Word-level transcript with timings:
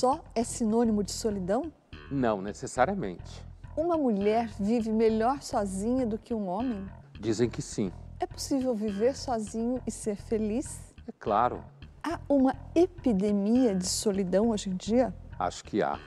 Só 0.00 0.24
é 0.34 0.42
sinônimo 0.42 1.04
de 1.04 1.12
solidão? 1.12 1.70
Não 2.10 2.40
necessariamente. 2.40 3.44
Uma 3.76 3.98
mulher 3.98 4.48
vive 4.58 4.90
melhor 4.90 5.42
sozinha 5.42 6.06
do 6.06 6.16
que 6.16 6.32
um 6.32 6.48
homem? 6.48 6.88
Dizem 7.20 7.50
que 7.50 7.60
sim. 7.60 7.92
É 8.18 8.24
possível 8.24 8.74
viver 8.74 9.14
sozinho 9.14 9.78
e 9.86 9.90
ser 9.90 10.16
feliz? 10.16 10.80
É 11.06 11.12
claro. 11.18 11.62
Há 12.02 12.18
uma 12.30 12.56
epidemia 12.74 13.74
de 13.74 13.86
solidão 13.86 14.48
hoje 14.48 14.70
em 14.70 14.74
dia? 14.74 15.12
Acho 15.38 15.62
que 15.64 15.82
há. 15.82 15.98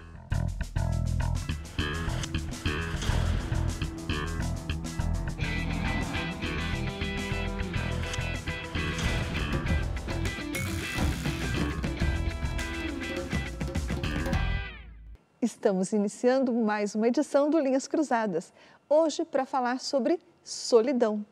Estamos 15.43 15.91
iniciando 15.91 16.53
mais 16.53 16.95
uma 16.95 17.09
edição 17.09 17.49
do 17.49 17.59
Linhas 17.59 17.85
Cruzadas, 17.85 18.53
hoje 18.87 19.25
para 19.25 19.45
falar 19.45 19.81
sobre 19.81 20.17
solidão. 20.41 21.25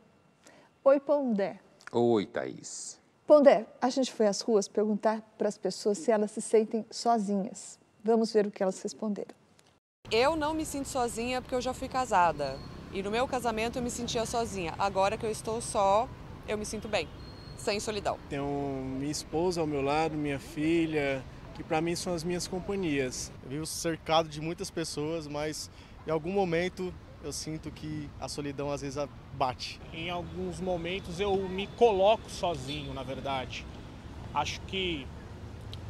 Oi, 0.84 1.00
Pondé. 1.00 1.62
Oi, 1.94 2.26
Thaís. 2.26 3.00
Pondé, 3.26 3.66
a 3.80 3.90
gente 3.90 4.12
foi 4.12 4.28
às 4.28 4.42
ruas 4.42 4.68
perguntar 4.68 5.22
para 5.38 5.48
as 5.48 5.58
pessoas 5.58 5.98
se 5.98 6.12
elas 6.12 6.32
se 6.32 6.42
sentem 6.42 6.86
sozinhas. 6.92 7.80
Vamos 8.04 8.34
ver 8.34 8.46
o 8.46 8.52
que 8.52 8.62
elas 8.62 8.82
responderam. 8.82 9.34
Eu 10.12 10.36
não 10.36 10.54
me 10.54 10.66
sinto 10.66 10.90
sozinha 10.90 11.42
porque 11.42 11.56
eu 11.56 11.62
já 11.62 11.74
fui 11.74 11.88
casada. 11.88 12.60
E 12.92 13.02
no 13.02 13.10
meu 13.10 13.26
casamento 13.30 13.80
eu 13.80 13.82
me 13.82 13.90
sentia 13.90 14.26
sozinha. 14.26 14.74
Agora 14.78 15.18
que 15.18 15.26
eu 15.26 15.32
estou 15.32 15.62
só, 15.62 16.10
eu 16.50 16.58
me 16.58 16.66
sinto 16.66 16.90
bem, 16.90 17.08
sem 17.58 17.80
solidão. 17.80 18.20
Tenho 18.28 18.46
minha 19.00 19.10
esposa 19.10 19.62
ao 19.62 19.68
meu 19.68 19.82
lado, 19.82 20.18
minha 20.18 20.38
filha, 20.38 21.24
que 21.62 21.68
para 21.68 21.80
mim 21.80 21.96
são 21.96 22.14
as 22.14 22.24
minhas 22.24 22.48
companhias. 22.48 23.32
Eu 23.44 23.50
vivo 23.50 23.66
cercado 23.66 24.28
de 24.28 24.42
muitas 24.42 24.72
pessoas, 24.72 25.28
mas 25.28 25.70
em 26.08 26.12
algum 26.12 26.32
momento 26.32 26.94
eu 27.24 27.32
sinto 27.32 27.70
que 27.70 28.10
a 28.20 28.28
solidão 28.28 28.72
às 28.72 28.82
vezes 28.82 28.98
bate. 29.34 29.80
Em 29.94 30.10
alguns 30.10 30.60
momentos 30.60 31.20
eu 31.20 31.36
me 31.48 31.68
coloco 31.68 32.30
sozinho, 32.30 32.94
na 32.94 33.04
verdade. 33.04 33.64
Acho 34.34 34.60
que 34.62 35.06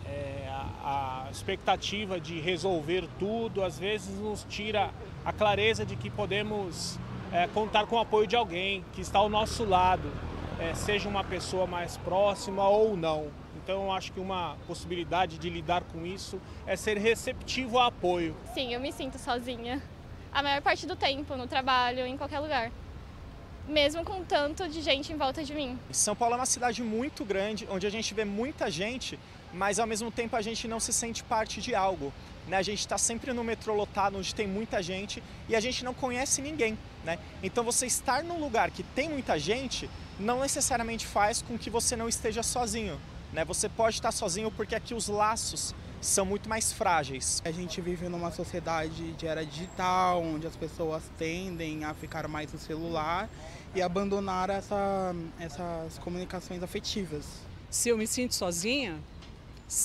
é, 0.05 0.50
a, 0.83 1.28
a 1.28 1.31
expectativa 1.31 2.19
de 2.19 2.39
resolver 2.41 3.08
tudo 3.17 3.63
às 3.63 3.80
vezes 3.80 4.19
nos 4.19 4.45
tira 4.50 4.91
a 5.23 5.31
clareza 5.31 5.85
de 5.85 5.95
que 5.95 6.09
podemos 6.09 7.00
é, 7.31 7.47
contar 7.47 7.85
com 7.88 7.95
o 7.95 8.00
apoio 8.00 8.28
de 8.28 8.35
alguém 8.35 8.83
que 8.91 9.00
está 9.00 9.19
ao 9.19 9.30
nosso 9.30 9.63
lado, 9.63 10.11
é, 10.59 10.73
seja 10.73 11.08
uma 11.08 11.23
pessoa 11.23 11.66
mais 11.66 11.95
próxima 11.97 12.67
ou 12.67 12.97
não. 12.97 13.41
Então, 13.72 13.86
eu 13.86 13.91
acho 13.94 14.11
que 14.11 14.19
uma 14.19 14.58
possibilidade 14.67 15.38
de 15.38 15.50
lidar 15.50 15.81
com 15.81 16.05
isso 16.05 16.41
é 16.67 16.75
ser 16.75 16.97
receptivo 16.97 17.78
ao 17.78 17.88
apoio. 17.88 18.36
Sim, 18.53 18.73
eu 18.73 18.81
me 18.81 18.91
sinto 18.91 19.17
sozinha. 19.17 19.81
A 20.30 20.44
maior 20.44 20.61
parte 20.61 20.86
do 20.86 20.94
tempo, 20.94 21.38
no 21.38 21.47
trabalho, 21.47 22.05
em 22.05 22.17
qualquer 22.17 22.39
lugar. 22.39 22.69
Mesmo 23.69 24.03
com 24.03 24.25
tanto 24.25 24.68
de 24.68 24.81
gente 24.81 25.13
em 25.13 25.16
volta 25.16 25.41
de 25.41 25.56
mim. 25.56 25.79
São 25.90 26.13
Paulo 26.13 26.34
é 26.34 26.38
uma 26.38 26.46
cidade 26.46 26.84
muito 26.84 27.23
grande, 27.23 27.66
onde 27.72 27.88
a 27.88 27.90
gente 27.90 28.13
vê 28.13 28.25
muita 28.25 28.69
gente, 28.69 29.18
mas 29.53 29.79
ao 29.79 29.88
mesmo 29.88 30.12
tempo 30.12 30.35
a 30.35 30.41
gente 30.41 30.67
não 30.67 30.81
se 30.81 30.91
sente 30.91 31.23
parte 31.23 31.62
de 31.62 31.73
algo. 31.73 32.12
Né? 32.50 32.57
A 32.57 32.62
gente 32.62 32.79
está 32.79 32.97
sempre 32.97 33.31
no 33.31 33.41
metrô 33.41 33.73
lotado, 33.73 34.17
onde 34.17 34.35
tem 34.35 34.47
muita 34.47 34.84
gente, 34.84 35.23
e 35.47 35.56
a 35.56 35.62
gente 35.62 35.85
não 35.85 35.94
conhece 35.94 36.41
ninguém. 36.41 36.78
Né? 37.06 37.17
Então, 37.41 37.63
você 37.63 37.85
estar 37.85 38.22
num 38.22 38.38
lugar 38.38 38.69
que 38.69 38.84
tem 38.84 39.07
muita 39.07 39.40
gente 39.40 39.90
não 40.19 40.41
necessariamente 40.41 41.07
faz 41.07 41.41
com 41.41 41.57
que 41.57 41.69
você 41.69 41.96
não 41.96 42.09
esteja 42.09 42.44
sozinho. 42.44 43.00
Né? 43.34 43.46
Você 43.46 43.69
pode 43.69 43.96
estar 43.96 44.12
sozinho 44.12 44.52
porque 44.52 44.75
aqui 44.75 44.94
os 44.94 45.08
laços 45.08 45.74
são 46.02 46.25
muito 46.25 46.50
mais 46.50 46.74
frágeis. 46.74 47.42
A 47.46 47.52
gente 47.52 47.80
vive 47.80 48.09
numa 48.09 48.31
sociedade 48.31 49.14
de 49.14 49.28
era 49.28 49.46
digital, 49.46 50.22
onde 50.22 50.47
as 50.47 50.56
pessoas 50.56 51.03
tendem 51.18 51.86
a 51.86 51.94
ficar 51.94 52.28
mais 52.28 52.52
no 52.52 52.59
celular 52.59 53.30
e 53.75 53.81
abandonar 53.81 54.50
essa, 54.50 55.16
essas 55.40 55.97
comunicações 56.00 56.64
afetivas. 56.64 57.25
Se 57.70 57.90
eu 57.90 57.97
me 57.97 58.08
sinto 58.08 58.34
sozinha, 58.34 59.00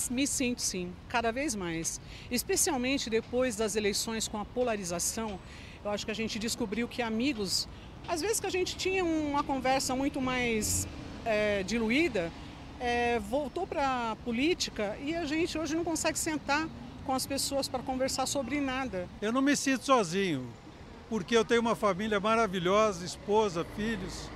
me 0.09 0.27
sinto 0.27 0.61
sim, 0.61 0.91
cada 1.07 1.31
vez 1.31 1.55
mais. 1.55 2.01
Especialmente 2.29 3.09
depois 3.09 3.55
das 3.55 3.75
eleições 3.75 4.27
com 4.27 4.37
a 4.39 4.43
polarização, 4.43 5.39
eu 5.85 5.91
acho 5.91 6.03
que 6.03 6.11
a 6.11 6.15
gente 6.15 6.37
descobriu 6.37 6.87
que 6.87 7.01
amigos, 7.01 7.69
às 8.07 8.19
vezes 8.19 8.39
que 8.39 8.47
a 8.47 8.49
gente 8.49 8.75
tinha 8.75 9.05
uma 9.05 9.43
conversa 9.43 9.95
muito 9.95 10.19
mais 10.19 10.87
é, 11.23 11.63
diluída, 11.63 12.31
é, 12.79 13.19
voltou 13.19 13.65
para 13.65 14.11
a 14.11 14.15
política 14.17 14.97
e 15.01 15.15
a 15.15 15.25
gente 15.25 15.57
hoje 15.57 15.75
não 15.75 15.83
consegue 15.83 16.17
sentar 16.17 16.67
com 17.05 17.13
as 17.13 17.25
pessoas 17.25 17.67
para 17.67 17.81
conversar 17.81 18.25
sobre 18.25 18.59
nada. 18.59 19.07
Eu 19.21 19.31
não 19.31 19.41
me 19.41 19.55
sinto 19.55 19.85
sozinho, 19.85 20.47
porque 21.09 21.35
eu 21.35 21.45
tenho 21.45 21.61
uma 21.61 21.75
família 21.75 22.19
maravilhosa, 22.19 23.05
esposa, 23.05 23.65
filhos, 23.75 24.29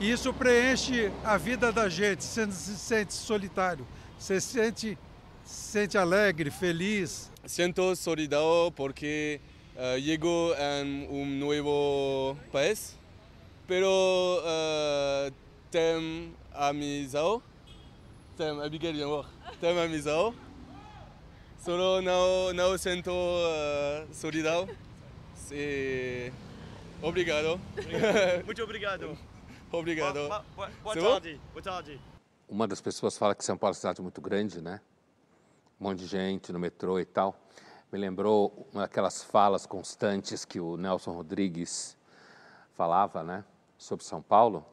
e 0.00 0.10
isso 0.10 0.32
preenche 0.32 1.10
a 1.24 1.36
vida 1.36 1.72
da 1.72 1.88
gente. 1.88 2.24
Você 2.24 2.50
se 2.50 2.76
sente 2.76 3.14
solitário, 3.14 3.86
você 4.18 4.40
se 4.40 4.48
sente, 4.48 4.98
se 5.44 5.72
sente 5.72 5.96
alegre, 5.96 6.50
feliz. 6.50 7.30
Sinto 7.46 7.94
solidão 7.94 8.72
porque 8.74 9.40
uh, 9.76 10.02
chego 10.02 10.52
em 10.58 11.08
um 11.08 11.24
novo 11.24 12.36
país, 12.50 12.96
pero 13.68 13.86
uh, 13.88 15.32
tenho 15.70 16.34
amizade 16.52 17.40
tem 18.36 18.62
Abigail 18.62 19.04
amor. 19.04 19.26
Tem 19.60 19.78
amizade. 19.78 20.36
Solo 21.58 22.02
não, 22.02 22.52
não 22.52 22.78
sinto 22.78 23.10
uh, 23.10 24.14
solidão. 24.14 24.68
E... 25.50 26.30
Obrigado. 27.02 27.58
Muito 28.44 28.62
obrigado. 28.62 29.16
Obrigado. 29.72 30.28
Boa, 30.28 30.44
boa, 30.54 30.70
boa 30.82 30.94
tarde. 30.94 31.40
Boa 31.52 31.62
tarde. 31.62 32.00
Uma 32.48 32.68
das 32.68 32.80
pessoas 32.80 33.18
fala 33.18 33.34
que 33.34 33.44
São 33.44 33.56
Paulo 33.58 33.72
é 33.72 33.74
uma 33.74 33.80
cidade 33.80 34.00
muito 34.00 34.20
grande, 34.20 34.60
né? 34.60 34.80
Um 35.80 35.84
monte 35.84 35.98
de 35.98 36.06
gente 36.06 36.52
no 36.52 36.58
metrô 36.58 37.00
e 37.00 37.04
tal. 37.04 37.36
Me 37.90 37.98
lembrou 37.98 38.68
uma 38.72 38.82
daquelas 38.82 39.22
falas 39.22 39.66
constantes 39.66 40.44
que 40.44 40.60
o 40.60 40.76
Nelson 40.76 41.12
Rodrigues 41.12 41.96
falava, 42.74 43.22
né? 43.24 43.44
Sobre 43.76 44.04
São 44.04 44.22
Paulo 44.22 44.64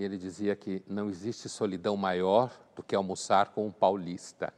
e 0.00 0.02
ele 0.02 0.16
dizia 0.16 0.56
que 0.56 0.82
não 0.88 1.10
existe 1.10 1.46
solidão 1.46 1.94
maior 1.94 2.58
do 2.74 2.82
que 2.82 2.96
almoçar 2.96 3.50
com 3.50 3.66
um 3.66 3.70
paulista. 3.70 4.50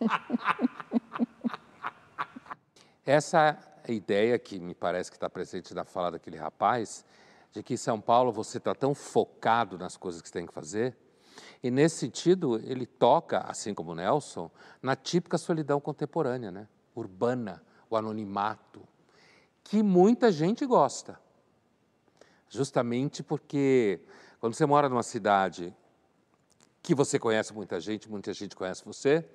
Essa 3.04 3.58
é 3.84 3.92
ideia 3.92 4.38
que 4.38 4.58
me 4.58 4.74
parece 4.74 5.10
que 5.10 5.18
está 5.18 5.28
presente 5.28 5.74
na 5.74 5.84
fala 5.84 6.12
daquele 6.12 6.38
rapaz, 6.38 7.04
de 7.52 7.62
que 7.62 7.74
em 7.74 7.76
São 7.76 8.00
Paulo 8.00 8.32
você 8.32 8.56
está 8.56 8.74
tão 8.74 8.94
focado 8.94 9.76
nas 9.76 9.98
coisas 9.98 10.22
que 10.22 10.28
você 10.28 10.32
tem 10.32 10.46
que 10.46 10.54
fazer, 10.54 10.96
e 11.62 11.70
nesse 11.70 11.96
sentido 11.96 12.56
ele 12.64 12.86
toca, 12.86 13.40
assim 13.40 13.74
como 13.74 13.94
Nelson, 13.94 14.50
na 14.80 14.96
típica 14.96 15.36
solidão 15.36 15.78
contemporânea, 15.78 16.50
né? 16.50 16.66
urbana, 16.94 17.62
o 17.90 17.98
anonimato, 17.98 18.80
que 19.62 19.82
muita 19.82 20.32
gente 20.32 20.64
gosta, 20.64 21.20
justamente 22.48 23.22
porque 23.22 24.00
quando 24.46 24.54
você 24.54 24.64
mora 24.64 24.88
numa 24.88 25.02
cidade 25.02 25.74
que 26.80 26.94
você 26.94 27.18
conhece 27.18 27.52
muita 27.52 27.80
gente, 27.80 28.08
muita 28.08 28.32
gente 28.32 28.54
conhece 28.54 28.84
você, 28.84 29.28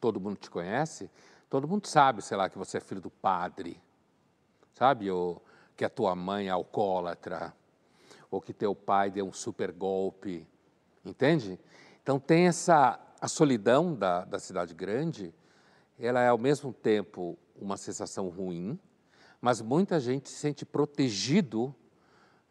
todo 0.00 0.20
mundo 0.20 0.36
te 0.36 0.48
conhece, 0.48 1.10
todo 1.50 1.66
mundo 1.66 1.88
sabe, 1.88 2.22
sei 2.22 2.36
lá, 2.36 2.48
que 2.48 2.56
você 2.56 2.76
é 2.76 2.80
filho 2.80 3.00
do 3.00 3.10
padre, 3.10 3.82
sabe? 4.74 5.10
Ou 5.10 5.42
que 5.76 5.84
a 5.84 5.90
tua 5.90 6.14
mãe 6.14 6.46
é 6.46 6.50
alcoólatra, 6.50 7.52
ou 8.30 8.40
que 8.40 8.52
teu 8.52 8.76
pai 8.76 9.10
deu 9.10 9.26
um 9.26 9.32
super 9.32 9.72
golpe, 9.72 10.46
entende? 11.04 11.58
Então 12.00 12.20
tem 12.20 12.46
essa, 12.46 12.96
a 13.20 13.26
solidão 13.26 13.92
da, 13.92 14.24
da 14.24 14.38
cidade 14.38 14.72
grande, 14.72 15.34
ela 15.98 16.20
é 16.20 16.28
ao 16.28 16.38
mesmo 16.38 16.72
tempo 16.72 17.36
uma 17.60 17.76
sensação 17.76 18.28
ruim, 18.28 18.78
mas 19.40 19.60
muita 19.60 19.98
gente 19.98 20.28
se 20.28 20.36
sente 20.36 20.64
protegido 20.64 21.74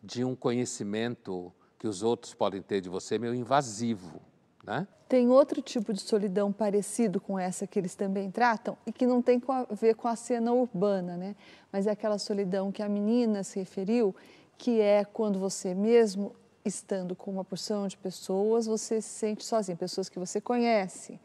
de 0.08 0.24
um 0.24 0.34
conhecimento 0.34 1.54
que 1.78 1.86
os 1.86 2.02
outros 2.02 2.34
podem 2.34 2.62
ter 2.62 2.80
de 2.80 2.88
você 2.88 3.20
meio 3.20 3.36
invasivo. 3.36 4.22
Né? 4.64 4.88
Tem 5.10 5.30
outro 5.30 5.62
tipo 5.62 5.94
de 5.94 6.00
solidão 6.00 6.52
parecido 6.52 7.20
com 7.20 7.38
essa 7.38 7.68
que 7.68 7.78
eles 7.78 7.94
também 7.94 8.32
tratam 8.32 8.78
e 8.86 8.92
que 8.92 9.06
não 9.06 9.22
tem 9.22 9.42
a 9.50 9.74
ver 9.74 9.96
com 9.96 10.08
a 10.08 10.16
cena 10.16 10.54
urbana, 10.54 11.18
né? 11.18 11.36
mas 11.72 11.88
é 11.88 11.92
aquela 11.92 12.18
solidão 12.18 12.72
que 12.72 12.82
a 12.82 12.88
menina 12.88 13.44
se 13.44 13.60
referiu, 13.60 14.16
que 14.58 14.80
é 14.80 15.04
quando 15.04 15.40
você 15.40 15.76
mesmo 15.76 16.34
estando 16.64 17.14
com 17.14 17.30
uma 17.30 17.44
porção 17.44 17.86
de 17.88 17.98
pessoas, 17.98 18.66
você 18.66 19.02
se 19.02 19.10
sente 19.10 19.44
sozinho, 19.44 19.78
pessoas 19.78 20.08
que 20.08 20.18
você 20.18 20.40
conhece. 20.40 21.20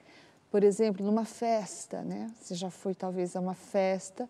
Por 0.51 0.63
exemplo, 0.63 1.07
numa 1.07 1.25
festa, 1.25 2.03
né? 2.03 2.31
Você 2.41 2.55
já 2.55 2.71
foi 2.71 2.95
talvez 2.95 3.35
a 3.35 3.41
uma 3.41 3.55
festa 3.55 4.29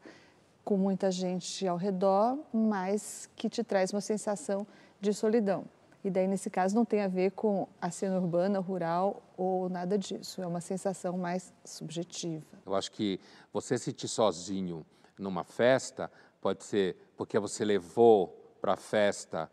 com 0.64 0.76
muita 0.76 1.10
gente 1.10 1.66
ao 1.66 1.76
redor, 1.76 2.38
mas 2.52 3.28
que 3.34 3.48
te 3.48 3.64
traz 3.64 3.92
uma 3.92 4.00
sensação 4.00 4.66
de 5.00 5.12
solidão. 5.12 5.64
E 6.04 6.10
daí, 6.10 6.26
nesse 6.26 6.50
caso, 6.50 6.74
não 6.74 6.84
tem 6.84 7.02
a 7.02 7.08
ver 7.08 7.30
com 7.30 7.68
a 7.80 7.90
cena 7.90 8.18
urbana, 8.18 8.58
rural 8.58 9.22
ou 9.36 9.68
nada 9.68 9.96
disso. 9.96 10.42
É 10.42 10.46
uma 10.46 10.60
sensação 10.60 11.16
mais 11.16 11.52
subjetiva. 11.64 12.44
Eu 12.66 12.74
acho 12.74 12.90
que 12.90 13.20
você 13.52 13.78
sentir 13.78 14.08
sozinho 14.08 14.84
numa 15.16 15.44
festa 15.44 16.10
pode 16.40 16.64
ser 16.64 16.96
porque 17.16 17.38
você 17.38 17.64
levou 17.64 18.36
para 18.60 18.72
a 18.72 18.76
festa 18.76 19.48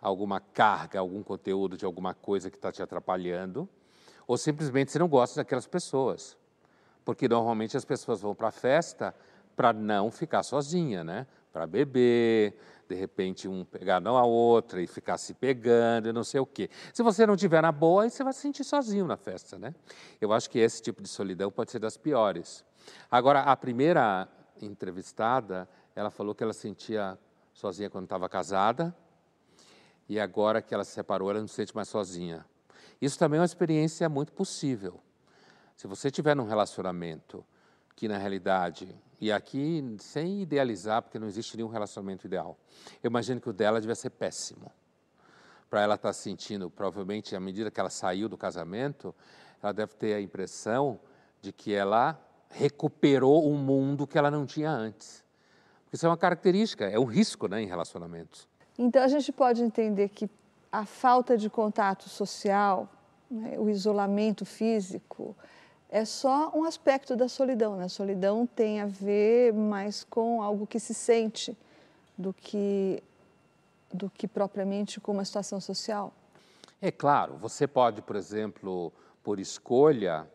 alguma 0.00 0.40
carga, 0.40 1.00
algum 1.00 1.22
conteúdo 1.22 1.76
de 1.76 1.84
alguma 1.84 2.12
coisa 2.12 2.50
que 2.50 2.56
está 2.56 2.70
te 2.70 2.82
atrapalhando, 2.82 3.68
ou 4.26 4.36
simplesmente 4.36 4.92
você 4.92 4.98
não 4.98 5.08
gosta 5.08 5.40
daquelas 5.40 5.66
pessoas. 5.66 6.36
Porque 7.04 7.26
normalmente 7.26 7.76
as 7.76 7.84
pessoas 7.84 8.20
vão 8.20 8.34
para 8.34 8.48
a 8.48 8.52
festa 8.52 9.14
para 9.58 9.72
não 9.72 10.08
ficar 10.08 10.44
sozinha, 10.44 11.02
né? 11.02 11.26
Para 11.52 11.66
beber, 11.66 12.56
de 12.88 12.94
repente 12.94 13.48
um 13.48 13.64
pegar 13.64 13.98
não 13.98 14.16
a 14.16 14.24
outra 14.24 14.80
e 14.80 14.86
ficar 14.86 15.18
se 15.18 15.34
pegando 15.34 16.08
e 16.08 16.12
não 16.12 16.22
sei 16.22 16.38
o 16.38 16.46
quê. 16.46 16.70
Se 16.94 17.02
você 17.02 17.26
não 17.26 17.36
tiver 17.36 17.60
na 17.60 17.72
boa, 17.72 18.04
aí 18.04 18.10
você 18.10 18.22
vai 18.22 18.32
se 18.32 18.38
sentir 18.38 18.62
sozinho 18.62 19.04
na 19.04 19.16
festa, 19.16 19.58
né? 19.58 19.74
Eu 20.20 20.32
acho 20.32 20.48
que 20.48 20.60
esse 20.60 20.80
tipo 20.80 21.02
de 21.02 21.08
solidão 21.08 21.50
pode 21.50 21.72
ser 21.72 21.80
das 21.80 21.96
piores. 21.96 22.64
Agora, 23.10 23.40
a 23.40 23.56
primeira 23.56 24.28
entrevistada, 24.62 25.68
ela 25.92 26.08
falou 26.08 26.36
que 26.36 26.44
ela 26.44 26.52
sentia 26.52 27.18
sozinha 27.52 27.90
quando 27.90 28.04
estava 28.04 28.28
casada 28.28 28.94
e 30.08 30.20
agora 30.20 30.62
que 30.62 30.72
ela 30.72 30.84
se 30.84 30.92
separou, 30.92 31.32
ela 31.32 31.40
não 31.40 31.48
se 31.48 31.54
sente 31.54 31.74
mais 31.74 31.88
sozinha. 31.88 32.46
Isso 33.02 33.18
também 33.18 33.38
é 33.38 33.40
uma 33.40 33.44
experiência 33.44 34.08
muito 34.08 34.32
possível. 34.32 35.00
Se 35.76 35.88
você 35.88 36.12
tiver 36.12 36.36
num 36.36 36.46
relacionamento 36.46 37.44
que, 37.96 38.06
na 38.06 38.18
realidade, 38.18 38.94
e 39.20 39.32
aqui 39.32 39.96
sem 39.98 40.42
idealizar, 40.42 41.02
porque 41.02 41.18
não 41.18 41.26
existe 41.26 41.56
nenhum 41.56 41.68
relacionamento 41.68 42.26
ideal, 42.26 42.56
eu 43.02 43.08
imagino 43.08 43.40
que 43.40 43.48
o 43.48 43.52
dela 43.52 43.80
devia 43.80 43.94
ser 43.94 44.10
péssimo. 44.10 44.70
Para 45.68 45.82
ela 45.82 45.96
estar 45.96 46.08
tá 46.08 46.12
sentindo, 46.12 46.70
provavelmente, 46.70 47.36
à 47.36 47.40
medida 47.40 47.70
que 47.70 47.78
ela 47.78 47.90
saiu 47.90 48.28
do 48.28 48.38
casamento, 48.38 49.14
ela 49.62 49.72
deve 49.72 49.94
ter 49.94 50.14
a 50.14 50.20
impressão 50.20 50.98
de 51.42 51.52
que 51.52 51.74
ela 51.74 52.18
recuperou 52.50 53.50
um 53.50 53.56
mundo 53.56 54.06
que 54.06 54.16
ela 54.16 54.30
não 54.30 54.46
tinha 54.46 54.70
antes. 54.70 55.22
Porque 55.84 55.96
isso 55.96 56.06
é 56.06 56.08
uma 56.08 56.16
característica, 56.16 56.86
é 56.86 56.98
um 56.98 57.04
risco 57.04 57.48
né, 57.48 57.62
em 57.62 57.66
relacionamentos. 57.66 58.48
Então, 58.78 59.02
a 59.02 59.08
gente 59.08 59.32
pode 59.32 59.62
entender 59.62 60.08
que 60.08 60.30
a 60.70 60.84
falta 60.84 61.36
de 61.36 61.50
contato 61.50 62.08
social, 62.08 62.88
né, 63.30 63.58
o 63.58 63.68
isolamento 63.68 64.44
físico, 64.44 65.36
é 65.88 66.04
só 66.04 66.52
um 66.54 66.64
aspecto 66.64 67.16
da 67.16 67.28
solidão. 67.28 67.76
Né? 67.76 67.84
A 67.84 67.88
solidão 67.88 68.46
tem 68.46 68.80
a 68.80 68.86
ver 68.86 69.52
mais 69.52 70.04
com 70.04 70.42
algo 70.42 70.66
que 70.66 70.78
se 70.78 70.92
sente 70.92 71.56
do 72.16 72.32
que, 72.32 73.02
do 73.92 74.10
que 74.10 74.28
propriamente 74.28 75.00
com 75.00 75.12
uma 75.12 75.24
situação 75.24 75.60
social. 75.60 76.12
É 76.80 76.90
claro, 76.90 77.36
você 77.36 77.66
pode, 77.66 78.02
por 78.02 78.16
exemplo, 78.16 78.92
por 79.22 79.40
escolha, 79.40 80.28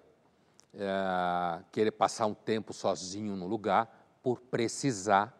é, 0.74 1.64
querer 1.72 1.92
passar 1.92 2.26
um 2.26 2.34
tempo 2.34 2.74
sozinho 2.74 3.36
no 3.36 3.48
lugar, 3.48 4.18
por 4.22 4.40
precisar, 4.40 5.38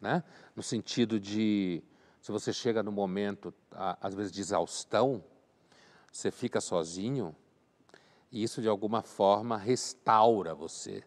né? 0.00 0.22
no 0.54 0.62
sentido 0.62 1.18
de, 1.18 1.82
se 2.22 2.30
você 2.30 2.52
chega 2.52 2.82
no 2.82 2.92
momento, 2.92 3.52
às 4.00 4.14
vezes, 4.14 4.30
de 4.30 4.40
exaustão, 4.40 5.22
você 6.10 6.30
fica 6.30 6.60
sozinho, 6.60 7.34
e 8.34 8.42
isso 8.42 8.60
de 8.60 8.68
alguma 8.68 9.00
forma 9.00 9.56
restaura 9.56 10.56
você. 10.56 11.04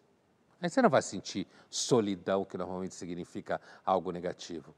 Aí 0.62 0.70
você 0.70 0.80
não 0.80 0.88
vai 0.88 1.02
sentir 1.02 1.46
solidão, 1.68 2.42
que 2.42 2.56
normalmente 2.56 2.94
significa 2.94 3.60
algo 3.84 4.10
negativo. 4.10 4.74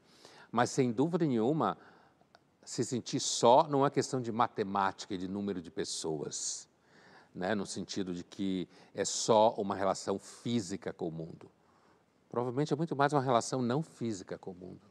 Mas 0.51 0.69
sem 0.69 0.91
dúvida 0.91 1.25
nenhuma, 1.25 1.77
se 2.61 2.83
sentir 2.83 3.21
só 3.21 3.65
não 3.69 3.85
é 3.85 3.89
questão 3.89 4.21
de 4.21 4.33
matemática 4.33 5.13
e 5.13 5.17
de 5.17 5.29
número 5.29 5.61
de 5.61 5.71
pessoas, 5.71 6.67
né? 7.33 7.55
no 7.55 7.65
sentido 7.65 8.13
de 8.13 8.21
que 8.21 8.67
é 8.93 9.05
só 9.05 9.53
uma 9.57 9.73
relação 9.73 10.19
física 10.19 10.91
com 10.91 11.07
o 11.07 11.11
mundo. 11.11 11.49
Provavelmente 12.29 12.73
é 12.73 12.75
muito 12.75 12.97
mais 12.97 13.13
uma 13.13 13.21
relação 13.21 13.61
não 13.61 13.81
física 13.81 14.37
com 14.37 14.51
o 14.51 14.55
mundo. 14.55 14.81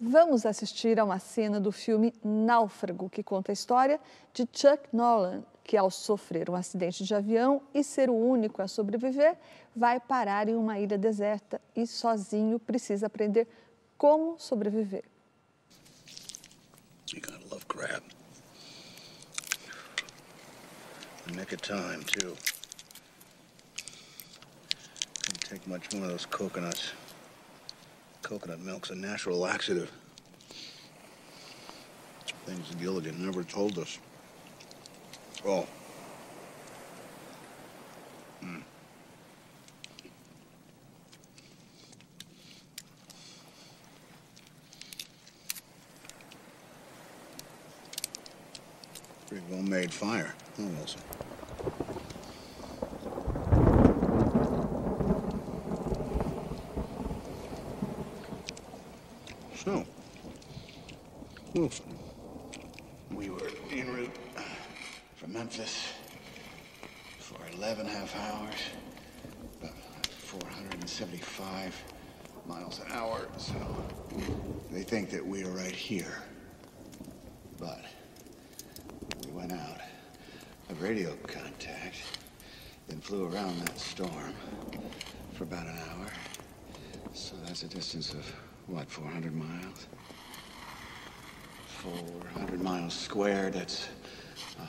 Vamos 0.00 0.44
assistir 0.44 0.98
a 0.98 1.04
uma 1.04 1.20
cena 1.20 1.60
do 1.60 1.70
filme 1.70 2.12
Náufrago, 2.24 3.08
que 3.08 3.22
conta 3.22 3.52
a 3.52 3.54
história 3.54 4.00
de 4.32 4.48
Chuck 4.52 4.88
Nolan, 4.92 5.44
que 5.64 5.76
ao 5.76 5.90
sofrer 5.90 6.50
um 6.50 6.54
acidente 6.54 7.02
de 7.02 7.14
avião 7.14 7.62
e 7.72 7.82
ser 7.82 8.10
o 8.10 8.14
único 8.14 8.60
a 8.60 8.68
sobreviver, 8.68 9.36
vai 9.74 9.98
parar 9.98 10.48
em 10.48 10.54
uma 10.54 10.78
ilha 10.78 10.98
deserta 10.98 11.60
e 11.74 11.86
sozinho 11.86 12.60
precisa 12.60 13.06
aprender 13.06 13.48
como 13.96 14.38
sobreviver. 14.38 15.04
You 17.12 17.20
gotta 17.20 17.38
love 17.50 17.64
crab. 17.66 18.02
The 21.26 21.32
nick 21.32 21.54
of 21.54 21.62
time, 21.62 22.04
too. 22.04 22.34
Couldn't 25.22 25.40
take 25.40 25.66
much 25.66 25.90
more 25.94 26.04
of 26.04 26.10
those 26.10 26.26
coconuts. 26.26 26.92
Coconut 28.22 28.60
milk's 28.60 28.90
a 28.90 28.94
natural 28.94 29.38
laxative. 29.38 29.90
Things 32.44 32.74
Gilligan 32.78 33.24
never 33.24 33.42
told 33.42 33.78
us. 33.78 33.98
Oh. 35.46 35.66
Mm. 38.42 38.62
Pretty 49.28 49.44
well 49.50 49.62
made 49.62 49.92
fire, 49.92 50.34
huh, 50.56 50.62
Wilson? 50.62 51.00
So, 59.56 59.84
Wilson, 61.54 61.98
we 63.12 63.28
were 63.28 63.50
en 63.70 63.92
route 63.94 64.10
Memphis 65.56 65.92
for 67.20 67.38
11 67.56 67.86
half 67.86 68.16
hours, 68.16 68.54
about 69.60 70.06
475 70.06 71.80
miles 72.44 72.80
an 72.80 72.86
hour. 72.90 73.28
So 73.36 73.54
they 74.72 74.82
think 74.82 75.10
that 75.10 75.24
we 75.24 75.44
are 75.44 75.50
right 75.50 75.70
here. 75.70 76.18
But 77.56 77.84
we 79.24 79.30
went 79.30 79.52
out 79.52 79.78
of 80.70 80.82
radio 80.82 81.14
contact, 81.28 81.98
then 82.88 83.00
flew 83.00 83.26
around 83.26 83.60
that 83.60 83.78
storm 83.78 84.34
for 85.34 85.44
about 85.44 85.66
an 85.66 85.78
hour. 85.88 86.06
So 87.12 87.36
that's 87.46 87.62
a 87.62 87.68
distance 87.68 88.12
of, 88.12 88.28
what, 88.66 88.90
400 88.90 89.32
miles? 89.32 89.86
400 91.68 92.60
miles 92.60 92.94
squared, 92.94 93.52
that's 93.52 93.86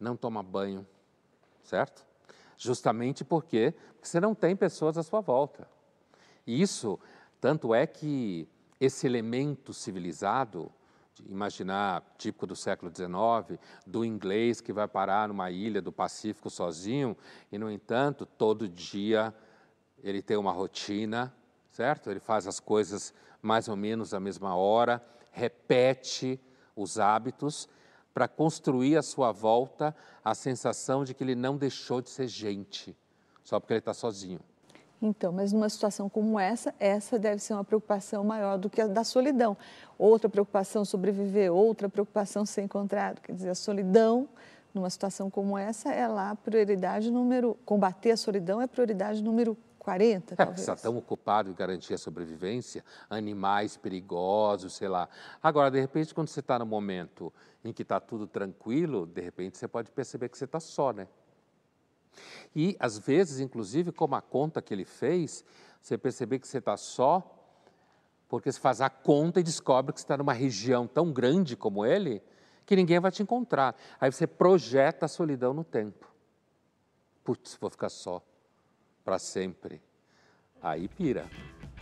não 0.00 0.16
toma 0.16 0.42
banho, 0.42 0.84
certo? 1.70 2.04
Justamente 2.56 3.24
porque 3.24 3.72
você 4.02 4.20
não 4.20 4.34
tem 4.34 4.56
pessoas 4.56 4.98
à 4.98 5.02
sua 5.02 5.20
volta. 5.20 5.68
E 6.46 6.60
isso, 6.60 6.98
tanto 7.40 7.72
é 7.72 7.86
que 7.86 8.48
esse 8.80 9.06
elemento 9.06 9.72
civilizado, 9.72 10.70
imaginar 11.28 12.02
típico 12.18 12.46
do 12.46 12.56
século 12.56 12.90
XIX, 12.90 13.58
do 13.86 14.04
inglês 14.04 14.60
que 14.60 14.72
vai 14.72 14.88
parar 14.88 15.28
numa 15.28 15.50
ilha 15.50 15.80
do 15.80 15.92
Pacífico 15.92 16.50
sozinho 16.50 17.16
e, 17.52 17.58
no 17.58 17.70
entanto, 17.70 18.26
todo 18.26 18.68
dia 18.68 19.32
ele 20.02 20.22
tem 20.22 20.36
uma 20.36 20.50
rotina, 20.50 21.32
certo? 21.70 22.10
Ele 22.10 22.20
faz 22.20 22.46
as 22.46 22.58
coisas 22.58 23.14
mais 23.40 23.68
ou 23.68 23.76
menos 23.76 24.12
à 24.12 24.18
mesma 24.18 24.56
hora, 24.56 25.02
repete 25.30 26.40
os 26.74 26.98
hábitos 26.98 27.68
para 28.12 28.28
construir 28.28 28.96
à 28.96 29.02
sua 29.02 29.32
volta 29.32 29.94
a 30.24 30.34
sensação 30.34 31.04
de 31.04 31.14
que 31.14 31.22
ele 31.22 31.34
não 31.34 31.56
deixou 31.56 32.00
de 32.00 32.10
ser 32.10 32.26
gente, 32.26 32.96
só 33.44 33.58
porque 33.58 33.74
ele 33.74 33.78
está 33.78 33.94
sozinho. 33.94 34.40
Então, 35.02 35.32
mas 35.32 35.52
numa 35.52 35.68
situação 35.68 36.10
como 36.10 36.38
essa, 36.38 36.74
essa 36.78 37.18
deve 37.18 37.40
ser 37.40 37.54
uma 37.54 37.64
preocupação 37.64 38.22
maior 38.22 38.58
do 38.58 38.68
que 38.68 38.82
a 38.82 38.86
da 38.86 39.02
solidão. 39.02 39.56
Outra 39.98 40.28
preocupação 40.28 40.84
sobreviver, 40.84 41.50
outra 41.50 41.88
preocupação 41.88 42.44
ser 42.44 42.62
encontrado. 42.62 43.20
Quer 43.22 43.32
dizer, 43.32 43.48
a 43.48 43.54
solidão, 43.54 44.28
numa 44.74 44.90
situação 44.90 45.30
como 45.30 45.56
essa, 45.56 45.90
é 45.90 46.06
lá 46.06 46.34
prioridade 46.34 47.10
número. 47.10 47.56
Combater 47.64 48.10
a 48.10 48.16
solidão 48.16 48.60
é 48.60 48.66
prioridade 48.66 49.22
número 49.22 49.56
40, 49.80 50.34
é, 50.34 50.36
talvez. 50.36 50.60
Está 50.60 50.76
tão 50.76 50.96
ocupado 50.96 51.50
em 51.50 51.54
garantir 51.54 51.94
a 51.94 51.98
sobrevivência, 51.98 52.84
animais 53.08 53.76
perigosos, 53.78 54.74
sei 54.74 54.88
lá. 54.88 55.08
Agora, 55.42 55.70
de 55.70 55.80
repente, 55.80 56.14
quando 56.14 56.28
você 56.28 56.40
está 56.40 56.58
no 56.58 56.66
momento 56.66 57.32
em 57.64 57.72
que 57.72 57.82
está 57.82 57.98
tudo 57.98 58.26
tranquilo, 58.26 59.06
de 59.06 59.22
repente 59.22 59.56
você 59.56 59.66
pode 59.66 59.90
perceber 59.90 60.28
que 60.28 60.36
você 60.36 60.44
está 60.44 60.60
só, 60.60 60.92
né? 60.92 61.08
E, 62.54 62.76
às 62.78 62.98
vezes, 62.98 63.40
inclusive, 63.40 63.90
como 63.90 64.14
a 64.14 64.20
conta 64.20 64.60
que 64.60 64.74
ele 64.74 64.84
fez, 64.84 65.44
você 65.80 65.96
perceber 65.96 66.38
que 66.38 66.46
você 66.46 66.58
está 66.58 66.76
só, 66.76 67.38
porque 68.28 68.52
você 68.52 68.60
faz 68.60 68.80
a 68.82 68.90
conta 68.90 69.40
e 69.40 69.42
descobre 69.42 69.94
que 69.94 70.00
você 70.00 70.04
está 70.04 70.16
numa 70.16 70.34
região 70.34 70.86
tão 70.86 71.10
grande 71.10 71.56
como 71.56 71.86
ele, 71.86 72.22
que 72.66 72.76
ninguém 72.76 73.00
vai 73.00 73.10
te 73.10 73.22
encontrar. 73.22 73.74
Aí 73.98 74.12
você 74.12 74.26
projeta 74.26 75.06
a 75.06 75.08
solidão 75.08 75.54
no 75.54 75.64
tempo. 75.64 76.06
Putz, 77.24 77.56
vou 77.58 77.70
ficar 77.70 77.88
só 77.88 78.22
para 79.04 79.18
sempre. 79.18 79.80
Aí 80.62 80.88
pira. 80.88 81.26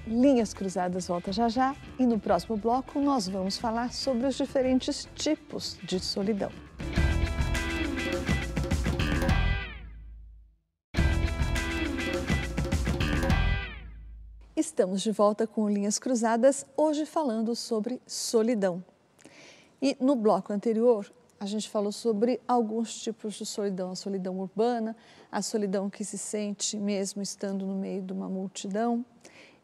Linhas 0.06 0.54
Cruzadas 0.54 1.06
volta 1.06 1.32
já 1.32 1.48
já 1.48 1.76
e 1.98 2.06
no 2.06 2.18
próximo 2.18 2.56
bloco 2.56 3.00
nós 3.00 3.28
vamos 3.28 3.58
falar 3.58 3.92
sobre 3.92 4.26
os 4.26 4.36
diferentes 4.36 5.08
tipos 5.14 5.78
de 5.82 6.00
solidão. 6.00 6.50
Estamos 14.56 15.02
de 15.02 15.12
volta 15.12 15.46
com 15.46 15.68
Linhas 15.68 16.00
Cruzadas, 16.00 16.66
hoje 16.76 17.06
falando 17.06 17.54
sobre 17.54 18.02
solidão. 18.06 18.82
E 19.80 19.96
no 20.00 20.16
bloco 20.16 20.52
anterior, 20.52 21.08
a 21.40 21.46
gente 21.46 21.68
falou 21.68 21.92
sobre 21.92 22.40
alguns 22.46 23.00
tipos 23.00 23.34
de 23.34 23.46
solidão: 23.46 23.90
a 23.90 23.96
solidão 23.96 24.38
urbana, 24.38 24.96
a 25.30 25.42
solidão 25.42 25.88
que 25.88 26.04
se 26.04 26.18
sente 26.18 26.76
mesmo 26.76 27.22
estando 27.22 27.66
no 27.66 27.74
meio 27.74 28.02
de 28.02 28.12
uma 28.12 28.28
multidão. 28.28 29.04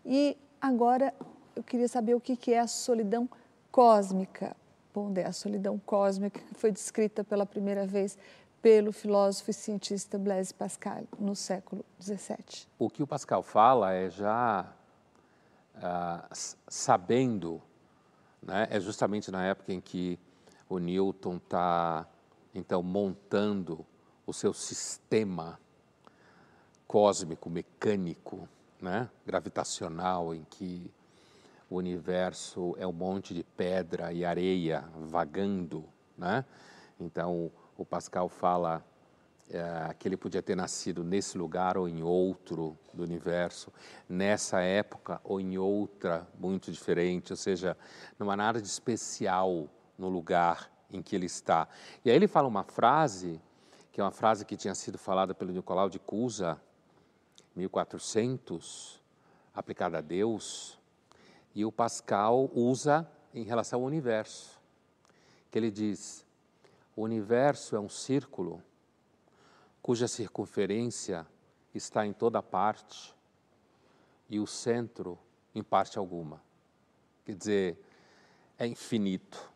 E 0.04 0.37
agora 0.61 1.12
eu 1.57 1.62
queria 1.62 1.88
saber 1.88 2.14
o 2.14 2.21
que 2.21 2.52
é 2.52 2.61
a 2.61 2.66
solidão 2.66 3.28
cósmica. 3.71 4.57
Bom, 4.95 5.12
é 5.16 5.25
a 5.25 5.33
solidão 5.33 5.81
cósmica 5.85 6.40
que 6.40 6.54
foi 6.54 6.71
descrita 6.71 7.25
pela 7.25 7.45
primeira 7.45 7.85
vez 7.87 8.16
pelo 8.62 8.93
filósofo 8.93 9.50
e 9.50 9.52
cientista 9.52 10.16
Blaise 10.16 10.54
Pascal 10.54 11.02
no 11.19 11.35
século 11.35 11.85
XVII. 12.00 12.66
O 12.78 12.88
que 12.88 13.02
o 13.02 13.07
Pascal 13.07 13.43
fala 13.43 13.93
é 13.93 14.09
já 14.09 14.73
ah, 15.75 16.26
sabendo, 16.69 17.61
né, 18.40 18.66
é 18.71 18.81
justamente 18.81 19.31
na 19.31 19.45
época 19.45 19.73
em 19.73 19.81
que 19.81 20.19
o 20.75 20.78
Newton 20.78 21.37
está, 21.37 22.07
então, 22.54 22.83
montando 22.83 23.87
o 24.26 24.33
seu 24.33 24.52
sistema 24.52 25.59
cósmico, 26.87 27.49
mecânico, 27.49 28.49
né, 28.81 29.09
gravitacional, 29.25 30.35
em 30.35 30.45
que 30.45 30.90
o 31.71 31.76
universo 31.76 32.75
é 32.78 32.87
um 32.87 32.93
monte 32.93 33.33
de 33.35 33.43
pedra 33.43 34.12
e 34.12 34.25
areia 34.25 34.85
vagando, 35.00 35.85
né? 36.16 36.45
Então, 37.00 37.50
o 37.76 37.85
Pascal 37.85 38.28
fala 38.28 38.85
é, 39.50 39.95
que 39.99 40.09
ele 40.09 40.16
podia 40.16 40.43
ter 40.43 40.57
nascido 40.57 41.02
nesse 41.02 41.37
lugar 41.38 41.76
ou 41.76 41.88
em 41.88 42.02
outro 42.02 42.78
do 42.93 43.02
universo, 43.02 43.73
nessa 44.09 44.61
época 44.61 45.21
ou 45.25 45.40
em 45.40 45.57
outra 45.59 46.26
muito 46.38 46.71
diferente, 46.71 47.33
ou 47.33 47.37
seja, 47.37 47.76
não 48.19 48.31
há 48.31 48.37
nada 48.37 48.61
de 48.61 48.69
especial 48.69 49.69
no 49.99 50.09
lugar 50.09 50.71
em 50.91 51.03
que 51.03 51.15
ele 51.17 51.27
está. 51.27 51.69
E 52.05 52.11
aí 52.11 52.17
ele 52.17 52.29
fala 52.29 52.49
uma 52.49 52.65
frase, 52.65 53.41
que 53.93 54.01
é 54.01 54.05
uma 54.05 54.11
frase 54.11 54.45
que 54.45 54.57
tinha 54.57 54.75
sido 54.75 54.99
falada 54.99 55.35
pelo 55.35 55.53
Nicolau 55.53 55.89
de 55.89 55.99
Cusa, 55.99 56.61
1400, 57.55 59.01
aplicada 59.55 59.99
a 59.99 60.01
Deus, 60.01 60.79
e 61.55 61.65
o 61.65 61.71
Pascal 61.71 62.51
usa 62.53 63.09
em 63.33 63.45
relação 63.45 63.81
ao 63.81 63.87
universo, 63.87 64.61
que 65.51 65.59
ele 65.59 65.71
diz: 65.71 66.27
o 66.97 67.03
universo 67.03 67.77
é 67.77 67.81
um 67.81 67.89
círculo 67.89 68.63
cuja 69.85 70.09
circunferência 70.09 71.27
está 71.75 72.07
em 72.07 72.13
toda 72.15 72.43
parte 72.43 73.15
e 74.31 74.41
o 74.41 74.47
centro 74.47 75.19
em 75.55 75.63
parte 75.63 75.99
alguma. 75.99 76.41
Quer 77.25 77.35
dizer, 77.35 77.79
é 78.59 78.67
infinito. 78.67 79.53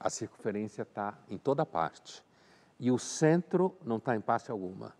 A 0.00 0.08
circunferência 0.08 0.82
está 0.82 1.16
em 1.28 1.36
toda 1.36 1.66
parte 1.66 2.24
e 2.78 2.90
o 2.90 2.98
centro 2.98 3.76
não 3.84 3.98
está 3.98 4.16
em 4.16 4.20
parte 4.20 4.50
alguma. 4.50 4.94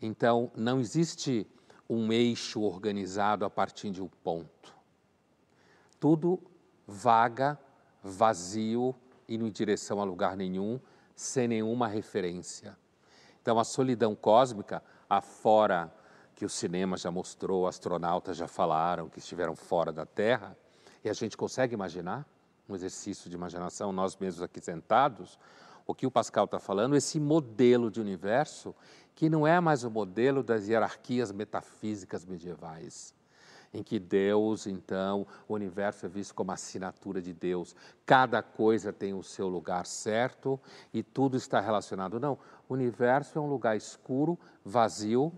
Então, 0.00 0.52
não 0.54 0.78
existe 0.78 1.46
um 1.90 2.12
eixo 2.12 2.62
organizado 2.62 3.44
a 3.44 3.50
partir 3.50 3.90
de 3.90 4.00
um 4.00 4.08
ponto. 4.08 4.72
Tudo 5.98 6.40
vaga, 6.86 7.58
vazio, 8.02 8.94
indo 9.28 9.46
em 9.46 9.50
direção 9.50 10.00
a 10.00 10.04
lugar 10.04 10.36
nenhum, 10.36 10.78
sem 11.16 11.48
nenhuma 11.48 11.88
referência. 11.88 12.76
Então, 13.42 13.58
a 13.58 13.64
solidão 13.64 14.14
cósmica, 14.14 14.82
afora 15.10 15.92
que 16.34 16.44
o 16.44 16.48
cinema 16.48 16.96
já 16.96 17.10
mostrou, 17.10 17.66
astronautas 17.66 18.36
já 18.36 18.46
falaram 18.46 19.08
que 19.08 19.18
estiveram 19.18 19.56
fora 19.56 19.92
da 19.92 20.06
Terra, 20.06 20.56
e 21.02 21.08
a 21.08 21.12
gente 21.12 21.36
consegue 21.36 21.74
imaginar, 21.74 22.26
um 22.68 22.74
exercício 22.74 23.28
de 23.28 23.36
imaginação, 23.36 23.92
nós 23.92 24.16
mesmos 24.16 24.42
aqui 24.42 24.60
sentados, 24.60 25.38
o 25.86 25.94
que 25.94 26.06
o 26.06 26.10
Pascal 26.10 26.46
está 26.46 26.58
falando, 26.58 26.96
esse 26.96 27.20
modelo 27.20 27.90
de 27.90 28.00
universo 28.00 28.74
que 29.14 29.28
não 29.28 29.46
é 29.46 29.60
mais 29.60 29.84
o 29.84 29.90
modelo 29.90 30.42
das 30.42 30.66
hierarquias 30.66 31.30
metafísicas 31.30 32.24
medievais 32.24 33.14
em 33.74 33.82
que 33.82 33.98
Deus, 33.98 34.68
então, 34.68 35.26
o 35.48 35.54
universo 35.54 36.06
é 36.06 36.08
visto 36.08 36.32
como 36.32 36.52
assinatura 36.52 37.20
de 37.20 37.34
Deus. 37.34 37.74
Cada 38.06 38.40
coisa 38.40 38.92
tem 38.92 39.12
o 39.12 39.22
seu 39.22 39.48
lugar 39.48 39.84
certo 39.84 40.60
e 40.92 41.02
tudo 41.02 41.36
está 41.36 41.60
relacionado. 41.60 42.20
Não, 42.20 42.38
o 42.68 42.74
universo 42.74 43.36
é 43.36 43.42
um 43.42 43.48
lugar 43.48 43.76
escuro, 43.76 44.38
vazio, 44.64 45.32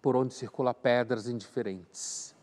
por 0.00 0.14
onde 0.14 0.32
circula 0.32 0.72
pedras 0.72 1.26
indiferentes. 1.26 2.34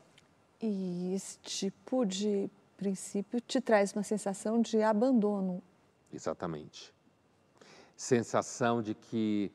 E 0.62 1.14
esse 1.16 1.38
tipo 1.40 2.06
de 2.06 2.50
princípio, 2.80 3.42
te 3.42 3.60
traz 3.60 3.92
uma 3.92 4.04
sensação 4.04 4.62
de 4.62 4.82
abandono. 4.82 5.62
Exatamente. 6.14 6.94
Sensação 7.96 8.82
de 8.82 8.96
que 8.96 9.52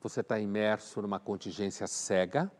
você 0.00 0.20
está 0.20 0.38
imerso 0.40 1.02
numa 1.02 1.20
contingência 1.20 1.86
cega, 1.86 2.50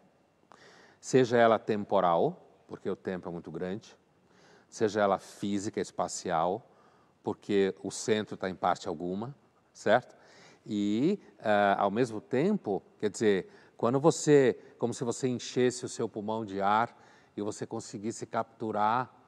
seja 1.00 1.38
ela 1.38 1.58
temporal, 1.58 2.46
porque 2.68 2.90
o 2.90 2.94
tempo 2.94 3.26
é 3.26 3.32
muito 3.32 3.50
grande, 3.50 3.96
seja 4.68 5.00
ela 5.00 5.18
física, 5.18 5.80
espacial, 5.80 6.70
porque 7.22 7.74
o 7.82 7.90
centro 7.90 8.34
está 8.34 8.50
em 8.50 8.54
parte 8.54 8.88
alguma, 8.88 9.34
certo? 9.72 10.14
E, 10.66 11.18
uh, 11.38 11.78
ao 11.80 11.90
mesmo 11.90 12.20
tempo, 12.20 12.82
quer 13.00 13.08
dizer, 13.08 13.50
quando 13.78 13.98
você, 13.98 14.58
como 14.78 14.92
se 14.92 15.04
você 15.04 15.26
enchesse 15.26 15.86
o 15.86 15.88
seu 15.88 16.06
pulmão 16.06 16.44
de 16.44 16.60
ar 16.60 16.94
e 17.34 17.40
você 17.40 17.66
conseguisse 17.66 18.26
capturar 18.26 19.21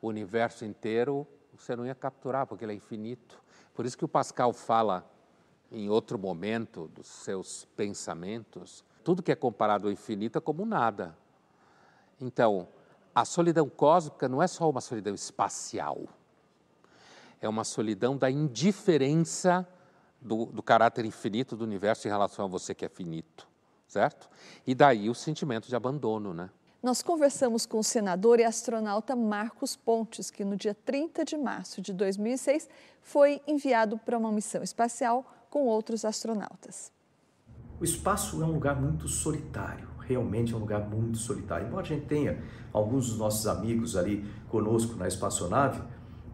o 0.00 0.08
universo 0.08 0.64
inteiro, 0.64 1.26
você 1.54 1.76
não 1.76 1.86
ia 1.86 1.94
capturar, 1.94 2.46
porque 2.46 2.64
ele 2.64 2.72
é 2.72 2.76
infinito. 2.76 3.40
Por 3.74 3.84
isso 3.84 3.96
que 3.96 4.04
o 4.04 4.08
Pascal 4.08 4.52
fala, 4.52 5.08
em 5.70 5.88
outro 5.88 6.18
momento 6.18 6.88
dos 6.88 7.06
seus 7.06 7.64
pensamentos, 7.76 8.84
tudo 9.04 9.22
que 9.22 9.32
é 9.32 9.36
comparado 9.36 9.86
ao 9.86 9.92
infinito 9.92 10.38
é 10.38 10.40
como 10.40 10.64
nada. 10.64 11.16
Então, 12.20 12.68
a 13.14 13.24
solidão 13.24 13.68
cósmica 13.68 14.28
não 14.28 14.42
é 14.42 14.46
só 14.46 14.68
uma 14.68 14.80
solidão 14.80 15.14
espacial, 15.14 16.02
é 17.40 17.48
uma 17.48 17.64
solidão 17.64 18.16
da 18.16 18.30
indiferença 18.30 19.66
do, 20.20 20.46
do 20.46 20.62
caráter 20.62 21.04
infinito 21.04 21.56
do 21.56 21.64
universo 21.64 22.06
em 22.06 22.10
relação 22.10 22.44
a 22.44 22.48
você 22.48 22.74
que 22.74 22.84
é 22.84 22.88
finito, 22.88 23.48
certo? 23.86 24.28
E 24.66 24.74
daí 24.74 25.08
o 25.08 25.14
sentimento 25.14 25.68
de 25.68 25.74
abandono, 25.74 26.34
né? 26.34 26.50
Nós 26.82 27.02
conversamos 27.02 27.66
com 27.66 27.78
o 27.78 27.84
senador 27.84 28.40
e 28.40 28.44
astronauta 28.44 29.14
Marcos 29.14 29.76
Pontes, 29.76 30.30
que 30.30 30.42
no 30.42 30.56
dia 30.56 30.74
30 30.74 31.26
de 31.26 31.36
março 31.36 31.82
de 31.82 31.92
2006 31.92 32.70
foi 33.02 33.42
enviado 33.46 33.98
para 33.98 34.16
uma 34.16 34.32
missão 34.32 34.62
espacial 34.62 35.30
com 35.50 35.66
outros 35.66 36.06
astronautas. 36.06 36.90
O 37.78 37.84
espaço 37.84 38.42
é 38.42 38.46
um 38.46 38.52
lugar 38.52 38.80
muito 38.80 39.08
solitário, 39.08 39.88
realmente 40.00 40.54
é 40.54 40.56
um 40.56 40.60
lugar 40.60 40.88
muito 40.88 41.18
solitário. 41.18 41.66
Embora 41.66 41.82
a 41.82 41.88
gente 41.88 42.06
tenha 42.06 42.42
alguns 42.72 43.08
dos 43.08 43.18
nossos 43.18 43.46
amigos 43.46 43.94
ali 43.94 44.24
conosco 44.48 44.96
na 44.96 45.06
espaçonave, 45.06 45.82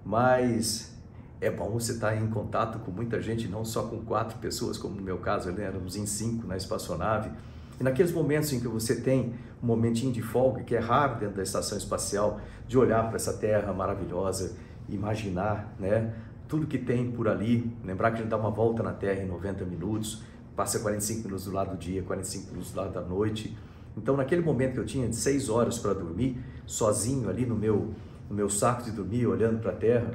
mas 0.04 0.96
é 1.40 1.50
bom 1.50 1.70
você 1.70 1.92
estar 1.92 2.16
em 2.16 2.30
contato 2.30 2.78
com 2.78 2.92
muita 2.92 3.20
gente, 3.20 3.48
não 3.48 3.64
só 3.64 3.82
com 3.88 4.04
quatro 4.04 4.38
pessoas, 4.38 4.78
como 4.78 4.94
no 4.94 5.02
meu 5.02 5.18
caso, 5.18 5.50
éramos 5.50 5.96
em 5.96 6.06
cinco 6.06 6.46
na 6.46 6.56
espaçonave. 6.56 7.32
E 7.78 7.82
naqueles 7.82 8.12
momentos 8.12 8.52
em 8.52 8.60
que 8.60 8.68
você 8.68 9.00
tem 9.00 9.34
um 9.62 9.66
momentinho 9.66 10.12
de 10.12 10.22
folga, 10.22 10.62
que 10.62 10.74
é 10.74 10.78
raro 10.78 11.20
dentro 11.20 11.36
da 11.36 11.42
estação 11.42 11.76
espacial, 11.76 12.40
de 12.66 12.78
olhar 12.78 13.06
para 13.06 13.16
essa 13.16 13.32
terra 13.34 13.72
maravilhosa, 13.72 14.56
imaginar 14.88 15.74
né, 15.78 16.14
tudo 16.48 16.66
que 16.66 16.78
tem 16.78 17.10
por 17.10 17.28
ali, 17.28 17.70
lembrar 17.84 18.10
que 18.10 18.18
a 18.18 18.20
gente 18.20 18.30
dá 18.30 18.36
uma 18.36 18.50
volta 18.50 18.82
na 18.82 18.92
Terra 18.92 19.22
em 19.22 19.26
90 19.26 19.64
minutos, 19.64 20.22
passa 20.54 20.78
45 20.78 21.24
minutos 21.24 21.44
do 21.44 21.52
lado 21.52 21.72
do 21.72 21.76
dia, 21.76 22.02
45 22.02 22.50
minutos 22.50 22.72
do 22.72 22.76
lado 22.76 22.92
da 22.92 23.00
noite. 23.00 23.56
Então, 23.96 24.16
naquele 24.16 24.42
momento 24.42 24.74
que 24.74 24.80
eu 24.80 24.86
tinha 24.86 25.08
de 25.08 25.16
6 25.16 25.48
horas 25.48 25.78
para 25.78 25.92
dormir, 25.92 26.38
sozinho 26.64 27.28
ali 27.28 27.44
no 27.44 27.56
meu, 27.56 27.92
no 28.28 28.36
meu 28.36 28.48
saco 28.48 28.84
de 28.84 28.90
dormir, 28.90 29.26
olhando 29.26 29.60
para 29.60 29.72
a 29.72 29.74
Terra, 29.74 30.12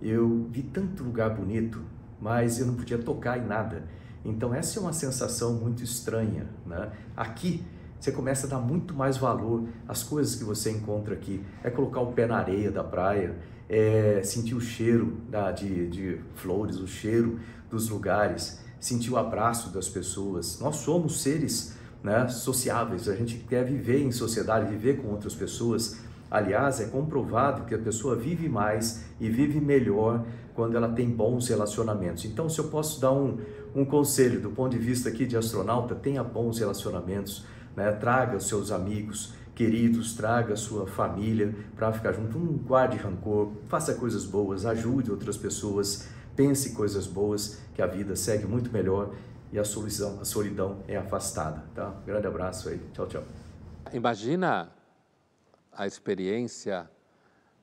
eu 0.00 0.46
vi 0.50 0.62
tanto 0.62 1.02
lugar 1.02 1.30
bonito, 1.30 1.80
mas 2.20 2.60
eu 2.60 2.66
não 2.66 2.74
podia 2.74 2.98
tocar 2.98 3.38
em 3.38 3.46
nada. 3.46 3.84
Então, 4.24 4.54
essa 4.54 4.78
é 4.78 4.82
uma 4.82 4.92
sensação 4.92 5.54
muito 5.54 5.82
estranha. 5.82 6.46
Né? 6.66 6.90
Aqui, 7.16 7.64
você 7.98 8.10
começa 8.10 8.46
a 8.46 8.50
dar 8.50 8.58
muito 8.58 8.94
mais 8.94 9.16
valor 9.16 9.68
às 9.86 10.02
coisas 10.02 10.34
que 10.34 10.44
você 10.44 10.70
encontra 10.70 11.14
aqui. 11.14 11.40
É 11.62 11.70
colocar 11.70 12.00
o 12.00 12.12
pé 12.12 12.26
na 12.26 12.36
areia 12.36 12.70
da 12.70 12.82
praia, 12.82 13.36
é 13.68 14.20
sentir 14.24 14.54
o 14.54 14.60
cheiro 14.60 15.18
da, 15.30 15.52
de, 15.52 15.88
de 15.88 16.20
flores, 16.34 16.78
o 16.78 16.86
cheiro 16.86 17.38
dos 17.70 17.88
lugares, 17.88 18.60
sentir 18.80 19.10
o 19.10 19.16
abraço 19.16 19.70
das 19.70 19.88
pessoas. 19.88 20.58
Nós 20.60 20.76
somos 20.76 21.22
seres 21.22 21.76
né, 22.02 22.26
sociáveis, 22.28 23.08
a 23.08 23.14
gente 23.14 23.38
quer 23.38 23.64
viver 23.64 24.02
em 24.02 24.10
sociedade, 24.10 24.68
viver 24.68 25.00
com 25.00 25.08
outras 25.08 25.34
pessoas. 25.34 25.98
Aliás, 26.32 26.80
é 26.80 26.86
comprovado 26.86 27.66
que 27.66 27.74
a 27.74 27.78
pessoa 27.78 28.16
vive 28.16 28.48
mais 28.48 29.04
e 29.20 29.28
vive 29.28 29.60
melhor 29.60 30.24
quando 30.54 30.78
ela 30.78 30.88
tem 30.88 31.06
bons 31.10 31.46
relacionamentos. 31.46 32.24
Então, 32.24 32.48
se 32.48 32.58
eu 32.58 32.68
posso 32.68 32.98
dar 32.98 33.12
um, 33.12 33.36
um 33.74 33.84
conselho 33.84 34.40
do 34.40 34.48
ponto 34.48 34.70
de 34.70 34.78
vista 34.78 35.10
aqui 35.10 35.26
de 35.26 35.36
astronauta, 35.36 35.94
tenha 35.94 36.24
bons 36.24 36.58
relacionamentos, 36.58 37.44
né? 37.76 37.92
traga 37.92 38.38
os 38.38 38.48
seus 38.48 38.72
amigos 38.72 39.34
queridos, 39.54 40.14
traga 40.14 40.54
a 40.54 40.56
sua 40.56 40.86
família 40.86 41.54
para 41.76 41.92
ficar 41.92 42.14
junto, 42.14 42.38
não 42.38 42.54
guarde 42.54 42.96
rancor, 42.96 43.52
faça 43.68 43.92
coisas 43.92 44.24
boas, 44.24 44.64
ajude 44.64 45.10
outras 45.10 45.36
pessoas, 45.36 46.08
pense 46.34 46.72
coisas 46.72 47.06
boas, 47.06 47.60
que 47.74 47.82
a 47.82 47.86
vida 47.86 48.16
segue 48.16 48.46
muito 48.46 48.72
melhor 48.72 49.10
e 49.52 49.58
a 49.58 49.64
solidão, 49.64 50.18
a 50.18 50.24
solidão 50.24 50.78
é 50.88 50.96
afastada, 50.96 51.62
tá? 51.74 51.90
Um 51.90 52.06
grande 52.06 52.26
abraço 52.26 52.70
aí, 52.70 52.80
tchau, 52.94 53.06
tchau. 53.06 53.22
Imagina 53.92 54.70
a 55.72 55.86
experiência 55.86 56.90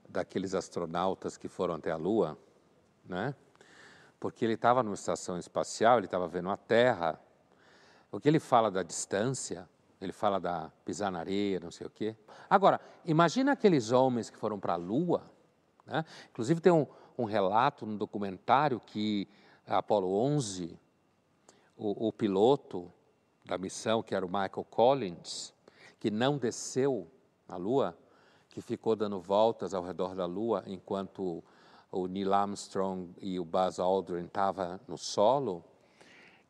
daqueles 0.08 0.56
astronautas 0.56 1.38
que 1.38 1.48
foram 1.48 1.76
até 1.76 1.92
a 1.92 1.96
Lua, 1.96 2.38
né? 3.06 3.36
Porque 4.20 4.44
ele 4.44 4.56
estava 4.56 4.84
numa 4.84 4.96
estação 4.96 5.38
espacial, 5.38 5.98
ele 5.98 6.08
estava 6.08 6.28
vendo 6.28 6.50
a 6.50 6.58
Terra. 6.58 7.20
O 8.12 8.20
que 8.20 8.28
ele 8.28 8.40
fala 8.40 8.70
da 8.70 8.84
distância, 8.84 9.70
ele 10.02 10.12
fala 10.12 10.40
da 10.40 10.72
pisar 10.84 11.12
na 11.12 11.20
areia, 11.20 11.60
não 11.60 11.72
sei 11.72 11.88
o 11.88 11.90
quê. 11.90 12.16
Agora, 12.50 12.82
imagina 13.06 13.54
aqueles 13.54 13.92
homens 13.92 14.30
que 14.30 14.38
foram 14.38 14.60
para 14.60 14.74
a 14.74 14.78
Lua. 14.78 15.24
Né? 15.86 16.04
Inclusive, 16.32 16.60
tem 16.60 16.74
um, 16.74 16.86
um, 17.18 17.24
relato 17.24 17.86
no 17.86 17.98
documentário 17.98 18.80
que 18.80 19.28
a 19.66 19.78
Apollo 19.78 20.12
11, 20.12 20.78
o, 21.78 22.08
o 22.08 22.12
piloto 22.12 22.92
da 23.46 23.58
missão, 23.58 24.04
que 24.04 24.14
era 24.14 24.26
o 24.26 24.30
Michael 24.30 24.66
Collins, 24.70 25.54
que 26.00 26.12
não 26.12 26.38
desceu 26.38 27.10
na 27.50 27.58
Lua, 27.58 27.98
que 28.50 28.62
ficou 28.62 28.96
dando 28.96 29.20
voltas 29.20 29.74
ao 29.74 29.84
redor 29.84 30.16
da 30.16 30.26
Lua 30.26 30.64
enquanto 30.68 31.44
o 31.92 32.08
Neil 32.08 32.34
Armstrong 32.34 33.10
e 33.20 33.40
o 33.40 33.44
Buzz 33.44 33.80
Aldrin 33.80 34.26
estavam 34.26 34.80
no 34.88 34.98
solo, 34.98 35.64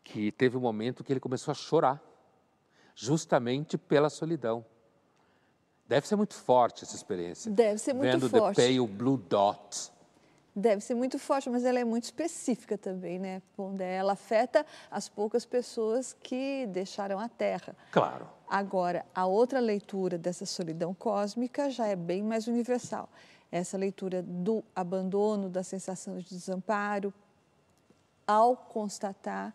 que 0.03 0.31
teve 0.31 0.57
um 0.57 0.61
momento 0.61 1.03
que 1.03 1.13
ele 1.13 1.19
começou 1.19 1.51
a 1.51 1.55
chorar, 1.55 2.01
justamente 2.93 3.77
pela 3.77 4.09
solidão. 4.09 4.65
Deve 5.87 6.07
ser 6.07 6.15
muito 6.15 6.35
forte 6.35 6.83
essa 6.83 6.95
experiência. 6.95 7.49
Deve 7.49 7.79
ser 7.79 7.93
muito 7.93 8.11
Vendo 8.11 8.29
forte. 8.29 8.57
Vendo 8.57 8.77
The 8.77 8.83
Pale 8.83 8.97
Blue 8.97 9.17
Dot. 9.17 9.91
Deve 10.55 10.81
ser 10.81 10.93
muito 10.93 11.17
forte, 11.17 11.49
mas 11.49 11.63
ela 11.63 11.79
é 11.79 11.85
muito 11.85 12.03
específica 12.03 12.77
também, 12.77 13.17
né? 13.17 13.41
Ela 13.79 14.13
afeta 14.13 14.65
as 14.91 15.07
poucas 15.07 15.45
pessoas 15.45 16.13
que 16.21 16.67
deixaram 16.67 17.17
a 17.17 17.29
Terra. 17.29 17.75
Claro. 17.91 18.27
Agora, 18.49 19.05
a 19.13 19.27
outra 19.27 19.59
leitura 19.59 20.17
dessa 20.17 20.43
solidão 20.43 20.91
cósmica 20.91 21.69
já 21.69 21.85
é 21.85 21.95
bem 21.95 22.23
mais 22.23 22.47
universal. 22.47 23.07
Essa 23.51 23.77
leitura 23.77 24.23
do 24.23 24.63
abandono, 24.75 25.49
da 25.49 25.61
sensação 25.61 26.17
de 26.17 26.27
desamparo, 26.27 27.13
ao 28.25 28.57
constatar 28.57 29.53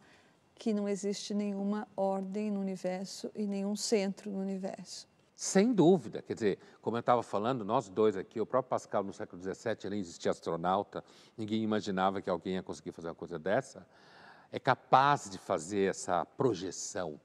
que 0.54 0.72
não 0.72 0.88
existe 0.88 1.34
nenhuma 1.34 1.88
ordem 1.96 2.52
no 2.52 2.60
universo 2.60 3.32
e 3.34 3.48
nenhum 3.48 3.74
centro 3.74 4.30
no 4.30 4.38
universo. 4.38 5.08
Sem 5.34 5.72
dúvida, 5.72 6.22
quer 6.22 6.34
dizer, 6.34 6.58
como 6.80 6.96
eu 6.96 7.00
estava 7.00 7.22
falando, 7.22 7.64
nós 7.64 7.88
dois 7.88 8.16
aqui, 8.16 8.40
o 8.40 8.46
próprio 8.46 8.70
Pascal 8.70 9.02
no 9.02 9.12
século 9.12 9.42
XVII, 9.42 9.90
nem 9.90 9.98
existia 9.98 10.30
astronauta, 10.30 11.02
ninguém 11.36 11.62
imaginava 11.62 12.22
que 12.22 12.30
alguém 12.30 12.54
ia 12.54 12.62
conseguir 12.62 12.92
fazer 12.92 13.08
uma 13.08 13.14
coisa 13.16 13.36
dessa, 13.40 13.84
é 14.52 14.60
capaz 14.60 15.28
de 15.28 15.36
fazer 15.36 15.90
essa 15.90 16.24
projeção. 16.24 17.20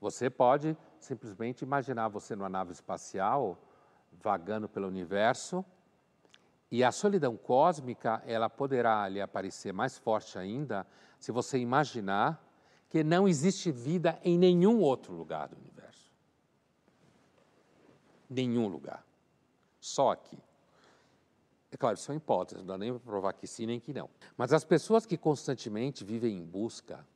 Você 0.00 0.30
pode 0.30 0.76
simplesmente 1.00 1.62
imaginar 1.62 2.08
você 2.08 2.34
numa 2.34 2.48
nave 2.48 2.72
espacial, 2.72 3.58
vagando 4.22 4.68
pelo 4.68 4.86
universo, 4.86 5.64
e 6.70 6.82
a 6.82 6.90
solidão 6.90 7.36
cósmica, 7.36 8.22
ela 8.26 8.50
poderá 8.50 9.08
lhe 9.08 9.20
aparecer 9.20 9.72
mais 9.72 9.96
forte 9.96 10.38
ainda 10.38 10.86
se 11.18 11.30
você 11.30 11.58
imaginar 11.58 12.42
que 12.88 13.04
não 13.04 13.28
existe 13.28 13.70
vida 13.70 14.18
em 14.22 14.38
nenhum 14.38 14.80
outro 14.80 15.12
lugar 15.12 15.48
do 15.48 15.56
universo. 15.56 16.12
Nenhum 18.28 18.66
lugar. 18.66 19.04
Só 19.80 20.10
aqui. 20.10 20.38
É 21.70 21.76
claro, 21.76 21.96
são 21.96 22.14
hipóteses, 22.14 22.62
não 22.62 22.66
dá 22.66 22.78
nem 22.78 22.90
para 22.92 23.00
provar 23.00 23.32
que 23.32 23.46
sim 23.46 23.66
nem 23.66 23.78
que 23.78 23.92
não. 23.92 24.08
Mas 24.36 24.52
as 24.52 24.64
pessoas 24.64 25.04
que 25.04 25.16
constantemente 25.16 26.04
vivem 26.04 26.36
em 26.36 26.44
busca 26.44 27.06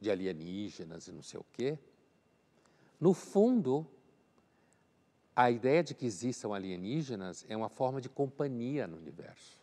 de 0.00 0.10
alienígenas 0.10 1.08
e 1.08 1.12
não 1.12 1.22
sei 1.22 1.40
o 1.40 1.46
quê, 1.52 1.78
no 3.04 3.12
fundo, 3.12 3.86
a 5.36 5.50
ideia 5.50 5.82
de 5.84 5.92
que 5.92 6.06
existam 6.06 6.54
alienígenas 6.54 7.44
é 7.50 7.54
uma 7.54 7.68
forma 7.68 8.00
de 8.00 8.08
companhia 8.08 8.86
no 8.86 8.96
universo. 8.96 9.60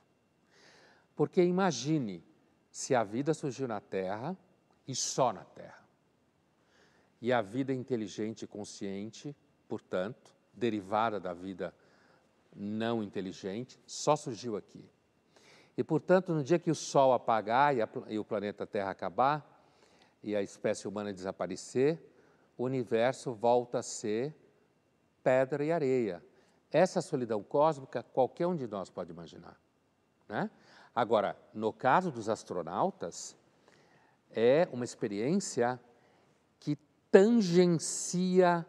Porque 1.15 1.43
imagine 1.43 2.23
se 2.69 2.93
a 2.93 3.03
vida 3.03 3.33
surgiu 3.33 3.67
na 3.67 3.81
Terra 3.81 4.37
e 4.87 4.93
só 4.93 5.33
na 5.33 5.43
Terra. 5.43 5.83
E 7.19 7.33
a 7.33 7.41
vida 7.41 7.73
inteligente 7.73 8.43
e 8.43 8.47
consciente, 8.47 9.35
portanto, 9.67 10.31
derivada 10.53 11.19
da 11.19 11.33
vida 11.33 11.73
não 12.55 13.01
inteligente, 13.01 13.79
só 13.87 14.15
surgiu 14.15 14.55
aqui. 14.55 14.87
E, 15.75 15.83
portanto, 15.83 16.31
no 16.31 16.43
dia 16.43 16.59
que 16.59 16.69
o 16.69 16.75
Sol 16.75 17.11
apagar 17.11 17.75
e, 17.75 17.81
a, 17.81 17.89
e 18.07 18.19
o 18.19 18.23
planeta 18.23 18.67
Terra 18.67 18.91
acabar 18.91 19.65
e 20.21 20.35
a 20.35 20.43
espécie 20.43 20.87
humana 20.87 21.11
desaparecer, 21.11 22.10
o 22.57 22.63
universo 22.63 23.33
volta 23.33 23.79
a 23.79 23.83
ser 23.83 24.35
pedra 25.23 25.63
e 25.63 25.71
areia. 25.71 26.23
Essa 26.71 27.01
solidão 27.01 27.43
cósmica 27.43 28.03
qualquer 28.03 28.47
um 28.47 28.55
de 28.55 28.67
nós 28.67 28.89
pode 28.89 29.11
imaginar. 29.11 29.59
Né? 30.27 30.49
Agora, 30.95 31.37
no 31.53 31.73
caso 31.73 32.11
dos 32.11 32.29
astronautas, 32.29 33.35
é 34.29 34.67
uma 34.71 34.85
experiência 34.85 35.79
que 36.59 36.77
tangencia 37.11 38.65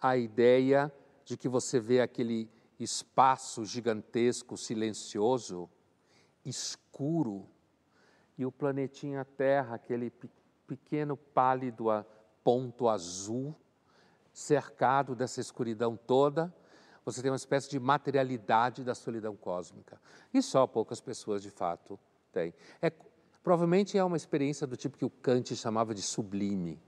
a 0.00 0.16
ideia 0.16 0.92
de 1.24 1.36
que 1.36 1.48
você 1.48 1.78
vê 1.78 2.00
aquele 2.00 2.50
espaço 2.78 3.64
gigantesco, 3.64 4.56
silencioso, 4.56 5.68
escuro, 6.44 7.46
e 8.40 8.46
o 8.46 8.50
planetinha 8.50 9.22
Terra, 9.22 9.74
aquele 9.74 10.10
pequeno 10.66 11.14
pálido 11.14 11.90
ponto 12.42 12.88
azul, 12.88 13.54
cercado 14.32 15.14
dessa 15.14 15.40
escuridão 15.40 15.96
toda, 15.96 16.52
você 17.04 17.22
tem 17.22 17.30
uma 17.30 17.36
espécie 17.36 17.68
de 17.68 17.80
materialidade 17.80 18.84
da 18.84 18.94
solidão 18.94 19.34
cósmica. 19.36 20.00
E 20.32 20.42
só 20.42 20.66
poucas 20.66 21.00
pessoas, 21.00 21.42
de 21.42 21.50
fato, 21.50 21.98
têm. 22.32 22.54
É, 22.80 22.92
provavelmente 23.42 23.96
é 23.96 24.04
uma 24.04 24.16
experiência 24.16 24.66
do 24.66 24.76
tipo 24.76 24.96
que 24.96 25.04
o 25.04 25.10
Kant 25.10 25.54
chamava 25.56 25.94
de 25.94 26.02
sublime. 26.02 26.80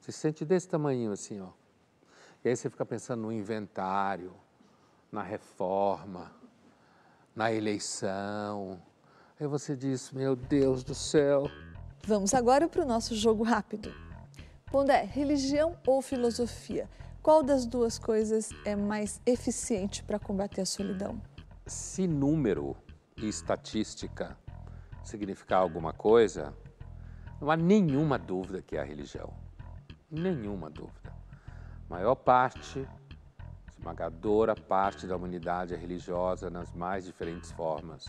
Você 0.00 0.10
se 0.10 0.18
sente 0.18 0.44
desse 0.44 0.68
tamanho 0.68 1.12
assim, 1.12 1.40
ó. 1.40 1.50
E 2.44 2.48
aí 2.48 2.56
você 2.56 2.68
fica 2.68 2.84
pensando 2.84 3.22
no 3.22 3.32
inventário, 3.32 4.34
na 5.12 5.22
reforma, 5.22 6.32
na 7.36 7.52
eleição. 7.52 8.82
Aí 9.38 9.46
você 9.46 9.76
diz, 9.76 10.10
meu 10.10 10.34
Deus 10.34 10.82
do 10.82 10.94
céu. 10.94 11.44
Vamos 12.04 12.34
agora 12.34 12.68
para 12.68 12.82
o 12.82 12.86
nosso 12.86 13.14
jogo 13.14 13.44
rápido. 13.44 13.94
Pondé, 14.72 15.02
religião 15.02 15.76
ou 15.86 16.00
filosofia? 16.00 16.88
Qual 17.22 17.42
das 17.42 17.66
duas 17.66 17.98
coisas 17.98 18.48
é 18.64 18.74
mais 18.74 19.20
eficiente 19.26 20.02
para 20.02 20.18
combater 20.18 20.62
a 20.62 20.64
solidão? 20.64 21.20
Se 21.66 22.06
número 22.06 22.74
e 23.18 23.28
estatística 23.28 24.34
significar 25.04 25.60
alguma 25.60 25.92
coisa, 25.92 26.54
não 27.38 27.50
há 27.50 27.56
nenhuma 27.56 28.18
dúvida 28.18 28.62
que 28.62 28.74
é 28.74 28.80
a 28.80 28.84
religião. 28.84 29.34
Nenhuma 30.10 30.70
dúvida. 30.70 31.12
A 31.90 31.94
maior 31.94 32.14
parte 32.14 32.88
esmagadora 33.68 34.54
parte 34.54 35.06
da 35.06 35.14
humanidade 35.14 35.74
é 35.74 35.76
religiosa 35.76 36.48
nas 36.48 36.72
mais 36.72 37.04
diferentes 37.04 37.52
formas. 37.52 38.06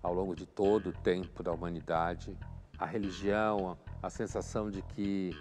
Ao 0.00 0.14
longo 0.14 0.36
de 0.36 0.46
todo 0.46 0.90
o 0.90 0.92
tempo 0.92 1.42
da 1.42 1.50
humanidade, 1.50 2.38
a 2.78 2.86
religião, 2.86 3.76
a 4.00 4.08
sensação 4.08 4.70
de 4.70 4.80
que 4.82 5.32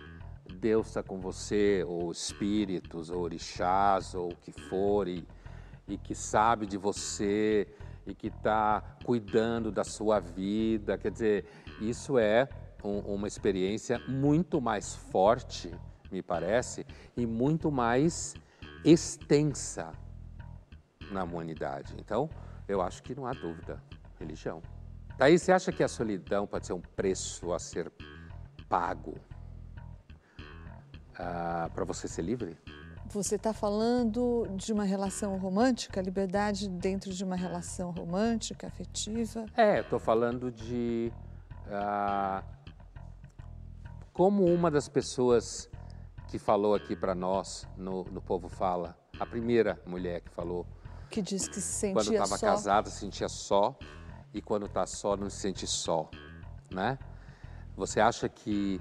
Deus 0.51 0.87
está 0.87 1.01
com 1.01 1.19
você, 1.19 1.83
ou 1.87 2.11
espíritos, 2.11 3.09
ou 3.09 3.21
orixás, 3.21 4.13
ou 4.13 4.31
o 4.31 4.35
que 4.35 4.51
for, 4.51 5.07
e, 5.07 5.27
e 5.87 5.97
que 5.97 6.13
sabe 6.13 6.65
de 6.65 6.77
você, 6.77 7.67
e 8.05 8.13
que 8.13 8.27
está 8.27 8.81
cuidando 9.03 9.71
da 9.71 9.83
sua 9.83 10.19
vida. 10.19 10.97
Quer 10.97 11.11
dizer, 11.11 11.45
isso 11.79 12.17
é 12.17 12.47
um, 12.83 12.99
uma 12.99 13.27
experiência 13.27 13.99
muito 14.07 14.59
mais 14.61 14.95
forte, 14.95 15.71
me 16.11 16.21
parece, 16.21 16.85
e 17.15 17.25
muito 17.25 17.71
mais 17.71 18.35
extensa 18.83 19.91
na 21.11 21.23
humanidade. 21.23 21.95
Então, 21.99 22.29
eu 22.67 22.81
acho 22.81 23.01
que 23.03 23.15
não 23.15 23.25
há 23.25 23.33
dúvida. 23.33 23.81
Religião. 24.19 24.61
Daí 25.17 25.37
você 25.37 25.51
acha 25.51 25.71
que 25.71 25.83
a 25.83 25.87
solidão 25.87 26.45
pode 26.45 26.67
ser 26.67 26.73
um 26.73 26.81
preço 26.81 27.51
a 27.53 27.59
ser 27.59 27.91
pago 28.69 29.15
ah, 31.17 31.69
para 31.73 31.85
você 31.85 32.07
ser 32.07 32.21
livre? 32.21 32.57
Você 33.07 33.35
está 33.35 33.53
falando 33.53 34.47
de 34.55 34.71
uma 34.71 34.85
relação 34.85 35.37
romântica, 35.37 36.01
liberdade 36.01 36.69
dentro 36.69 37.11
de 37.11 37.23
uma 37.23 37.35
relação 37.35 37.91
romântica, 37.91 38.67
afetiva? 38.67 39.45
É, 39.55 39.81
estou 39.81 39.99
falando 39.99 40.49
de 40.49 41.11
ah, 41.69 42.43
como 44.13 44.45
uma 44.45 44.71
das 44.71 44.87
pessoas 44.87 45.69
que 46.29 46.39
falou 46.39 46.73
aqui 46.73 46.95
para 46.95 47.13
nós 47.13 47.67
no, 47.75 48.05
no 48.05 48.21
Povo 48.21 48.47
Fala, 48.47 48.97
a 49.19 49.25
primeira 49.25 49.81
mulher 49.85 50.21
que 50.21 50.29
falou. 50.29 50.65
Que 51.09 51.21
diz 51.21 51.47
que 51.47 51.55
se 51.55 51.61
sentia 51.61 51.93
quando 51.93 52.13
estava 52.13 52.39
casada 52.39 52.89
se 52.89 52.99
sentia 52.99 53.27
só 53.27 53.77
e 54.33 54.41
quando 54.41 54.65
está 54.65 54.85
só 54.85 55.17
não 55.17 55.29
se 55.29 55.37
sente 55.37 55.67
só, 55.67 56.09
né? 56.71 56.97
Você 57.75 57.99
acha 57.99 58.29
que 58.29 58.79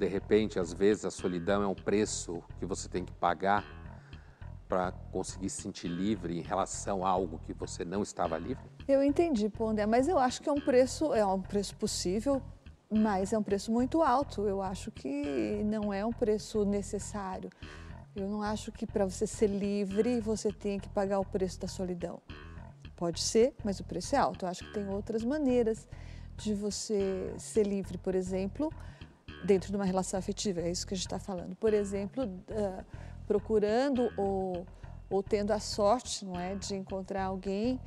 de 0.00 0.06
repente, 0.06 0.58
às 0.58 0.72
vezes, 0.72 1.04
a 1.04 1.10
solidão 1.10 1.62
é 1.62 1.66
um 1.66 1.74
preço 1.74 2.42
que 2.58 2.64
você 2.64 2.88
tem 2.88 3.04
que 3.04 3.12
pagar 3.12 3.64
para 4.66 4.92
conseguir 5.12 5.50
se 5.50 5.60
sentir 5.60 5.88
livre 5.88 6.38
em 6.38 6.42
relação 6.42 7.04
a 7.04 7.10
algo 7.10 7.38
que 7.44 7.52
você 7.52 7.84
não 7.84 8.02
estava 8.02 8.38
livre? 8.38 8.64
Eu 8.88 9.02
entendi, 9.02 9.50
Pondé, 9.50 9.84
mas 9.84 10.08
eu 10.08 10.18
acho 10.18 10.40
que 10.40 10.48
é 10.48 10.52
um 10.52 10.60
preço, 10.60 11.12
é 11.12 11.24
um 11.24 11.42
preço 11.42 11.76
possível 11.76 12.42
mas 12.92 13.32
é 13.32 13.38
um 13.38 13.42
preço 13.42 13.70
muito 13.70 14.02
alto. 14.02 14.48
Eu 14.48 14.60
acho 14.60 14.90
que 14.90 15.62
não 15.64 15.94
é 15.94 16.04
um 16.04 16.12
preço 16.12 16.64
necessário. 16.64 17.48
Eu 18.16 18.28
não 18.28 18.42
acho 18.42 18.72
que 18.72 18.84
para 18.84 19.04
você 19.04 19.28
ser 19.28 19.46
livre 19.46 20.20
você 20.20 20.52
tenha 20.52 20.80
que 20.80 20.88
pagar 20.88 21.20
o 21.20 21.24
preço 21.24 21.60
da 21.60 21.68
solidão. 21.68 22.20
Pode 22.96 23.20
ser, 23.20 23.54
mas 23.62 23.78
o 23.78 23.84
preço 23.84 24.16
é 24.16 24.18
alto. 24.18 24.44
Eu 24.44 24.48
acho 24.48 24.64
que 24.64 24.72
tem 24.72 24.88
outras 24.88 25.22
maneiras 25.22 25.86
de 26.36 26.52
você 26.52 27.32
ser 27.38 27.64
livre, 27.64 27.96
por 27.96 28.16
exemplo, 28.16 28.72
dentro 29.44 29.70
de 29.70 29.76
uma 29.76 29.84
relação 29.84 30.18
afetiva. 30.18 30.60
É 30.60 30.70
isso 30.70 30.86
que 30.86 30.94
a 30.94 30.96
gente 30.96 31.06
está 31.06 31.18
falando. 31.18 31.54
Por 31.56 31.72
exemplo, 31.72 32.24
uh, 32.24 32.84
procurando 33.26 34.12
ou, 34.16 34.66
ou 35.08 35.22
tendo 35.22 35.52
a 35.52 35.60
sorte, 35.60 36.24
não 36.24 36.38
é, 36.38 36.54
de 36.54 36.74
encontrar 36.74 37.24
alguém 37.24 37.80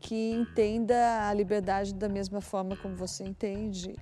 que 0.00 0.32
entenda 0.32 1.28
a 1.28 1.32
liberdade 1.32 1.94
da 1.94 2.08
mesma 2.08 2.40
forma 2.40 2.76
como 2.76 2.94
você 2.94 3.24
entende 3.24 3.96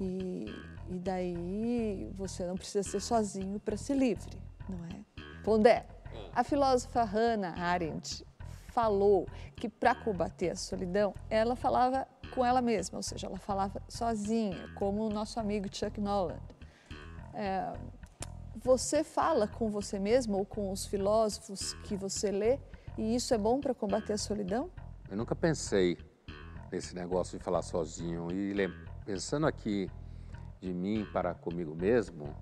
e, 0.00 0.46
e 0.88 0.98
daí 0.98 2.10
você 2.16 2.46
não 2.46 2.56
precisa 2.56 2.82
ser 2.82 3.00
sozinho 3.00 3.60
para 3.60 3.76
ser 3.76 3.94
livre, 3.94 4.36
não 4.68 4.84
é? 4.86 5.22
Pondé, 5.42 5.86
a 6.34 6.42
filósofa 6.42 7.04
Hannah 7.04 7.54
Arendt 7.58 8.24
falou 8.68 9.28
que 9.54 9.68
para 9.68 9.94
combater 9.94 10.50
a 10.50 10.56
solidão, 10.56 11.14
ela 11.30 11.54
falava 11.54 12.08
com 12.34 12.44
ela 12.44 12.60
mesma, 12.60 12.98
ou 12.98 13.02
seja, 13.02 13.26
ela 13.26 13.38
falava 13.38 13.80
sozinha, 13.88 14.68
como 14.74 15.06
o 15.06 15.08
nosso 15.08 15.38
amigo 15.38 15.68
Chuck 15.70 16.00
Noland. 16.00 16.40
É, 17.32 17.72
você 18.56 19.04
fala 19.04 19.46
com 19.46 19.70
você 19.70 19.98
mesmo 19.98 20.38
ou 20.38 20.44
com 20.44 20.72
os 20.72 20.86
filósofos 20.86 21.74
que 21.84 21.96
você 21.96 22.30
lê 22.30 22.58
e 22.96 23.14
isso 23.14 23.34
é 23.34 23.38
bom 23.38 23.60
para 23.60 23.74
combater 23.74 24.12
a 24.12 24.18
solidão? 24.18 24.70
Eu 25.10 25.16
nunca 25.16 25.34
pensei 25.34 25.98
nesse 26.70 26.94
negócio 26.94 27.38
de 27.38 27.44
falar 27.44 27.62
sozinho 27.62 28.28
e 28.32 28.54
pensando 29.04 29.46
aqui 29.46 29.90
de 30.60 30.72
mim 30.72 31.06
para 31.12 31.34
comigo 31.34 31.74
mesmo, 31.74 32.34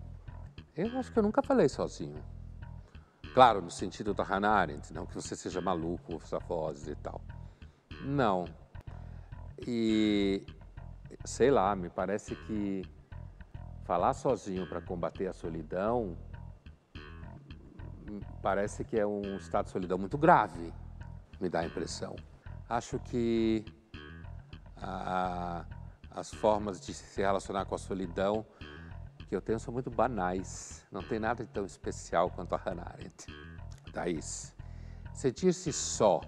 eu 0.76 0.98
acho 0.98 1.12
que 1.12 1.18
eu 1.18 1.22
nunca 1.22 1.42
falei 1.42 1.68
sozinho. 1.68 2.22
Claro, 3.34 3.60
no 3.60 3.70
sentido 3.70 4.14
da 4.14 4.22
Hannah 4.22 4.52
Arendt, 4.52 4.92
não 4.92 5.06
que 5.06 5.14
você 5.14 5.34
seja 5.34 5.60
maluco, 5.60 6.20
safose 6.26 6.92
e 6.92 6.96
tal. 6.96 7.20
Não. 8.02 8.44
E, 9.66 10.44
sei 11.24 11.50
lá, 11.50 11.74
me 11.76 11.88
parece 11.88 12.34
que 12.34 12.82
falar 13.84 14.14
sozinho 14.14 14.66
para 14.66 14.80
combater 14.80 15.26
a 15.26 15.32
solidão 15.32 16.16
parece 18.42 18.84
que 18.84 18.98
é 18.98 19.06
um 19.06 19.36
estado 19.36 19.66
de 19.66 19.70
solidão 19.70 19.96
muito 19.96 20.18
grave, 20.18 20.72
me 21.40 21.48
dá 21.48 21.60
a 21.60 21.66
impressão. 21.66 22.16
Acho 22.68 22.98
que 22.98 23.64
a, 24.76 25.64
as 26.10 26.32
formas 26.32 26.80
de 26.80 26.92
se 26.92 27.20
relacionar 27.20 27.64
com 27.64 27.74
a 27.74 27.78
solidão 27.78 28.44
que 29.28 29.34
eu 29.34 29.40
tenho 29.40 29.58
são 29.58 29.72
muito 29.72 29.90
banais. 29.90 30.84
Não 30.90 31.02
tem 31.02 31.18
nada 31.18 31.44
de 31.44 31.50
tão 31.50 31.64
especial 31.64 32.30
quanto 32.30 32.54
a 32.54 32.58
Hannah 32.58 32.88
Arendt. 32.92 33.26
Thaís, 33.92 34.54
sentir-se 35.12 35.72
só 35.72 36.20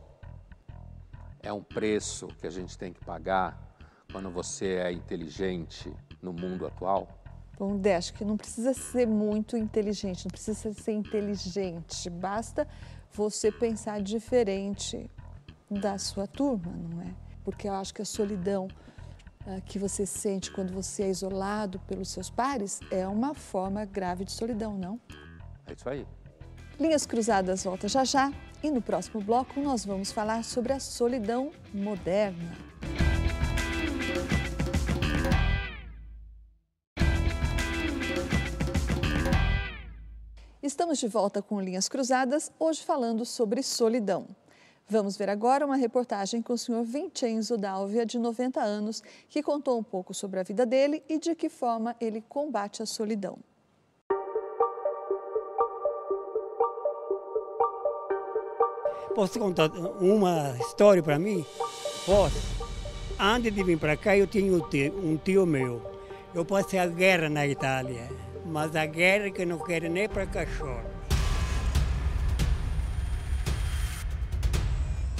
é 1.44 1.52
um 1.52 1.62
preço 1.62 2.26
que 2.40 2.46
a 2.46 2.50
gente 2.50 2.76
tem 2.76 2.92
que 2.92 3.04
pagar 3.04 3.76
quando 4.10 4.30
você 4.30 4.76
é 4.76 4.92
inteligente 4.92 5.92
no 6.22 6.32
mundo 6.32 6.66
atual? 6.66 7.08
Bom, 7.58 7.76
Dé, 7.76 7.96
acho 7.96 8.14
que 8.14 8.24
não 8.24 8.36
precisa 8.36 8.72
ser 8.74 9.06
muito 9.06 9.56
inteligente, 9.56 10.24
não 10.24 10.30
precisa 10.30 10.72
ser 10.72 10.92
inteligente, 10.92 12.10
basta 12.10 12.66
você 13.12 13.52
pensar 13.52 14.00
diferente 14.00 15.08
da 15.70 15.98
sua 15.98 16.26
turma, 16.26 16.72
não 16.72 17.02
é? 17.02 17.14
Porque 17.44 17.68
eu 17.68 17.74
acho 17.74 17.94
que 17.94 18.02
a 18.02 18.04
solidão 18.04 18.66
ah, 19.46 19.60
que 19.60 19.78
você 19.78 20.06
sente 20.06 20.50
quando 20.50 20.72
você 20.72 21.04
é 21.04 21.10
isolado 21.10 21.78
pelos 21.80 22.08
seus 22.08 22.30
pares 22.30 22.80
é 22.90 23.06
uma 23.06 23.34
forma 23.34 23.84
grave 23.84 24.24
de 24.24 24.32
solidão, 24.32 24.76
não? 24.76 24.98
É 25.66 25.74
isso 25.74 25.88
aí. 25.88 26.06
Linhas 26.80 27.06
Cruzadas 27.06 27.62
volta 27.62 27.86
já 27.86 28.04
já. 28.04 28.32
E 28.64 28.70
no 28.70 28.80
próximo 28.80 29.20
bloco 29.20 29.60
nós 29.60 29.84
vamos 29.84 30.10
falar 30.10 30.42
sobre 30.42 30.72
a 30.72 30.80
solidão 30.80 31.52
moderna. 31.70 32.56
Estamos 40.62 40.98
de 40.98 41.06
volta 41.06 41.42
com 41.42 41.60
Linhas 41.60 41.90
Cruzadas, 41.90 42.50
hoje 42.58 42.82
falando 42.82 43.26
sobre 43.26 43.62
solidão. 43.62 44.26
Vamos 44.88 45.14
ver 45.14 45.28
agora 45.28 45.66
uma 45.66 45.76
reportagem 45.76 46.40
com 46.40 46.54
o 46.54 46.58
senhor 46.58 46.84
Vincenzo 46.84 47.58
Dálvia, 47.58 48.06
de 48.06 48.18
90 48.18 48.62
anos, 48.62 49.02
que 49.28 49.42
contou 49.42 49.78
um 49.78 49.82
pouco 49.82 50.14
sobre 50.14 50.40
a 50.40 50.42
vida 50.42 50.64
dele 50.64 51.04
e 51.06 51.18
de 51.18 51.34
que 51.34 51.50
forma 51.50 51.94
ele 52.00 52.22
combate 52.22 52.82
a 52.82 52.86
solidão. 52.86 53.38
Posso 59.14 59.38
contar 59.38 59.70
uma 60.00 60.56
história 60.58 61.00
para 61.00 61.20
mim? 61.20 61.46
Posso. 62.04 62.64
Antes 63.18 63.54
de 63.54 63.62
vir 63.62 63.78
para 63.78 63.96
cá, 63.96 64.16
eu 64.16 64.26
tinha 64.26 64.52
um 64.52 64.60
tio, 64.68 64.92
um 64.98 65.16
tio 65.16 65.46
meu. 65.46 65.80
Eu 66.34 66.44
passei 66.44 66.80
a 66.80 66.86
guerra 66.86 67.28
na 67.28 67.46
Itália, 67.46 68.10
mas 68.44 68.74
a 68.74 68.84
guerra 68.86 69.30
que 69.30 69.46
não 69.46 69.58
quer 69.60 69.88
nem 69.88 70.08
para 70.08 70.26
cachorro. 70.26 70.82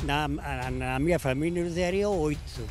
Na, 0.02 0.26
na, 0.26 0.98
minha 0.98 1.20
família 1.20 1.60
eles 1.60 1.76
eram 1.76 2.18
oito. 2.18 2.66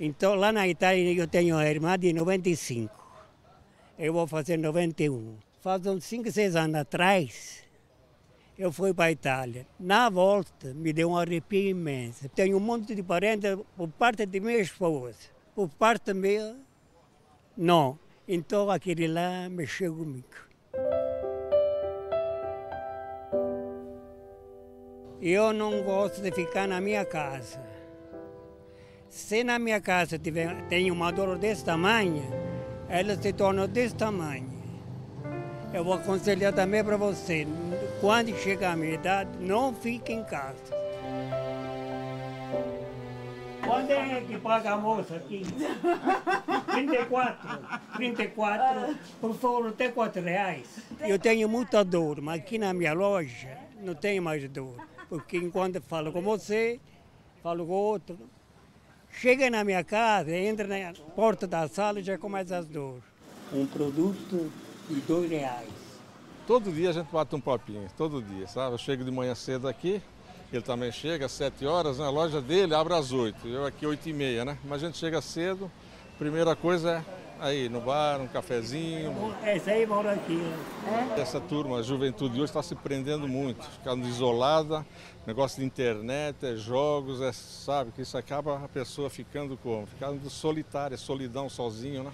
Então 0.00 0.34
lá 0.34 0.50
na 0.50 0.66
Itália 0.66 1.12
eu 1.14 1.28
tenho 1.28 1.54
uma 1.54 1.64
irmã 1.64 1.96
de 1.96 2.12
95. 2.12 2.92
Eu 3.96 4.12
vou 4.12 4.26
fazer 4.26 4.56
91. 4.56 5.36
Faz 5.60 5.86
uns 5.86 6.04
5, 6.04 6.32
6 6.32 6.56
anos 6.56 6.74
atrás, 6.74 7.62
eu 8.58 8.70
fui 8.70 8.92
para 8.92 9.06
a 9.06 9.12
Itália. 9.12 9.66
Na 9.78 10.08
volta, 10.10 10.74
me 10.74 10.92
deu 10.92 11.10
um 11.10 11.16
arrepio 11.16 11.70
imenso. 11.70 12.28
Tenho 12.28 12.56
um 12.56 12.60
monte 12.60 12.94
de 12.94 13.02
parentes 13.02 13.56
por 13.76 13.88
parte 13.88 14.26
de 14.26 14.40
minha 14.40 14.58
esposa. 14.58 15.16
Por 15.54 15.68
parte 15.68 16.12
minha, 16.12 16.56
não. 17.56 17.98
Então 18.28 18.70
aquele 18.70 19.08
lá 19.08 19.48
mexeu 19.48 19.94
comigo. 19.94 20.26
Eu 25.20 25.52
não 25.52 25.82
gosto 25.82 26.20
de 26.20 26.32
ficar 26.32 26.66
na 26.66 26.80
minha 26.80 27.04
casa. 27.04 27.60
Se 29.08 29.44
na 29.44 29.58
minha 29.58 29.80
casa 29.80 30.18
tiver, 30.18 30.66
tem 30.68 30.90
uma 30.90 31.12
dor 31.12 31.38
desse 31.38 31.64
tamanho, 31.64 32.24
ela 32.88 33.14
se 33.14 33.32
torna 33.32 33.68
desse 33.68 33.94
tamanho. 33.94 34.50
Eu 35.72 35.84
vou 35.84 35.94
aconselhar 35.94 36.52
também 36.52 36.82
para 36.82 36.96
você, 36.96 37.46
quando 38.02 38.36
chegar 38.36 38.72
a 38.72 38.76
minha 38.76 38.94
idade, 38.94 39.30
não 39.38 39.72
fique 39.72 40.12
em 40.12 40.24
casa. 40.24 40.58
Quando 43.64 43.92
é 43.92 44.20
que 44.26 44.36
paga 44.38 44.72
a 44.72 44.76
moça 44.76 45.14
aqui? 45.14 45.44
34. 46.72 47.58
34. 47.94 48.98
Por 49.20 49.34
favor, 49.36 49.68
até 49.68 49.88
4 49.88 50.20
reais. 50.20 50.66
Eu 50.98 51.16
tenho 51.16 51.48
muita 51.48 51.84
dor, 51.84 52.20
mas 52.20 52.40
aqui 52.40 52.58
na 52.58 52.74
minha 52.74 52.92
loja 52.92 53.56
não 53.80 53.94
tenho 53.94 54.20
mais 54.20 54.46
dor. 54.48 54.74
Porque 55.08 55.36
enquanto 55.36 55.80
falo 55.80 56.10
com 56.10 56.20
você, 56.20 56.80
falo 57.40 57.64
com 57.64 57.72
outro. 57.72 58.18
Chega 59.12 59.48
na 59.48 59.62
minha 59.62 59.84
casa, 59.84 60.34
entra 60.36 60.66
na 60.66 60.92
porta 61.14 61.46
da 61.46 61.68
sala 61.68 62.00
e 62.00 62.02
já 62.02 62.18
começa 62.18 62.58
as 62.58 62.66
dores. 62.66 63.04
Um 63.52 63.64
produto 63.64 64.50
de 64.90 65.00
dois 65.02 65.30
reais. 65.30 65.81
Todo 66.46 66.72
dia 66.72 66.90
a 66.90 66.92
gente 66.92 67.08
bate 67.12 67.34
um 67.36 67.40
papinho, 67.40 67.88
todo 67.96 68.20
dia, 68.20 68.48
sabe? 68.48 68.74
Eu 68.74 68.78
chego 68.78 69.04
de 69.04 69.10
manhã 69.12 69.34
cedo 69.34 69.68
aqui, 69.68 70.02
ele 70.52 70.62
também 70.62 70.90
chega 70.90 71.26
às 71.26 71.32
7 71.32 71.64
horas, 71.66 71.98
né? 71.98 72.04
a 72.04 72.10
loja 72.10 72.40
dele 72.40 72.74
abre 72.74 72.94
às 72.94 73.12
8, 73.12 73.46
eu 73.46 73.64
aqui 73.64 73.86
8 73.86 74.08
e 74.08 74.12
meia, 74.12 74.44
né? 74.44 74.58
Mas 74.64 74.82
a 74.82 74.86
gente 74.86 74.98
chega 74.98 75.22
cedo, 75.22 75.70
primeira 76.18 76.56
coisa 76.56 76.90
é 76.90 77.22
aí 77.42 77.68
no 77.68 77.80
bar, 77.80 78.20
um 78.20 78.26
cafezinho. 78.26 79.12
Esse 79.44 79.70
aí 79.70 79.86
mora 79.86 80.12
aqui. 80.12 80.40
É? 81.16 81.20
Essa 81.20 81.40
turma, 81.40 81.78
a 81.78 81.82
juventude 81.82 82.34
hoje 82.34 82.50
está 82.50 82.62
se 82.62 82.74
prendendo 82.74 83.28
muito, 83.28 83.64
ficando 83.64 84.06
isolada, 84.06 84.84
negócio 85.26 85.60
de 85.60 85.66
internet, 85.66 86.44
é 86.44 86.56
jogos, 86.56 87.20
é, 87.20 87.32
sabe, 87.32 87.92
que 87.92 88.02
isso 88.02 88.18
acaba 88.18 88.64
a 88.64 88.68
pessoa 88.68 89.08
ficando 89.08 89.56
como? 89.56 89.86
Ficando 89.86 90.28
solitária, 90.28 90.96
solidão, 90.96 91.48
sozinho, 91.48 92.04
né? 92.04 92.12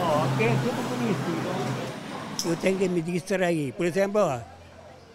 Aqui 0.00 0.44
é 0.44 0.48
tudo 0.48 0.88
bonito. 0.88 2.48
Eu 2.48 2.56
tenho 2.56 2.78
que 2.78 2.88
me 2.88 3.02
distrair. 3.02 3.72
Por 3.72 3.86
exemplo, 3.86 4.20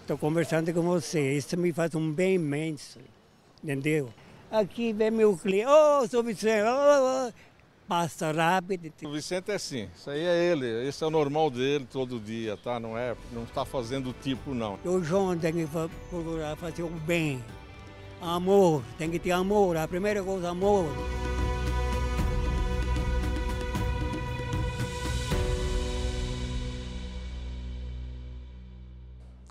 estou 0.02 0.18
conversando 0.18 0.74
com 0.74 0.82
você, 0.82 1.34
isso 1.34 1.58
me 1.58 1.74
faz 1.74 1.94
um 1.96 2.12
bem 2.12 2.36
imenso, 2.36 3.00
entendeu? 3.64 4.10
Aqui 4.50 4.94
vem 4.94 5.12
meu 5.12 5.36
cliente, 5.38 5.68
ô, 5.68 6.00
oh, 6.02 6.08
sou 6.08 6.24
Vicente, 6.24 6.64
oh, 6.64 7.28
oh, 7.28 7.34
passa 7.86 8.32
rápido. 8.32 8.94
O 9.04 9.12
Vicente 9.12 9.52
é 9.52 9.56
assim, 9.56 9.90
isso 9.94 10.10
aí 10.10 10.22
é 10.22 10.52
ele, 10.52 10.88
esse 10.88 11.04
é 11.04 11.08
o 11.08 11.10
normal 11.10 11.50
dele 11.50 11.86
todo 11.92 12.18
dia, 12.20 12.56
tá? 12.56 12.80
Não 12.80 12.98
é, 12.98 13.14
não 13.34 13.44
está 13.44 13.66
fazendo 13.66 14.16
tipo 14.22 14.54
não. 14.54 14.80
O 14.86 15.04
João 15.04 15.38
tem 15.38 15.52
que 15.52 15.68
procurar 16.10 16.56
fazer 16.56 16.84
o 16.84 16.90
bem, 16.90 17.44
amor, 18.22 18.82
tem 18.98 19.12
que 19.12 19.20
ter 19.20 19.32
amor, 19.32 19.76
a 19.76 19.86
primeira 19.86 20.24
coisa, 20.24 20.52
amor. 20.52 20.86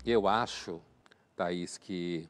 Eu 0.09 0.25
acho, 0.25 0.81
Thaís, 1.35 1.77
que 1.77 2.29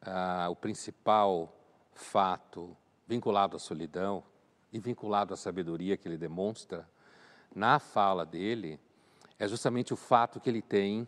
ah, 0.00 0.48
o 0.50 0.56
principal 0.56 1.54
fato 1.92 2.74
vinculado 3.06 3.56
à 3.56 3.58
solidão 3.58 4.24
e 4.72 4.80
vinculado 4.80 5.34
à 5.34 5.36
sabedoria 5.36 5.98
que 5.98 6.08
ele 6.08 6.16
demonstra 6.16 6.88
na 7.54 7.78
fala 7.78 8.24
dele 8.24 8.80
é 9.38 9.46
justamente 9.46 9.92
o 9.92 9.98
fato 9.98 10.40
que 10.40 10.48
ele 10.48 10.62
tem 10.62 11.06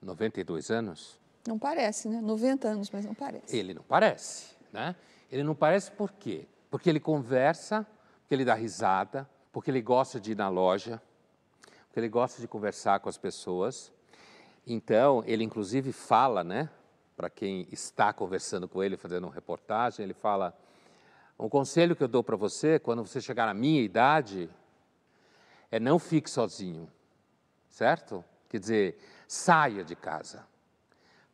92 0.00 0.70
anos. 0.70 1.18
Não 1.44 1.58
parece, 1.58 2.08
né? 2.08 2.20
90 2.20 2.68
anos, 2.68 2.88
mas 2.88 3.04
não 3.04 3.14
parece. 3.14 3.56
Ele 3.56 3.74
não 3.74 3.82
parece, 3.82 4.54
né? 4.72 4.94
Ele 5.32 5.42
não 5.42 5.56
parece 5.56 5.90
por 5.90 6.12
quê? 6.12 6.46
Porque 6.70 6.88
ele 6.88 7.00
conversa, 7.00 7.84
porque 8.20 8.36
ele 8.36 8.44
dá 8.44 8.54
risada, 8.54 9.28
porque 9.50 9.68
ele 9.68 9.82
gosta 9.82 10.20
de 10.20 10.30
ir 10.30 10.36
na 10.36 10.48
loja, 10.48 11.02
porque 11.88 11.98
ele 11.98 12.08
gosta 12.08 12.40
de 12.40 12.46
conversar 12.46 13.00
com 13.00 13.08
as 13.08 13.18
pessoas 13.18 13.92
então, 14.66 15.22
ele 15.26 15.44
inclusive 15.44 15.92
fala, 15.92 16.44
né, 16.44 16.68
para 17.16 17.28
quem 17.28 17.66
está 17.70 18.12
conversando 18.12 18.68
com 18.68 18.82
ele, 18.82 18.96
fazendo 18.96 19.24
uma 19.24 19.34
reportagem, 19.34 20.02
ele 20.02 20.14
fala: 20.14 20.56
um 21.38 21.48
conselho 21.48 21.96
que 21.96 22.02
eu 22.02 22.08
dou 22.08 22.22
para 22.22 22.36
você, 22.36 22.78
quando 22.78 23.04
você 23.04 23.20
chegar 23.20 23.48
à 23.48 23.54
minha 23.54 23.82
idade, 23.82 24.48
é 25.70 25.78
não 25.78 25.98
fique 25.98 26.30
sozinho, 26.30 26.90
certo? 27.68 28.24
Quer 28.48 28.58
dizer, 28.58 28.98
saia 29.28 29.84
de 29.84 29.94
casa, 29.94 30.46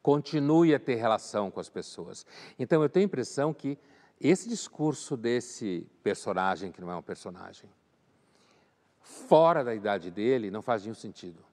continue 0.03 0.75
a 0.75 0.79
ter 0.81 0.97
relação 0.97 1.51
com 1.51 1.61
as 1.61 1.69
pessoas. 1.69 2.27
Então, 2.59 2.83
eu 2.83 2.89
tenho 2.89 3.05
a 3.05 3.09
impressão 3.09 3.55
que 3.55 3.79
esse 4.21 4.49
discurso 4.49 5.17
desse 5.17 5.87
personagem, 6.03 6.73
que 6.73 6.81
não 6.81 6.91
é 6.91 6.97
um 6.97 7.03
personagem, 7.03 7.71
fora 9.01 9.63
da 9.63 9.75
idade 9.75 10.11
dele, 10.11 10.51
não 10.51 10.63
faz 10.63 10.83
nenhum 10.83 10.95
sentido 10.95 11.46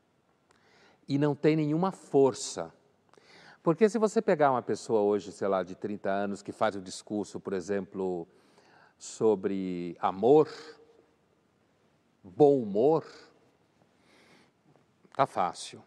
e 1.07 1.17
não 1.17 1.35
tem 1.35 1.55
nenhuma 1.55 1.91
força. 1.91 2.73
Porque 3.61 3.87
se 3.87 3.97
você 3.97 4.21
pegar 4.21 4.51
uma 4.51 4.61
pessoa 4.61 5.01
hoje, 5.01 5.31
sei 5.31 5.47
lá, 5.47 5.63
de 5.63 5.75
30 5.75 6.09
anos, 6.09 6.41
que 6.41 6.51
faz 6.51 6.75
um 6.75 6.81
discurso, 6.81 7.39
por 7.39 7.53
exemplo, 7.53 8.27
sobre 8.97 9.95
amor, 9.99 10.49
bom 12.23 12.61
humor, 12.61 13.05
tá 15.15 15.25
fácil. 15.25 15.81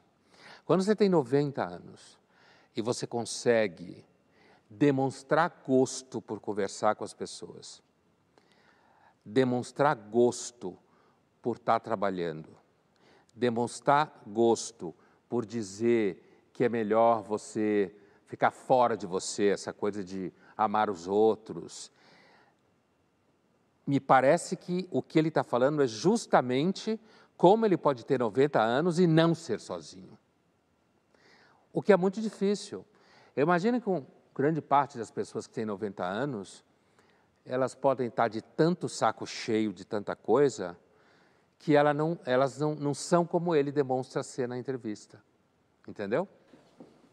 Quando 0.65 0.83
você 0.83 0.97
tem 0.97 1.09
90 1.09 1.63
anos 1.63 2.19
e 2.75 2.81
você 2.81 3.07
consegue 3.07 4.05
demonstrar 4.69 5.63
gosto 5.67 6.21
por 6.21 6.41
conversar 6.41 6.97
com 6.97 7.05
as 7.05 7.15
pessoas, 7.15 7.83
demonstrar 9.25 9.95
gosto 9.95 10.77
por 11.41 11.57
estar 11.57 11.79
trabalhando, 11.81 12.57
demonstrar 13.35 14.23
gosto 14.27 14.95
por 15.29 15.45
dizer 15.45 16.49
que 16.53 16.65
é 16.65 16.69
melhor 16.69 17.23
você 17.23 17.95
ficar 18.27 18.51
fora 18.51 18.97
de 18.97 19.07
você, 19.07 19.49
essa 19.49 19.73
coisa 19.73 20.03
de 20.03 20.33
amar 20.57 20.91
os 20.91 21.07
outros. 21.07 21.91
Me 23.87 24.01
parece 24.01 24.57
que 24.57 24.89
o 24.91 25.03
que 25.03 25.19
ele 25.19 25.29
está 25.29 25.45
falando 25.45 25.83
é 25.83 25.87
justamente 25.87 27.01
como 27.37 27.67
ele 27.67 27.77
pode 27.77 28.05
ter 28.05 28.19
90 28.19 28.61
anos 28.61 28.99
e 28.99 29.07
não 29.07 29.35
ser 29.35 29.61
sozinho. 29.61 30.19
O 31.73 31.83
que 31.83 31.93
é 31.93 31.97
muito 31.97 32.21
difícil. 32.21 32.85
Eu 33.37 33.43
imagino 33.43 33.81
que 33.81 34.05
grande 34.35 34.61
parte 34.61 34.99
das 34.99 35.11
pessoas 35.11 35.47
que 35.47 35.55
têm 35.55 35.65
90 35.65 36.05
anos, 36.05 36.65
elas 37.45 37.75
podem 37.75 38.09
estar 38.09 38.29
de 38.29 38.43
tanto 38.43 38.89
saco 38.89 39.27
cheio 39.27 39.73
de 39.73 39.85
tanta 39.85 40.17
coisa, 40.17 40.77
que 41.59 41.75
ela 41.75 41.93
não, 41.93 42.19
elas 42.25 42.59
não, 42.59 42.75
não 42.75 42.95
são 42.95 43.27
como 43.27 43.55
ele 43.55 43.73
demonstra 43.73 44.23
ser 44.23 44.49
na 44.49 44.59
entrevista. 44.59 45.23
Entendeu? 45.87 46.29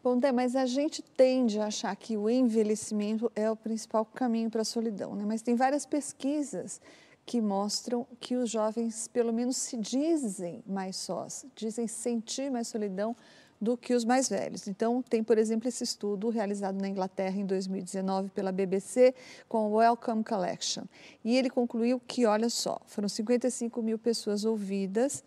Bom, 0.02 0.18
Dé, 0.18 0.32
mas 0.32 0.54
a 0.54 0.66
gente 0.66 1.00
tende 1.02 1.58
a 1.58 1.66
achar 1.66 1.96
que 1.96 2.16
o 2.16 2.28
envelhecimento 2.28 3.32
é 3.34 3.50
o 3.50 3.56
principal 3.56 4.04
caminho 4.04 4.50
para 4.50 4.60
a 4.60 4.64
solidão, 4.64 5.14
né? 5.14 5.24
Mas 5.26 5.40
tem 5.40 5.54
várias 5.54 5.86
pesquisas 5.86 6.80
que 7.24 7.40
mostram 7.40 8.06
que 8.20 8.36
os 8.36 8.50
jovens, 8.50 9.08
pelo 9.08 9.32
menos, 9.32 9.56
se 9.56 9.78
dizem 9.78 10.62
mais 10.66 10.96
sós, 10.96 11.46
dizem 11.54 11.86
sentir 11.86 12.50
mais 12.50 12.68
solidão 12.68 13.16
do 13.60 13.76
que 13.76 13.94
os 13.94 14.04
mais 14.04 14.28
velhos. 14.28 14.66
Então, 14.66 15.02
tem, 15.02 15.22
por 15.22 15.38
exemplo, 15.38 15.68
esse 15.68 15.84
estudo 15.84 16.28
realizado 16.28 16.80
na 16.80 16.88
Inglaterra 16.88 17.36
em 17.36 17.46
2019 17.46 18.30
pela 18.30 18.52
BBC 18.52 19.14
com 19.48 19.70
o 19.70 19.76
Welcome 19.76 20.24
Collection. 20.24 20.84
E 21.24 21.36
ele 21.36 21.48
concluiu 21.48 22.00
que, 22.00 22.26
olha 22.26 22.50
só, 22.50 22.80
foram 22.86 23.08
55 23.08 23.82
mil 23.82 23.98
pessoas 23.98 24.44
ouvidas 24.44 25.24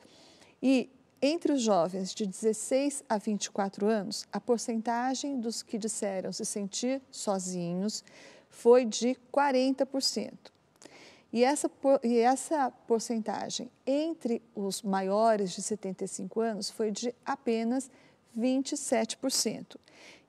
e 0.61 0.89
entre 1.21 1.51
os 1.51 1.61
jovens 1.61 2.13
de 2.13 2.27
16 2.27 3.03
a 3.09 3.17
24 3.17 3.87
anos, 3.87 4.27
a 4.31 4.39
porcentagem 4.39 5.39
dos 5.39 5.63
que 5.63 5.77
disseram 5.77 6.31
se 6.31 6.45
sentir 6.45 7.01
sozinhos 7.09 8.03
foi 8.49 8.85
de 8.85 9.17
40%. 9.33 10.31
E 11.33 11.43
essa, 11.43 11.69
e 12.03 12.19
essa 12.19 12.71
porcentagem 12.87 13.69
entre 13.85 14.41
os 14.55 14.81
maiores 14.81 15.51
de 15.51 15.61
75 15.61 16.39
anos 16.39 16.69
foi 16.69 16.91
de 16.91 17.13
apenas 17.25 17.89
27%. 18.37 19.77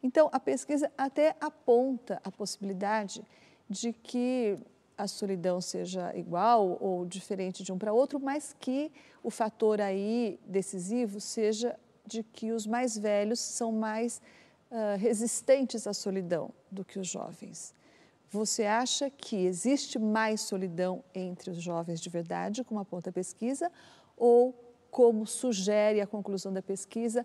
Então, 0.02 0.28
a 0.32 0.40
pesquisa 0.40 0.90
até 0.96 1.34
aponta 1.40 2.20
a 2.24 2.30
possibilidade 2.30 3.24
de 3.68 3.92
que 3.92 4.58
a 4.96 5.06
solidão 5.06 5.60
seja 5.60 6.16
igual 6.16 6.76
ou 6.80 7.06
diferente 7.06 7.62
de 7.62 7.72
um 7.72 7.78
para 7.78 7.92
outro, 7.92 8.18
mas 8.18 8.54
que 8.58 8.90
o 9.22 9.30
fator 9.30 9.80
aí 9.80 10.40
decisivo 10.44 11.20
seja 11.20 11.78
de 12.04 12.22
que 12.22 12.50
os 12.50 12.66
mais 12.66 12.96
velhos 12.98 13.38
são 13.38 13.70
mais 13.70 14.20
uh, 14.70 14.98
resistentes 14.98 15.86
à 15.86 15.92
solidão 15.92 16.50
do 16.70 16.84
que 16.84 16.98
os 16.98 17.06
jovens. 17.06 17.74
Você 18.30 18.64
acha 18.64 19.08
que 19.08 19.36
existe 19.36 19.98
mais 19.98 20.40
solidão 20.42 21.02
entre 21.14 21.50
os 21.50 21.62
jovens 21.62 22.00
de 22.00 22.10
verdade, 22.10 22.64
como 22.64 22.80
aponta 22.80 23.10
a 23.10 23.12
pesquisa, 23.12 23.70
ou, 24.16 24.54
como 24.90 25.26
sugere 25.26 26.00
a 26.00 26.06
conclusão 26.06 26.52
da 26.52 26.60
pesquisa, 26.60 27.24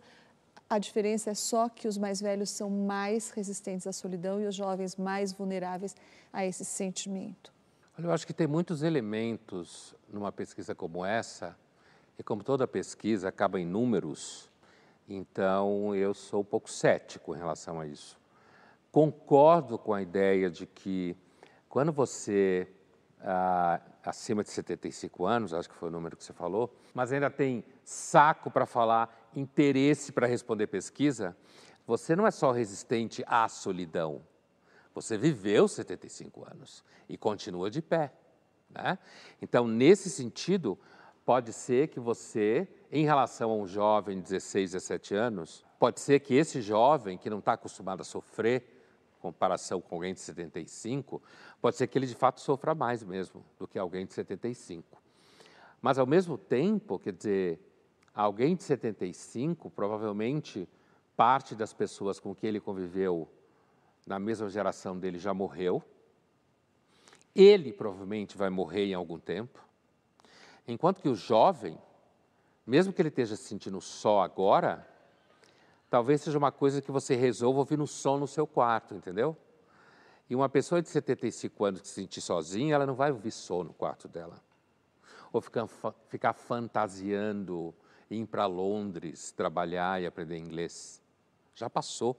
a 0.74 0.80
diferença 0.80 1.30
é 1.30 1.34
só 1.34 1.70
que 1.70 1.88
os 1.88 1.98
mais 1.98 2.20
velhos 2.20 2.50
são 2.50 2.70
mais 2.70 3.30
resistentes 3.30 3.86
à 3.86 3.92
solidão 3.92 4.42
e 4.42 4.48
os 4.48 4.56
jovens 4.56 4.96
mais 4.96 5.32
vulneráveis 5.32 5.96
a 6.32 6.46
esse 6.46 6.66
sentimento? 6.66 7.54
Olha, 7.98 8.08
eu 8.08 8.12
acho 8.12 8.26
que 8.26 8.34
tem 8.34 8.48
muitos 8.48 8.82
elementos 8.82 9.94
numa 10.12 10.32
pesquisa 10.32 10.74
como 10.74 11.06
essa, 11.06 11.56
e 12.18 12.24
como 12.24 12.44
toda 12.44 12.68
pesquisa 12.68 13.30
acaba 13.30 13.60
em 13.60 13.66
números, 13.66 14.50
então 15.08 15.96
eu 15.96 16.14
sou 16.14 16.42
um 16.42 16.46
pouco 16.46 16.70
cético 16.70 17.36
em 17.36 17.38
relação 17.38 17.80
a 17.80 17.88
isso. 17.88 18.20
Concordo 18.92 19.78
com 19.78 19.94
a 19.94 20.02
ideia 20.02 20.50
de 20.50 20.66
que 20.66 21.16
quando 21.68 21.92
você, 21.92 22.68
ah, 23.22 23.82
acima 24.04 24.44
de 24.44 24.52
75 24.52 25.26
anos, 25.26 25.54
acho 25.54 25.70
que 25.70 25.76
foi 25.76 25.90
o 25.90 25.92
número 25.92 26.16
que 26.16 26.24
você 26.24 26.34
falou, 26.34 26.76
mas 26.94 27.12
ainda 27.12 27.30
tem 27.30 27.64
saco 27.84 28.52
para 28.52 28.66
falar, 28.66 29.23
interesse 29.36 30.12
para 30.12 30.28
responder 30.28 30.68
pesquisa, 30.68 31.36
você 31.86 32.16
não 32.16 32.26
é 32.26 32.32
só 32.32 32.52
resistente 32.52 33.24
à 33.28 33.48
solidão, 33.50 34.22
você 34.94 35.18
viveu 35.18 35.68
75 35.68 36.46
anos 36.50 36.84
e 37.10 37.18
continua 37.18 37.70
de 37.70 37.82
pé. 37.82 38.14
Né? 38.70 38.98
Então, 39.42 39.68
nesse 39.68 40.10
sentido, 40.10 40.78
pode 41.26 41.52
ser 41.52 41.88
que 41.88 42.00
você, 42.00 42.68
em 42.92 43.06
relação 43.06 43.52
a 43.52 43.56
um 43.56 43.68
jovem 43.68 44.18
de 44.18 44.24
16, 44.24 44.72
17 44.72 45.16
anos, 45.16 45.66
pode 45.80 46.00
ser 46.00 46.20
que 46.20 46.36
esse 46.36 46.62
jovem 46.62 47.18
que 47.18 47.30
não 47.30 47.40
está 47.40 47.54
acostumado 47.54 48.02
a 48.02 48.06
sofrer, 48.06 48.64
em 49.18 49.22
comparação 49.22 49.82
com 49.82 49.96
alguém 49.96 50.14
de 50.14 50.20
75, 50.20 51.22
pode 51.62 51.76
ser 51.78 51.88
que 51.88 51.98
ele 51.98 52.08
de 52.08 52.16
fato 52.16 52.42
sofra 52.42 52.76
mais 52.76 53.04
mesmo 53.04 53.44
do 53.58 53.68
que 53.68 53.80
alguém 53.80 54.06
de 54.06 54.14
75. 54.14 55.02
Mas, 55.82 55.98
ao 55.98 56.06
mesmo 56.06 56.38
tempo, 56.38 56.98
quer 57.00 57.14
dizer, 57.14 57.60
alguém 58.14 58.56
de 58.56 58.64
75, 58.64 59.70
provavelmente 59.70 60.68
parte 61.16 61.56
das 61.56 61.74
pessoas 61.74 62.20
com 62.20 62.34
que 62.34 62.46
ele 62.46 62.60
conviveu 62.60 63.28
na 64.06 64.20
mesma 64.20 64.50
geração 64.50 64.98
dele 64.98 65.18
já 65.18 65.34
morreu. 65.34 65.82
Ele 67.36 67.74
provavelmente 67.74 68.38
vai 68.38 68.50
morrer 68.50 68.86
em 68.86 68.94
algum 68.94 69.18
tempo. 69.18 69.60
Enquanto 70.68 71.02
que 71.02 71.10
o 71.10 71.16
jovem, 71.16 71.78
mesmo 72.66 72.94
que 72.94 73.02
ele 73.02 73.10
esteja 73.10 73.36
se 73.36 73.44
sentindo 73.44 73.82
só 73.82 74.22
agora, 74.22 74.88
talvez 75.90 76.22
seja 76.22 76.38
uma 76.38 76.52
coisa 76.52 76.82
que 76.82 76.92
você 76.92 77.16
resolva 77.16 77.60
ouvir 77.60 77.78
no 77.78 77.88
som 77.88 78.18
no 78.18 78.28
seu 78.28 78.46
quarto, 78.46 78.94
entendeu? 78.94 79.36
E 80.30 80.36
uma 80.36 80.48
pessoa 80.48 80.82
de 80.82 80.90
75 80.90 81.66
anos 81.66 81.82
que 81.82 81.88
se 81.88 81.96
sentir 81.96 82.22
sozinha, 82.22 82.76
ela 82.76 82.86
não 82.86 82.96
vai 82.96 83.12
ouvir 83.12 83.32
som 83.32 83.64
no 83.64 83.74
quarto 83.74 84.08
dela. 84.08 84.42
Ou 85.32 85.42
ficar, 85.42 85.68
ficar 86.08 86.34
fantasiando 86.34 87.74
ir 88.10 88.26
para 88.26 88.46
Londres 88.46 89.32
trabalhar 89.32 90.02
e 90.02 90.06
aprender 90.06 90.38
inglês. 90.38 91.02
Já 91.56 91.70
passou. 91.70 92.16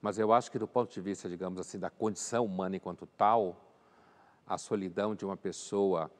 Mas 0.00 0.18
eu 0.18 0.32
acho 0.32 0.50
que, 0.50 0.58
do 0.58 0.68
ponto 0.68 0.92
de 0.92 1.00
vista, 1.00 1.28
digamos 1.28 1.58
assim, 1.58 1.78
da 1.78 1.90
condição 1.90 2.44
humana 2.44 2.76
enquanto 2.76 3.06
tal, 3.06 3.56
a 4.46 4.56
solidão 4.56 5.14
de 5.14 5.24
uma 5.24 5.36
pessoa, 5.36 6.10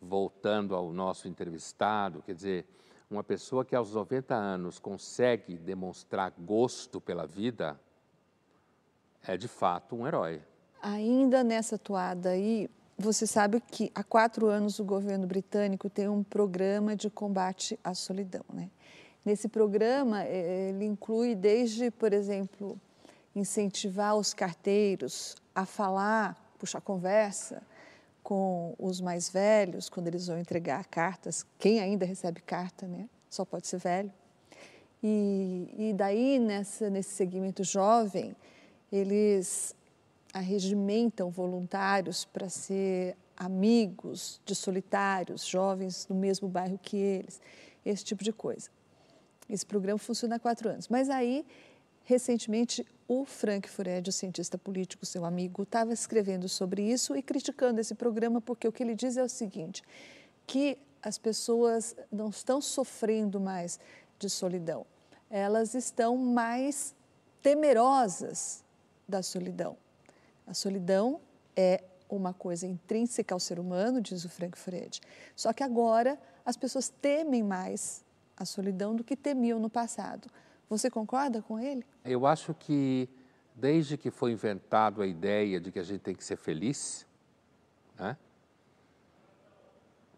voltando 0.00 0.74
ao 0.74 0.92
nosso 0.92 1.26
entrevistado, 1.26 2.22
quer 2.22 2.34
dizer, 2.34 2.66
uma 3.10 3.24
pessoa 3.24 3.64
que 3.64 3.74
aos 3.74 3.94
90 3.94 4.34
anos 4.34 4.78
consegue 4.78 5.56
demonstrar 5.56 6.32
gosto 6.38 7.00
pela 7.00 7.26
vida, 7.26 7.80
é 9.22 9.36
de 9.36 9.48
fato 9.48 9.96
um 9.96 10.06
herói. 10.06 10.42
Ainda 10.82 11.42
nessa 11.42 11.78
toada 11.78 12.30
aí, 12.30 12.68
você 12.98 13.26
sabe 13.26 13.60
que 13.60 13.90
há 13.94 14.04
quatro 14.04 14.46
anos 14.46 14.78
o 14.78 14.84
governo 14.84 15.26
britânico 15.26 15.90
tem 15.90 16.08
um 16.08 16.22
programa 16.22 16.94
de 16.94 17.10
combate 17.10 17.78
à 17.82 17.94
solidão, 17.94 18.44
né? 18.52 18.70
Nesse 19.24 19.48
programa, 19.48 20.22
eh, 20.24 20.70
ele 20.70 20.84
inclui 20.84 21.34
desde, 21.34 21.90
por 21.90 22.12
exemplo, 22.12 22.78
incentivar 23.34 24.16
os 24.16 24.34
carteiros 24.34 25.34
a 25.54 25.64
falar, 25.64 26.36
puxar 26.58 26.80
conversa 26.80 27.62
com 28.22 28.74
os 28.78 29.00
mais 29.00 29.28
velhos 29.28 29.88
quando 29.88 30.08
eles 30.08 30.26
vão 30.26 30.38
entregar 30.38 30.84
cartas. 30.86 31.44
Quem 31.58 31.80
ainda 31.80 32.04
recebe 32.04 32.40
carta, 32.42 32.86
né? 32.86 33.08
Só 33.30 33.44
pode 33.44 33.66
ser 33.66 33.78
velho. 33.78 34.12
E, 35.02 35.74
e 35.76 35.92
daí, 35.92 36.38
nessa, 36.38 36.88
nesse 36.88 37.10
segmento 37.10 37.64
jovem, 37.64 38.34
eles 38.90 39.74
arregimentam 40.34 41.30
voluntários 41.30 42.26
para 42.26 42.50
ser 42.50 43.16
amigos 43.36 44.40
de 44.44 44.54
solitários, 44.54 45.46
jovens 45.46 46.04
do 46.04 46.14
mesmo 46.14 46.48
bairro 46.48 46.78
que 46.82 46.96
eles, 46.96 47.40
esse 47.86 48.04
tipo 48.04 48.22
de 48.22 48.32
coisa. 48.32 48.68
Esse 49.48 49.64
programa 49.64 49.98
funciona 49.98 50.36
há 50.36 50.38
quatro 50.38 50.68
anos. 50.68 50.88
Mas 50.88 51.08
aí 51.08 51.46
Recentemente, 52.04 52.86
o 53.08 53.24
Frank 53.24 53.68
Furedi, 53.68 54.10
o 54.10 54.12
cientista 54.12 54.58
político, 54.58 55.06
seu 55.06 55.24
amigo, 55.24 55.62
estava 55.62 55.90
escrevendo 55.92 56.48
sobre 56.50 56.82
isso 56.82 57.16
e 57.16 57.22
criticando 57.22 57.80
esse 57.80 57.94
programa, 57.94 58.42
porque 58.42 58.68
o 58.68 58.72
que 58.72 58.82
ele 58.82 58.94
diz 58.94 59.16
é 59.16 59.22
o 59.22 59.28
seguinte: 59.28 59.82
que 60.46 60.76
as 61.02 61.16
pessoas 61.16 61.96
não 62.12 62.28
estão 62.28 62.60
sofrendo 62.60 63.40
mais 63.40 63.80
de 64.18 64.28
solidão, 64.28 64.84
elas 65.30 65.74
estão 65.74 66.16
mais 66.18 66.94
temerosas 67.42 68.62
da 69.08 69.22
solidão. 69.22 69.76
A 70.46 70.54
solidão 70.54 71.20
é 71.56 71.82
uma 72.08 72.32
coisa 72.32 72.66
intrínseca 72.66 73.34
ao 73.34 73.40
ser 73.40 73.58
humano, 73.58 74.00
diz 74.00 74.24
o 74.24 74.28
Frank 74.28 74.58
Furedi. 74.58 75.00
Só 75.34 75.52
que 75.52 75.62
agora 75.62 76.18
as 76.44 76.56
pessoas 76.56 76.88
temem 76.88 77.42
mais 77.42 78.04
a 78.36 78.44
solidão 78.44 78.94
do 78.94 79.02
que 79.02 79.16
temiam 79.16 79.58
no 79.58 79.70
passado. 79.70 80.28
Você 80.68 80.90
concorda 80.90 81.40
com 81.42 81.58
ele? 81.58 81.84
Eu 82.04 82.26
acho 82.26 82.54
que 82.54 83.08
desde 83.54 83.96
que 83.96 84.10
foi 84.10 84.32
inventado 84.32 85.00
a 85.00 85.06
ideia 85.06 85.60
de 85.60 85.70
que 85.70 85.78
a 85.78 85.82
gente 85.82 86.00
tem 86.00 86.14
que 86.14 86.24
ser 86.24 86.36
feliz, 86.36 87.06
né? 87.96 88.16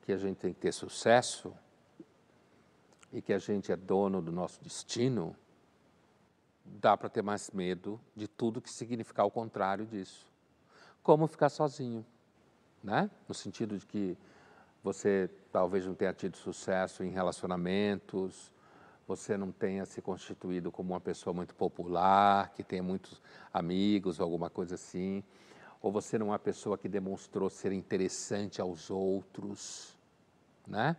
que 0.02 0.12
a 0.12 0.16
gente 0.16 0.36
tem 0.36 0.52
que 0.52 0.60
ter 0.60 0.72
sucesso 0.72 1.52
e 3.12 3.20
que 3.20 3.32
a 3.32 3.38
gente 3.38 3.72
é 3.72 3.76
dono 3.76 4.22
do 4.22 4.30
nosso 4.30 4.62
destino, 4.62 5.36
dá 6.80 6.96
para 6.96 7.08
ter 7.08 7.22
mais 7.22 7.50
medo 7.50 8.00
de 8.14 8.28
tudo 8.28 8.60
que 8.60 8.70
significar 8.70 9.26
o 9.26 9.30
contrário 9.30 9.86
disso. 9.86 10.26
Como 11.02 11.26
ficar 11.26 11.48
sozinho, 11.48 12.04
né? 12.82 13.10
No 13.28 13.34
sentido 13.34 13.78
de 13.78 13.86
que 13.86 14.16
você 14.82 15.30
talvez 15.50 15.86
não 15.86 15.94
tenha 15.94 16.12
tido 16.12 16.36
sucesso 16.36 17.02
em 17.02 17.10
relacionamentos, 17.10 18.52
você 19.06 19.36
não 19.36 19.52
tenha 19.52 19.86
se 19.86 20.02
constituído 20.02 20.70
como 20.70 20.92
uma 20.92 21.00
pessoa 21.00 21.32
muito 21.32 21.54
popular, 21.54 22.52
que 22.54 22.62
tenha 22.62 22.82
muitos 22.82 23.22
amigos 23.52 24.20
alguma 24.20 24.50
coisa 24.50 24.74
assim, 24.74 25.22
ou 25.80 25.92
você 25.92 26.18
não 26.18 26.26
é 26.26 26.30
uma 26.30 26.38
pessoa 26.38 26.76
que 26.76 26.88
demonstrou 26.88 27.48
ser 27.48 27.72
interessante 27.72 28.60
aos 28.60 28.90
outros, 28.90 29.96
né? 30.66 30.96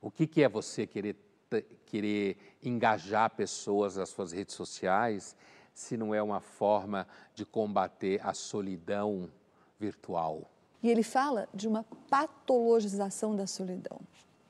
O 0.00 0.10
que, 0.10 0.26
que 0.26 0.42
é 0.42 0.48
você 0.48 0.86
querer 0.86 1.16
querer 1.60 2.36
engajar 2.62 3.30
pessoas 3.30 3.96
nas 3.96 4.08
suas 4.08 4.32
redes 4.32 4.54
sociais 4.54 5.36
se 5.74 5.96
não 5.96 6.14
é 6.14 6.22
uma 6.22 6.40
forma 6.40 7.06
de 7.34 7.44
combater 7.44 8.20
a 8.26 8.32
solidão 8.34 9.30
virtual. 9.78 10.50
E 10.82 10.90
ele 10.90 11.02
fala 11.02 11.48
de 11.54 11.68
uma 11.68 11.84
patologização 12.10 13.34
da 13.36 13.46
solidão, 13.46 14.00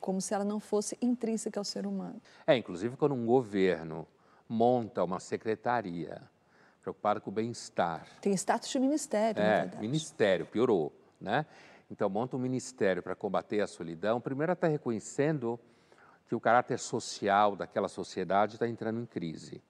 como 0.01 0.21
se 0.21 0.35
ela 0.35 0.45
não 0.45 0.59
fosse 0.59 0.97
intrínseca 1.01 1.61
ao 1.61 1.65
ser 1.65 1.87
humano. 1.87 2.21
É, 2.47 2.57
inclusive 2.57 2.97
quando 2.97 3.15
um 3.15 3.27
governo 3.27 4.07
monta 4.49 5.03
uma 5.05 5.21
secretaria 5.21 6.23
preocupada 6.83 7.21
com 7.21 7.31
o 7.31 7.33
bem-estar. 7.33 8.07
Tem 8.21 8.33
status 8.35 8.69
de 8.69 8.79
ministério, 8.79 9.41
É, 9.41 9.71
ministério, 9.81 10.45
piorou, 10.47 10.93
né? 11.21 11.47
Então 11.91 12.09
monta 12.09 12.37
um 12.37 12.41
ministério 12.41 13.03
para 13.03 13.15
combater 13.15 13.61
a 13.61 13.67
solidão. 13.67 14.21
Primeiro 14.21 14.53
está 14.53 14.67
reconhecendo 14.67 15.61
que 16.33 16.35
o 16.35 16.41
caráter 16.41 16.79
social 16.79 17.55
daquela 17.55 17.89
sociedade 17.89 18.55
está 18.55 18.67
entrando 18.67 18.99
em 18.99 19.05
crise, 19.05 19.63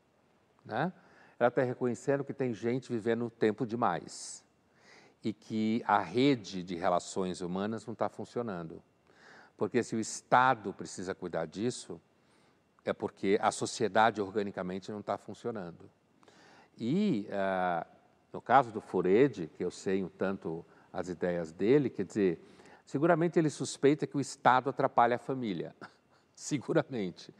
né? 0.64 0.92
Ela 1.36 1.48
está 1.48 1.60
reconhecendo 1.60 2.22
que 2.22 2.32
tem 2.32 2.54
gente 2.54 2.88
vivendo 2.88 3.28
tempo 3.28 3.66
demais 3.66 4.44
e 5.24 5.32
que 5.32 5.82
a 5.84 5.98
rede 5.98 6.62
de 6.62 6.76
relações 6.76 7.40
humanas 7.40 7.84
não 7.84 7.94
está 7.94 8.08
funcionando. 8.08 8.80
Porque 9.56 9.82
se 9.82 9.96
o 9.96 9.98
Estado 9.98 10.72
precisa 10.72 11.16
cuidar 11.16 11.46
disso, 11.46 12.00
é 12.84 12.92
porque 12.92 13.40
a 13.42 13.50
sociedade 13.50 14.22
organicamente 14.22 14.92
não 14.92 15.00
está 15.00 15.18
funcionando. 15.18 15.90
E, 16.78 17.26
ah, 17.32 17.84
no 18.32 18.40
caso 18.40 18.70
do 18.70 18.80
Furede, 18.80 19.50
que 19.56 19.64
eu 19.64 19.70
sei 19.72 20.04
um 20.04 20.08
tanto 20.08 20.64
as 20.92 21.08
ideias 21.08 21.50
dele, 21.50 21.90
quer 21.90 22.04
dizer, 22.04 22.40
seguramente 22.86 23.36
ele 23.36 23.50
suspeita 23.50 24.06
que 24.06 24.16
o 24.16 24.20
Estado 24.20 24.70
atrapalha 24.70 25.16
a 25.16 25.18
família. 25.18 25.74
seguramente. 26.53 27.32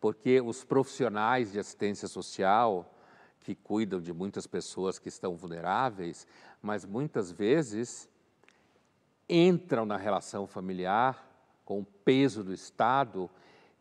Porque 0.00 0.40
os 0.40 0.64
profissionais 0.64 1.52
de 1.52 1.58
assistência 1.58 2.06
social, 2.06 2.92
que 3.40 3.54
cuidam 3.54 4.00
de 4.00 4.12
muitas 4.12 4.46
pessoas 4.46 4.98
que 4.98 5.08
estão 5.08 5.36
vulneráveis, 5.36 6.26
mas 6.60 6.84
muitas 6.84 7.32
vezes 7.32 8.08
entram 9.28 9.86
na 9.86 9.96
relação 9.96 10.46
familiar 10.46 11.28
com 11.64 11.80
o 11.80 11.84
peso 11.84 12.44
do 12.44 12.52
Estado 12.52 13.30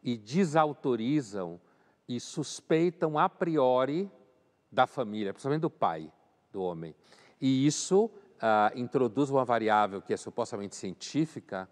e 0.01 0.17
desautorizam 0.17 1.59
e 2.07 2.19
suspeitam 2.19 3.19
a 3.19 3.27
priori 3.27 4.09
da 4.71 4.87
família, 4.87 5.33
principalmente 5.33 5.61
do 5.61 5.69
pai 5.69 6.11
do 6.51 6.61
homem. 6.61 6.95
E 7.39 7.65
isso 7.65 8.09
ah, 8.39 8.71
introduz 8.75 9.29
uma 9.29 9.43
variável 9.43 10.01
que 10.01 10.13
é 10.13 10.17
supostamente 10.17 10.75
científica 10.75 11.69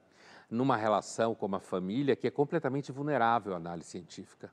numa 0.49 0.75
relação 0.75 1.35
como 1.35 1.55
a 1.55 1.59
família 1.59 2.15
que 2.15 2.27
é 2.27 2.31
completamente 2.31 2.91
vulnerável 2.91 3.53
à 3.53 3.57
análise 3.57 3.89
científica. 3.89 4.51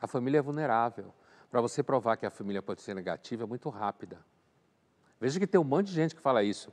A 0.00 0.06
família 0.06 0.38
é 0.38 0.42
vulnerável. 0.42 1.12
Para 1.50 1.60
você 1.60 1.82
provar 1.82 2.16
que 2.16 2.26
a 2.26 2.30
família 2.30 2.62
pode 2.62 2.82
ser 2.82 2.94
negativa 2.94 3.44
é 3.44 3.46
muito 3.46 3.68
rápida. 3.68 4.18
Veja 5.20 5.38
que 5.38 5.46
tem 5.46 5.60
um 5.60 5.64
monte 5.64 5.88
de 5.88 5.94
gente 5.94 6.14
que 6.14 6.20
fala 6.20 6.42
isso. 6.42 6.72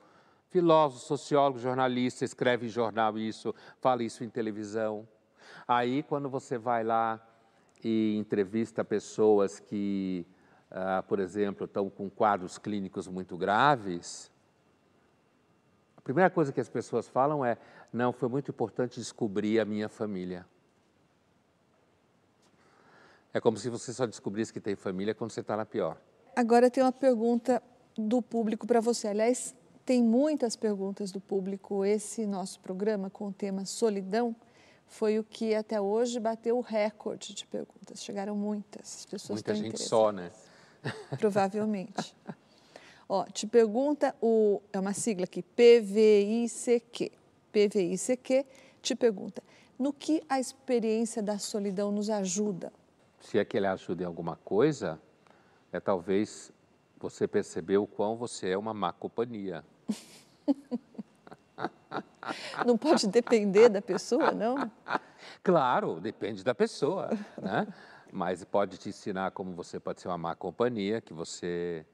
Filósofo, 0.49 1.05
sociólogo, 1.05 1.59
jornalista, 1.59 2.25
escreve 2.25 2.67
em 2.67 2.69
jornal 2.69 3.17
isso, 3.17 3.55
fala 3.79 4.03
isso 4.03 4.23
em 4.23 4.29
televisão. 4.29 5.07
Aí, 5.67 6.03
quando 6.03 6.29
você 6.29 6.57
vai 6.57 6.83
lá 6.83 7.19
e 7.83 8.15
entrevista 8.17 8.83
pessoas 8.83 9.59
que, 9.59 10.25
ah, 10.69 11.03
por 11.07 11.19
exemplo, 11.19 11.65
estão 11.65 11.89
com 11.89 12.09
quadros 12.09 12.57
clínicos 12.57 13.07
muito 13.07 13.37
graves, 13.37 14.31
a 16.03 16.09
primeira 16.11 16.29
coisa 16.29 16.51
que 16.51 16.59
as 16.59 16.67
pessoas 16.67 17.07
falam 17.07 17.45
é: 17.45 17.57
não, 17.91 18.11
foi 18.11 18.27
muito 18.27 18.51
importante 18.51 18.99
descobrir 18.99 19.57
a 19.61 19.63
minha 19.63 19.87
família. 19.87 20.45
É 23.33 23.39
como 23.39 23.55
se 23.55 23.69
você 23.69 23.93
só 23.93 24.05
descobrisse 24.05 24.51
que 24.51 24.59
tem 24.59 24.75
família 24.75 25.15
quando 25.15 25.31
você 25.31 25.39
está 25.39 25.55
na 25.55 25.65
pior. 25.65 25.97
Agora 26.35 26.69
tem 26.69 26.83
uma 26.83 26.91
pergunta 26.91 27.63
do 27.97 28.21
público 28.21 28.67
para 28.67 28.81
você. 28.81 29.07
Aliás, 29.07 29.55
tem 29.85 30.03
muitas 30.03 30.57
perguntas 30.57 31.09
do 31.09 31.21
público. 31.21 31.85
Esse 31.85 32.25
nosso 32.27 32.59
programa 32.59 33.09
com 33.09 33.29
o 33.29 33.33
tema 33.33 33.63
solidão 33.63 34.35
foi 34.85 35.17
o 35.17 35.23
que 35.23 35.55
até 35.55 35.79
hoje 35.79 36.19
bateu 36.19 36.57
o 36.57 36.61
recorde 36.61 37.33
de 37.33 37.47
perguntas. 37.47 38.03
Chegaram 38.03 38.35
muitas. 38.35 38.97
As 38.99 39.05
pessoas 39.05 39.37
Muita 39.37 39.55
gente 39.55 39.81
só, 39.81 40.11
né? 40.11 40.29
Provavelmente. 41.17 42.13
Ó, 43.15 43.25
te 43.25 43.45
pergunta 43.45 44.15
o 44.19 44.59
é 44.73 44.79
uma 44.79 44.91
sigla 44.91 45.25
aqui, 45.25 45.43
PVICQ. 45.43 47.11
PVICQ 47.51 48.43
te 48.81 48.95
pergunta: 48.95 49.43
no 49.77 49.93
que 49.93 50.23
a 50.27 50.39
experiência 50.39 51.21
da 51.21 51.37
solidão 51.37 51.91
nos 51.91 52.09
ajuda? 52.09 52.73
Se 53.19 53.37
é 53.37 53.45
que 53.45 53.55
ele 53.55 53.67
ajuda 53.67 54.01
em 54.01 54.07
alguma 54.07 54.35
coisa, 54.37 54.99
é 55.71 55.79
talvez 55.79 56.51
você 56.97 57.27
perceber 57.27 57.77
o 57.77 57.85
quão 57.85 58.15
você 58.15 58.49
é 58.49 58.57
uma 58.57 58.73
má 58.73 58.91
companhia. 58.91 59.63
Não 62.65 62.79
pode 62.79 63.07
depender 63.07 63.69
da 63.69 63.79
pessoa, 63.79 64.31
não? 64.31 64.71
Claro, 65.43 66.01
depende 66.01 66.43
da 66.43 66.55
pessoa, 66.55 67.11
né? 67.39 67.67
Mas 68.11 68.43
pode 68.43 68.79
te 68.79 68.89
ensinar 68.89 69.29
como 69.29 69.53
você 69.53 69.79
pode 69.79 70.01
ser 70.01 70.07
uma 70.07 70.17
má 70.17 70.35
companhia, 70.35 70.99
que 70.99 71.13
você 71.13 71.85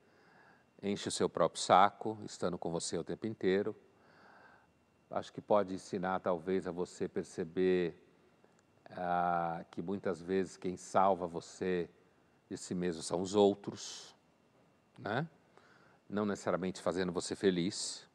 enche 0.81 1.09
o 1.09 1.11
seu 1.11 1.29
próprio 1.29 1.61
saco, 1.61 2.17
estando 2.25 2.57
com 2.57 2.71
você 2.71 2.97
o 2.97 3.03
tempo 3.03 3.27
inteiro. 3.27 3.75
Acho 5.11 5.33
que 5.33 5.41
pode 5.41 5.73
ensinar, 5.73 6.19
talvez, 6.19 6.67
a 6.67 6.71
você 6.71 7.07
perceber 7.07 7.95
ah, 8.91 9.63
que 9.71 9.81
muitas 9.81 10.21
vezes 10.21 10.55
quem 10.55 10.77
salva 10.77 11.27
você 11.27 11.89
de 12.49 12.57
si 12.57 12.73
mesmo 12.73 13.01
são 13.01 13.21
os 13.21 13.35
outros, 13.35 14.15
né? 14.97 15.27
Não 16.09 16.25
necessariamente 16.25 16.81
fazendo 16.81 17.11
você 17.11 17.35
feliz, 17.35 18.07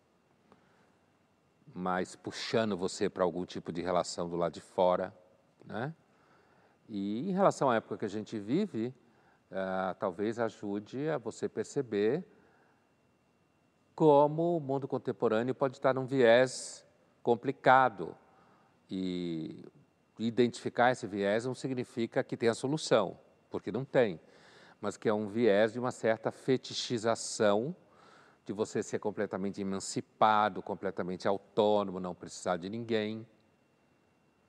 mas 1.73 2.17
puxando 2.17 2.77
você 2.77 3.09
para 3.09 3.25
algum 3.25 3.45
tipo 3.45 3.73
de 3.73 3.83
relação 3.83 4.29
do 4.29 4.37
lado 4.37 4.53
de 4.53 4.61
fora, 4.61 5.13
né? 5.65 5.95
E 6.89 7.29
em 7.29 7.33
relação 7.33 7.71
à 7.71 7.77
época 7.77 7.99
que 7.99 8.05
a 8.05 8.09
gente 8.09 8.39
vive, 8.39 8.95
ah, 9.51 9.95
talvez 9.99 10.39
ajude 10.39 11.09
a 11.09 11.19
você 11.19 11.49
perceber 11.49 12.25
como 13.95 14.57
o 14.57 14.61
mundo 14.61 14.89
contemporâneo 14.89 15.55
pode 15.55 15.77
estar 15.77 15.95
num 15.95 16.07
viés 16.07 16.85
complicado 17.23 18.17
e 18.91 19.65
identificar 20.19 20.93
esse 20.93 21.07
viés 21.07 21.45
não 21.45 21.55
significa 21.55 22.23
que 22.23 22.37
tem 22.37 22.49
a 22.49 22.55
solução, 22.55 23.19
porque 23.51 23.73
não 23.73 23.85
tem, 23.85 24.21
mas 24.81 24.97
que 24.97 25.09
é 25.09 25.15
um 25.15 25.29
viés 25.29 25.73
de 25.73 25.79
uma 25.79 25.91
certa 25.91 26.31
fetichização 26.31 27.75
de 28.45 28.53
você 28.53 28.83
ser 28.83 28.99
completamente 28.99 29.61
emancipado, 29.61 30.63
completamente 30.63 31.27
autônomo, 31.27 31.99
não 31.99 32.15
precisar 32.15 32.59
de 32.59 32.69
ninguém. 32.69 33.27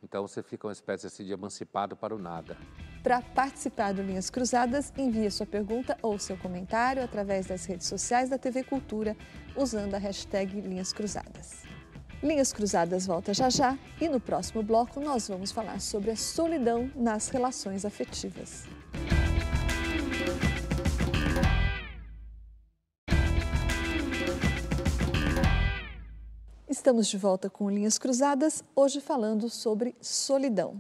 Então 0.06 0.28
você 0.28 0.44
fica 0.44 0.68
uma 0.68 0.72
espécie 0.72 1.08
assim 1.08 1.26
de 1.26 1.34
emancipado 1.34 1.96
para 1.96 2.16
o 2.16 2.20
nada. 2.20 2.56
Para 3.02 3.22
participar 3.22 3.92
do 3.92 4.04
Linhas 4.04 4.30
Cruzadas, 4.30 4.94
envie 4.96 5.32
sua 5.32 5.48
pergunta 5.48 5.98
ou 6.00 6.20
seu 6.20 6.38
comentário 6.38 7.04
através 7.04 7.48
das 7.48 7.66
redes 7.66 7.88
sociais 7.88 8.30
da 8.30 8.38
TV 8.38 8.64
Cultura, 8.64 9.18
usando 9.56 9.96
a 9.96 9.98
hashtag 9.98 10.62
Linhas 10.62 10.94
Cruzadas. 10.94 11.64
Linhas 12.22 12.54
Cruzadas 12.54 13.08
volta 13.08 13.34
já 13.34 13.50
já 13.50 13.78
e 14.00 14.08
no 14.08 14.20
próximo 14.20 14.62
bloco 14.62 15.00
nós 15.00 15.28
vamos 15.28 15.52
falar 15.52 15.82
sobre 15.82 16.12
a 16.12 16.16
solidão 16.16 16.90
nas 16.96 17.30
relações 17.30 17.84
afetivas. 17.84 18.66
Estamos 26.86 27.08
de 27.08 27.18
volta 27.18 27.50
com 27.50 27.68
Linhas 27.68 27.98
Cruzadas, 27.98 28.64
hoje 28.76 29.02
falando 29.02 29.50
sobre 29.50 29.96
solidão. 30.00 30.80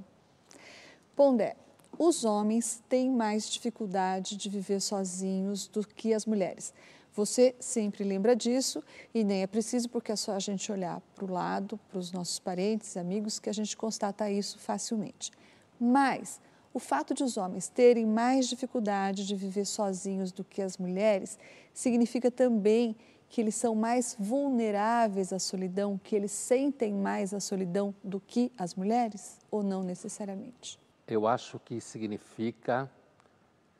Pondé, 1.15 1.55
os 1.97 2.23
homens 2.23 2.83
têm 2.87 3.09
mais 3.09 3.49
dificuldade 3.49 4.37
de 4.37 4.47
viver 4.47 4.81
sozinhos 4.81 5.65
do 5.65 5.83
que 5.83 6.13
as 6.13 6.27
mulheres. 6.27 6.75
Você 7.11 7.55
sempre 7.59 8.03
lembra 8.03 8.35
disso 8.35 8.83
e 9.15 9.23
nem 9.23 9.41
é 9.41 9.47
preciso, 9.47 9.89
porque 9.89 10.11
é 10.11 10.15
só 10.15 10.33
a 10.33 10.39
gente 10.39 10.71
olhar 10.71 11.01
para 11.15 11.25
o 11.25 11.31
lado, 11.31 11.79
para 11.89 11.97
os 11.97 12.11
nossos 12.11 12.37
parentes, 12.37 12.95
amigos, 12.97 13.39
que 13.39 13.49
a 13.49 13.53
gente 13.53 13.75
constata 13.75 14.29
isso 14.29 14.59
facilmente. 14.59 15.31
Mas 15.79 16.39
o 16.71 16.77
fato 16.77 17.15
de 17.15 17.23
os 17.23 17.35
homens 17.35 17.67
terem 17.67 18.05
mais 18.05 18.47
dificuldade 18.47 19.25
de 19.25 19.35
viver 19.35 19.65
sozinhos 19.65 20.31
do 20.31 20.43
que 20.43 20.61
as 20.61 20.77
mulheres 20.77 21.39
significa 21.73 22.29
também 22.29 22.93
que 22.93 23.14
eles 23.41 23.55
são 23.55 23.75
mais 23.75 24.15
vulneráveis 24.19 25.33
à 25.33 25.39
solidão, 25.39 25.99
que 26.01 26.15
eles 26.15 26.31
sentem 26.31 26.93
mais 26.93 27.33
a 27.33 27.39
solidão 27.39 27.93
do 28.03 28.19
que 28.19 28.51
as 28.57 28.75
mulheres, 28.75 29.39
ou 29.51 29.61
não 29.61 29.83
necessariamente? 29.83 30.79
Eu 31.07 31.27
acho 31.27 31.59
que 31.59 31.79
significa 31.81 32.89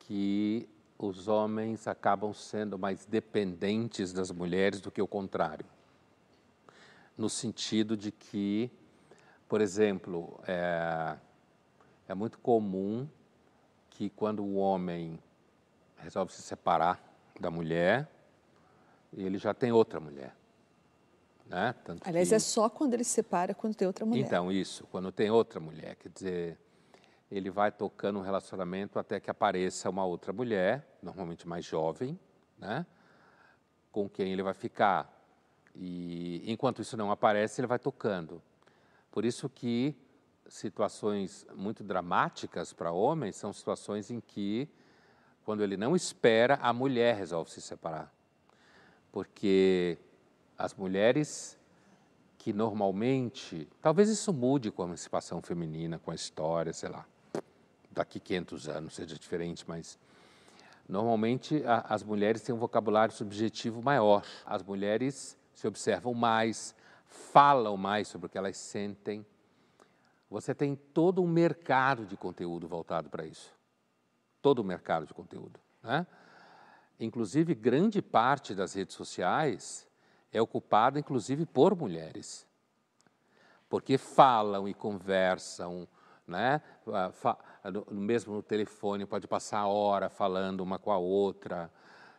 que 0.00 0.68
os 0.98 1.28
homens 1.28 1.86
acabam 1.86 2.32
sendo 2.32 2.78
mais 2.78 3.04
dependentes 3.04 4.12
das 4.12 4.30
mulheres 4.30 4.80
do 4.80 4.90
que 4.90 5.02
o 5.02 5.06
contrário. 5.06 5.66
No 7.16 7.28
sentido 7.28 7.96
de 7.96 8.12
que, 8.12 8.70
por 9.48 9.60
exemplo, 9.60 10.40
é, 10.46 11.16
é 12.08 12.14
muito 12.14 12.38
comum 12.38 13.08
que 13.90 14.10
quando 14.10 14.44
o 14.44 14.56
homem 14.56 15.18
resolve 15.96 16.32
se 16.32 16.42
separar 16.42 17.02
da 17.40 17.50
mulher, 17.50 18.08
ele 19.12 19.38
já 19.38 19.52
tem 19.52 19.72
outra 19.72 20.00
mulher. 20.00 20.34
Né? 21.46 21.74
Tanto 21.84 22.02
Aliás, 22.06 22.28
que... 22.28 22.34
é 22.34 22.38
só 22.38 22.68
quando 22.68 22.94
ele 22.94 23.04
se 23.04 23.10
separa 23.10 23.54
quando 23.54 23.74
tem 23.74 23.86
outra 23.86 24.04
mulher. 24.04 24.24
Então, 24.24 24.50
isso, 24.50 24.86
quando 24.90 25.12
tem 25.12 25.30
outra 25.30 25.60
mulher. 25.60 25.96
Quer 25.96 26.08
dizer, 26.08 26.58
ele 27.30 27.50
vai 27.50 27.70
tocando 27.70 28.18
um 28.18 28.22
relacionamento 28.22 28.98
até 28.98 29.20
que 29.20 29.30
apareça 29.30 29.88
uma 29.88 30.04
outra 30.04 30.32
mulher, 30.32 30.98
normalmente 31.02 31.46
mais 31.46 31.64
jovem, 31.64 32.18
né? 32.58 32.84
com 33.92 34.08
quem 34.08 34.32
ele 34.32 34.42
vai 34.42 34.54
ficar. 34.54 35.12
E 35.74 36.42
enquanto 36.50 36.82
isso 36.82 36.96
não 36.96 37.10
aparece, 37.10 37.60
ele 37.60 37.66
vai 37.66 37.78
tocando. 37.78 38.42
Por 39.10 39.24
isso 39.24 39.48
que 39.48 39.96
situações 40.48 41.46
muito 41.54 41.82
dramáticas 41.82 42.72
para 42.72 42.92
homens 42.92 43.36
são 43.36 43.52
situações 43.52 44.10
em 44.10 44.20
que, 44.20 44.68
quando 45.44 45.62
ele 45.62 45.76
não 45.76 45.96
espera, 45.96 46.58
a 46.62 46.72
mulher 46.72 47.16
resolve 47.16 47.50
se 47.50 47.60
separar. 47.60 48.12
Porque 49.16 49.96
as 50.58 50.74
mulheres 50.74 51.58
que 52.36 52.52
normalmente, 52.52 53.66
talvez 53.80 54.10
isso 54.10 54.30
mude 54.30 54.70
com 54.70 54.82
a 54.82 54.84
emancipação 54.84 55.40
feminina, 55.40 55.98
com 55.98 56.10
a 56.10 56.14
história, 56.14 56.70
sei 56.74 56.90
lá, 56.90 57.06
daqui 57.90 58.20
500 58.20 58.68
anos 58.68 58.94
seja 58.94 59.18
diferente, 59.18 59.64
mas 59.66 59.98
normalmente 60.86 61.64
a, 61.64 61.94
as 61.94 62.02
mulheres 62.02 62.42
têm 62.42 62.54
um 62.54 62.58
vocabulário 62.58 63.14
subjetivo 63.14 63.80
maior. 63.80 64.22
As 64.44 64.62
mulheres 64.62 65.38
se 65.54 65.66
observam 65.66 66.12
mais, 66.12 66.74
falam 67.06 67.74
mais 67.78 68.08
sobre 68.08 68.26
o 68.26 68.28
que 68.28 68.36
elas 68.36 68.58
sentem. 68.58 69.24
Você 70.28 70.54
tem 70.54 70.76
todo 70.76 71.22
um 71.22 71.26
mercado 71.26 72.04
de 72.04 72.18
conteúdo 72.18 72.68
voltado 72.68 73.08
para 73.08 73.24
isso. 73.24 73.50
Todo 74.42 74.58
o 74.58 74.64
mercado 74.64 75.06
de 75.06 75.14
conteúdo. 75.14 75.58
Né? 75.82 76.06
Inclusive, 76.98 77.54
grande 77.54 78.00
parte 78.00 78.54
das 78.54 78.74
redes 78.74 78.96
sociais 78.96 79.86
é 80.32 80.40
ocupada 80.40 80.98
inclusive 80.98 81.46
por 81.46 81.76
mulheres. 81.76 82.46
Porque 83.68 83.98
falam 83.98 84.68
e 84.68 84.74
conversam, 84.74 85.88
né? 86.26 86.62
mesmo 87.90 88.34
no 88.34 88.42
telefone, 88.42 89.06
pode 89.06 89.26
passar 89.26 89.60
a 89.60 89.66
hora 89.66 90.08
falando 90.08 90.60
uma 90.60 90.78
com 90.78 90.92
a 90.92 90.98
outra, 90.98 91.70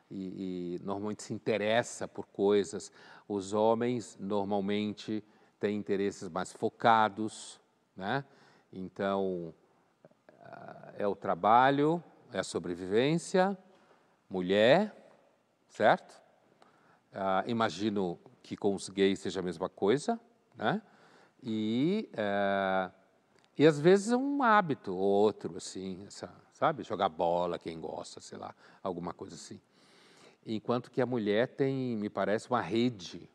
e, 0.10 0.78
e 0.78 0.84
normalmente 0.84 1.24
se 1.24 1.34
interessa 1.34 2.08
por 2.08 2.28
coisas. 2.28 2.92
Os 3.28 3.54
homens 3.54 4.18
normalmente 4.20 5.24
têm 5.60 5.78
interesses 5.78 6.30
mais 6.30 6.54
focados, 6.54 7.60
né? 7.96 8.24
Então, 8.72 9.54
é 10.98 11.08
o 11.08 11.16
trabalho, 11.16 12.04
é 12.32 12.40
a 12.40 12.44
sobrevivência, 12.44 13.58
mulher, 14.30 14.96
certo? 15.70 16.22
Ah, 17.14 17.44
imagino 17.48 18.20
que 18.44 18.56
com 18.56 18.74
os 18.76 18.90
gays 18.90 19.20
seja 19.20 19.40
a 19.40 19.44
mesma 19.44 19.70
coisa, 19.70 20.20
né? 20.56 20.82
E, 21.42 22.10
é, 22.14 22.92
e 23.58 23.66
às 23.66 23.80
vezes 23.80 24.12
é 24.12 24.18
um 24.18 24.44
hábito 24.44 24.94
ou 24.94 25.00
outro, 25.00 25.58
assim, 25.58 26.06
essa, 26.06 26.34
sabe? 26.54 26.84
Jogar 26.84 27.10
bola, 27.10 27.60
quem 27.60 27.80
gosta, 27.80 28.20
sei 28.20 28.38
lá, 28.38 28.56
alguma 28.82 29.14
coisa 29.14 29.36
assim. 29.36 29.60
Enquanto 30.46 30.90
que 30.90 31.02
a 31.02 31.06
mulher 31.06 31.50
tem, 31.50 31.96
me 31.98 32.10
parece, 32.10 32.50
uma 32.50 32.62
rede 32.62 33.30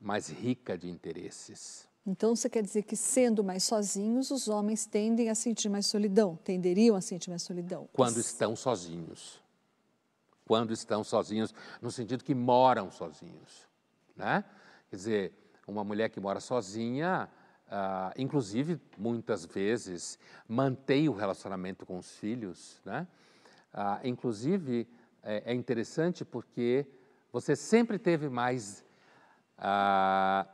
mais 0.00 0.28
rica 0.28 0.76
de 0.76 0.88
interesses. 0.88 1.88
Então 2.06 2.36
você 2.36 2.50
quer 2.50 2.62
dizer 2.62 2.82
que 2.82 2.96
sendo 2.96 3.42
mais 3.42 3.64
sozinhos, 3.64 4.30
os 4.30 4.48
homens 4.48 4.84
tendem 4.84 5.30
a 5.30 5.34
sentir 5.34 5.68
mais 5.68 5.86
solidão, 5.86 6.36
tenderiam 6.44 6.96
a 6.96 7.00
sentir 7.00 7.30
mais 7.30 7.42
solidão? 7.42 7.88
Quando 7.92 8.18
estão 8.18 8.54
sozinhos 8.54 9.42
quando 10.44 10.72
estão 10.72 11.02
sozinhos, 11.02 11.54
no 11.80 11.90
sentido 11.90 12.22
que 12.22 12.34
moram 12.34 12.90
sozinhos. 12.90 13.66
Né? 14.16 14.44
Quer 14.90 14.96
dizer, 14.96 15.32
uma 15.66 15.82
mulher 15.82 16.10
que 16.10 16.20
mora 16.20 16.40
sozinha, 16.40 17.28
ah, 17.70 18.12
inclusive, 18.16 18.80
muitas 18.98 19.44
vezes, 19.44 20.18
mantém 20.46 21.08
o 21.08 21.12
relacionamento 21.12 21.86
com 21.86 21.98
os 21.98 22.16
filhos. 22.16 22.80
Né? 22.84 23.06
Ah, 23.72 24.00
inclusive, 24.04 24.86
é, 25.22 25.42
é, 25.46 25.54
interessante 25.54 26.24
porque 26.24 26.86
você 27.32 27.56
sempre 27.56 27.98
teve 27.98 28.28
mais 28.28 28.84
ah, 29.56 30.46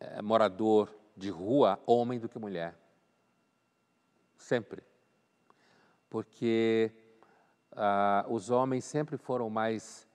é, 0.00 0.20
morador 0.22 0.94
de 1.16 1.30
rua 1.30 1.80
homem 1.86 2.18
do 2.18 2.28
que 2.28 2.38
mulher. 2.38 2.76
Sempre. 4.36 4.82
Porque 6.10 6.92
ah, 7.72 8.24
os 8.28 8.50
homens 8.50 8.84
sempre 8.84 9.16
foram 9.16 9.50
mais 9.50 10.06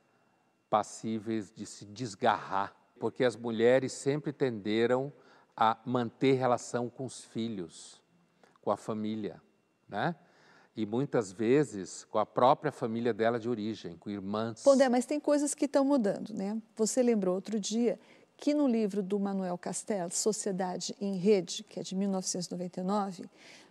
passíveis 0.70 1.52
de 1.52 1.66
se 1.66 1.86
desgarrar, 1.86 2.74
porque 3.00 3.24
as 3.24 3.36
mulheres 3.36 3.92
sempre 3.92 4.32
tenderam 4.32 5.12
a 5.56 5.78
manter 5.86 6.34
relação 6.34 6.90
com 6.90 7.06
os 7.06 7.26
filhos, 7.26 8.02
com 8.62 8.72
a 8.72 8.78
família, 8.78 9.42
né? 9.88 10.16
E 10.76 10.86
muitas 10.86 11.34
vezes 11.34 12.06
com 12.06 12.20
a 12.20 12.26
própria 12.26 12.72
família 12.72 13.14
dela 13.14 13.38
de 13.38 13.50
origem, 13.50 13.98
com 13.98 14.10
irmãs. 14.10 14.64
Pondé, 14.64 14.88
mas 14.88 15.06
tem 15.06 15.20
coisas 15.20 15.54
que 15.54 15.66
estão 15.66 15.84
mudando, 15.84 16.34
né? 16.34 16.62
Você 16.78 17.04
lembrou 17.04 17.36
outro 17.36 17.60
dia 17.60 18.00
que 18.40 18.54
no 18.54 18.68
livro 18.68 19.04
do 19.04 19.20
Manuel 19.20 19.58
Castells, 19.58 20.16
Sociedade 20.16 20.96
em 21.02 21.18
Rede, 21.18 21.64
que 21.64 21.80
é 21.80 21.84
de 21.84 21.94
1999, 21.94 23.30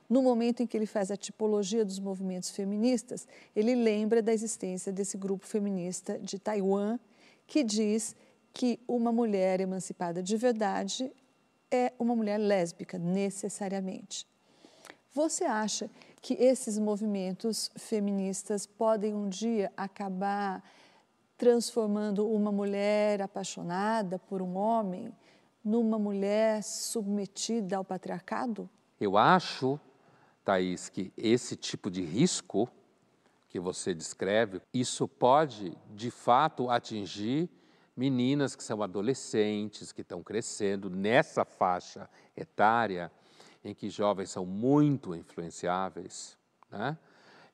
no 0.09 0.23
momento 0.23 0.63
em 0.63 0.67
que 0.67 0.77
ele 0.77 0.87
faz 0.87 1.11
a 1.11 1.17
tipologia 1.17 1.85
dos 1.85 1.99
movimentos 1.99 2.51
feministas, 2.51 3.27
ele 3.57 3.75
lembra 3.75 4.23
da 4.23 4.33
existência 4.33 4.93
desse 4.93 5.17
grupo 5.17 5.47
feminista 5.47 6.19
de 6.19 6.39
Taiwan, 6.39 6.99
que 7.47 7.65
diz 7.65 8.15
que 8.53 8.79
uma 8.87 9.11
mulher 9.11 9.61
emancipada 9.61 10.23
de 10.23 10.37
verdade 10.37 11.11
é 11.71 11.93
uma 11.99 12.15
mulher 12.15 12.39
lésbica, 12.39 12.99
necessariamente. 12.99 14.27
Você 15.15 15.45
acha 15.45 15.91
que 16.21 16.35
esses 16.35 16.79
movimentos 16.79 17.71
feministas 17.77 18.67
podem 18.67 19.15
um 19.15 19.29
dia 19.29 19.73
acabar 19.77 20.63
transformando 21.39 22.29
uma 22.29 22.51
mulher 22.51 23.23
apaixonada 23.23 24.19
por 24.19 24.43
um 24.43 24.57
homem 24.57 25.15
numa 25.65 25.99
mulher 25.99 26.63
submetida 26.65 27.77
ao 27.77 27.85
patriarcado? 27.85 28.69
Eu 29.01 29.17
acho 29.17 29.79
Thaís, 30.45 30.89
que 30.89 31.13
esse 31.17 31.55
tipo 31.55 31.91
de 31.91 32.03
risco 32.03 32.69
que 33.49 33.61
você 33.61 33.95
descreve, 33.95 34.61
isso 34.75 35.07
pode, 35.07 35.77
de 35.95 36.11
fato, 36.11 36.69
atingir 36.69 37.49
meninas 37.97 38.57
que 38.57 38.65
são 38.65 38.83
adolescentes, 38.83 39.93
que 39.93 40.03
estão 40.03 40.23
crescendo 40.23 40.91
nessa 40.91 41.45
faixa 41.45 42.09
etária 42.37 43.13
em 43.65 43.75
que 43.75 43.91
jovens 43.91 44.31
são 44.31 44.47
muito 44.47 45.15
influenciáveis, 45.15 46.37
né? 46.71 46.97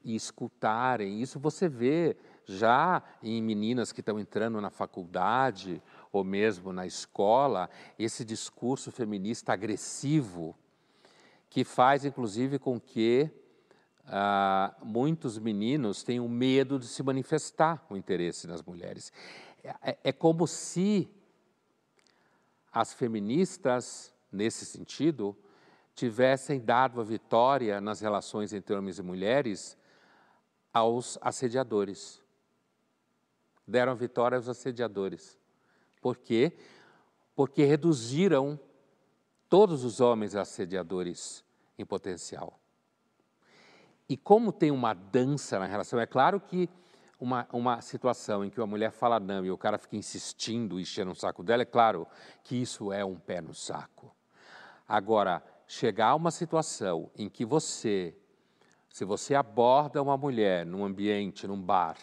E 0.05 0.15
escutarem 0.15 1.21
isso 1.21 1.41
você 1.41 1.69
vê 1.69 2.17
já 2.47 3.03
em 3.23 3.43
meninas 3.43 3.93
que 3.93 4.01
estão 4.01 4.19
entrando 4.19 4.61
na 4.61 4.71
faculdade 4.71 5.83
ou 6.13 6.23
mesmo 6.23 6.73
na 6.73 6.87
escola, 6.87 7.69
esse 7.99 8.25
discurso 8.25 8.91
feminista 8.93 9.53
agressivo 9.53 10.57
que 11.49 11.65
faz 11.65 12.05
inclusive 12.05 12.59
com 12.59 12.81
que 12.81 13.31
ah, 14.07 14.75
muitos 14.83 15.39
meninos 15.39 16.03
tenham 16.03 16.29
medo 16.29 16.79
de 16.79 16.87
se 16.87 17.03
manifestar 17.03 17.85
o 17.89 17.97
interesse 17.97 18.47
nas 18.47 18.63
mulheres. 18.63 19.13
É, 19.83 19.97
é 20.05 20.13
como 20.13 20.47
se 20.47 21.09
as 22.73 22.93
feministas, 22.93 24.13
nesse 24.31 24.67
sentido, 24.67 25.37
tivessem 25.95 26.61
dado 26.61 27.01
a 27.01 27.05
vitória 27.05 27.81
nas 27.81 28.01
relações 28.01 28.53
entre 28.53 28.75
homens 28.75 28.99
e 28.99 29.03
mulheres 29.03 29.79
aos 30.73 31.17
assediadores. 31.23 32.24
Deram 33.67 33.95
vitória 33.95 34.37
aos 34.37 34.49
assediadores. 34.49 35.39
Por 36.01 36.17
quê? 36.19 36.53
Porque 37.35 37.65
reduziram 37.65 38.59
todos 39.49 39.85
os 39.85 40.01
homens 40.01 40.35
assediadores 40.35 41.45
em 41.79 41.85
potencial. 41.85 42.59
E 44.09 44.17
como 44.17 44.53
tem 44.53 44.71
uma 44.71 44.93
dança 44.93 45.59
na 45.59 45.65
relação, 45.65 45.99
é 45.99 46.07
claro 46.07 46.39
que 46.41 46.69
uma, 47.19 47.47
uma 47.53 47.81
situação 47.81 48.45
em 48.45 48.51
que 48.51 48.61
uma 48.61 48.67
mulher 48.67 48.91
fala 48.91 49.19
não 49.19 49.45
e 49.45 49.51
o 49.51 49.57
cara 49.57 49.79
fica 49.79 49.97
insistindo, 49.97 50.79
enchendo 50.79 51.13
o 51.13 51.15
saco 51.15 51.43
dela, 51.43 51.63
é 51.63 51.67
claro 51.67 52.07
que 52.43 52.61
isso 52.61 52.93
é 52.93 53.05
um 53.05 53.17
pé 53.17 53.41
no 53.41 53.55
saco. 53.55 54.15
Agora, 54.87 55.43
chegar 55.67 56.09
a 56.09 56.15
uma 56.15 56.31
situação 56.31 57.11
em 57.17 57.31
que 57.31 57.45
você, 57.45 58.15
se 58.91 59.05
você 59.05 59.35
aborda 59.35 60.03
uma 60.03 60.17
mulher 60.17 60.67
num 60.67 60.85
ambiente, 60.85 61.47
num 61.47 61.61
bar, 61.61 61.97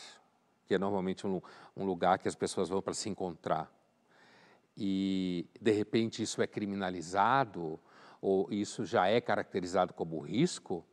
que 0.72 0.76
é 0.76 0.80
normalmente 0.80 1.28
um, 1.28 1.42
um 1.76 1.84
lugar 1.84 2.18
que 2.18 2.30
as 2.30 2.36
pessoas 2.36 2.70
vão 2.70 2.82
para 2.82 2.94
se 2.94 3.10
encontrar, 3.10 3.70
e 4.78 5.46
de 5.60 5.72
repente 5.72 6.24
isso 6.24 6.42
é 6.42 6.48
criminalizado, 6.48 7.78
ou 8.22 8.48
isso 8.50 8.86
já 8.86 9.06
é 9.06 9.20
caracterizado 9.20 9.94
como 9.94 10.18
risco, 10.22 10.86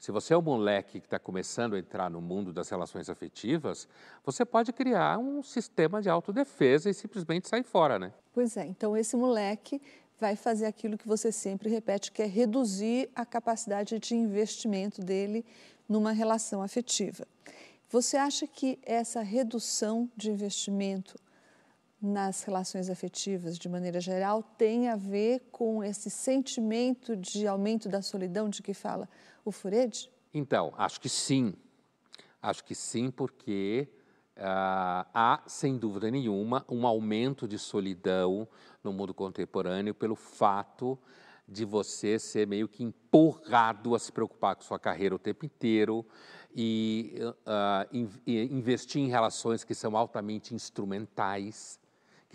se 0.00 0.10
você 0.10 0.34
é 0.34 0.36
um 0.36 0.42
moleque 0.42 0.98
que 0.98 1.06
está 1.06 1.20
começando 1.20 1.74
a 1.74 1.78
entrar 1.78 2.10
no 2.10 2.20
mundo 2.20 2.52
das 2.52 2.68
relações 2.68 3.08
afetivas, 3.08 3.86
você 4.24 4.44
pode 4.44 4.72
criar 4.72 5.18
um 5.18 5.44
sistema 5.44 6.02
de 6.02 6.10
autodefesa 6.10 6.90
e 6.90 6.94
simplesmente 6.94 7.48
sair 7.48 7.62
fora, 7.62 7.96
né? 7.96 8.12
Pois 8.32 8.56
é, 8.56 8.66
então 8.66 8.96
esse 8.96 9.16
moleque 9.16 9.80
vai 10.18 10.34
fazer 10.34 10.66
aquilo 10.66 10.98
que 10.98 11.06
você 11.06 11.30
sempre 11.30 11.70
repete, 11.70 12.10
que 12.10 12.20
é 12.20 12.26
reduzir 12.26 13.08
a 13.14 13.24
capacidade 13.24 13.96
de 14.00 14.16
investimento 14.16 15.00
dele 15.00 15.46
numa 15.88 16.10
relação 16.10 16.62
afetiva. 16.62 17.24
Você 17.94 18.16
acha 18.16 18.44
que 18.44 18.76
essa 18.82 19.22
redução 19.22 20.10
de 20.16 20.28
investimento 20.28 21.14
nas 22.02 22.42
relações 22.42 22.90
afetivas, 22.90 23.56
de 23.56 23.68
maneira 23.68 24.00
geral, 24.00 24.42
tem 24.42 24.88
a 24.88 24.96
ver 24.96 25.48
com 25.52 25.80
esse 25.84 26.10
sentimento 26.10 27.16
de 27.16 27.46
aumento 27.46 27.88
da 27.88 28.02
solidão 28.02 28.48
de 28.48 28.64
que 28.64 28.74
fala 28.74 29.08
o 29.44 29.52
Fured? 29.52 30.10
Então, 30.34 30.74
acho 30.76 31.00
que 31.00 31.08
sim. 31.08 31.54
Acho 32.42 32.64
que 32.64 32.74
sim, 32.74 33.12
porque 33.12 33.88
uh, 34.38 35.06
há, 35.14 35.44
sem 35.46 35.78
dúvida 35.78 36.10
nenhuma, 36.10 36.66
um 36.68 36.88
aumento 36.88 37.46
de 37.46 37.60
solidão 37.60 38.48
no 38.82 38.92
mundo 38.92 39.14
contemporâneo 39.14 39.94
pelo 39.94 40.16
fato 40.16 40.98
de 41.46 41.64
você 41.64 42.18
ser 42.18 42.46
meio 42.46 42.66
que 42.66 42.82
empurrado 42.82 43.94
a 43.94 43.98
se 43.98 44.10
preocupar 44.10 44.56
com 44.56 44.62
sua 44.62 44.78
carreira 44.78 45.14
o 45.14 45.18
tempo 45.18 45.44
inteiro 45.44 46.04
e 46.54 47.18
uh, 47.20 47.88
in, 47.92 48.08
investir 48.26 49.02
em 49.02 49.08
relações 49.08 49.64
que 49.64 49.74
são 49.74 49.96
altamente 49.96 50.54
instrumentais 50.54 51.80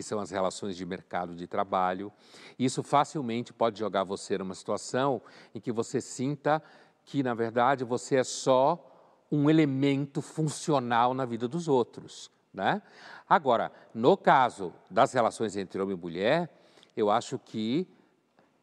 que 0.00 0.04
são 0.04 0.18
as 0.18 0.30
relações 0.30 0.78
de 0.78 0.86
mercado 0.86 1.34
de 1.34 1.46
trabalho. 1.46 2.10
Isso 2.58 2.82
facilmente 2.82 3.52
pode 3.52 3.78
jogar 3.78 4.02
você 4.02 4.38
numa 4.38 4.54
situação 4.54 5.20
em 5.54 5.60
que 5.60 5.70
você 5.70 6.00
sinta 6.00 6.62
que, 7.04 7.22
na 7.22 7.34
verdade, 7.34 7.84
você 7.84 8.16
é 8.16 8.24
só 8.24 8.82
um 9.30 9.50
elemento 9.50 10.22
funcional 10.22 11.12
na 11.12 11.26
vida 11.26 11.46
dos 11.46 11.68
outros. 11.68 12.30
Né? 12.50 12.80
Agora, 13.28 13.70
no 13.92 14.16
caso 14.16 14.72
das 14.90 15.12
relações 15.12 15.54
entre 15.54 15.78
homem 15.82 15.94
e 15.94 16.00
mulher, 16.00 16.50
eu 16.96 17.10
acho 17.10 17.38
que 17.38 17.86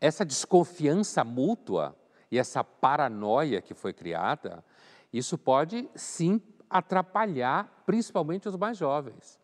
essa 0.02 0.26
desconfiança 0.26 1.24
mútua 1.24 1.96
e 2.32 2.40
essa 2.40 2.64
paranoia 2.64 3.62
que 3.62 3.76
foi 3.76 3.94
criada, 3.94 4.66
isso 5.12 5.38
pode 5.38 5.90
sim 5.96 6.42
atrapalhar 6.70 7.84
principalmente 7.86 8.48
os 8.48 8.56
mais 8.56 8.78
jovens 8.78 9.40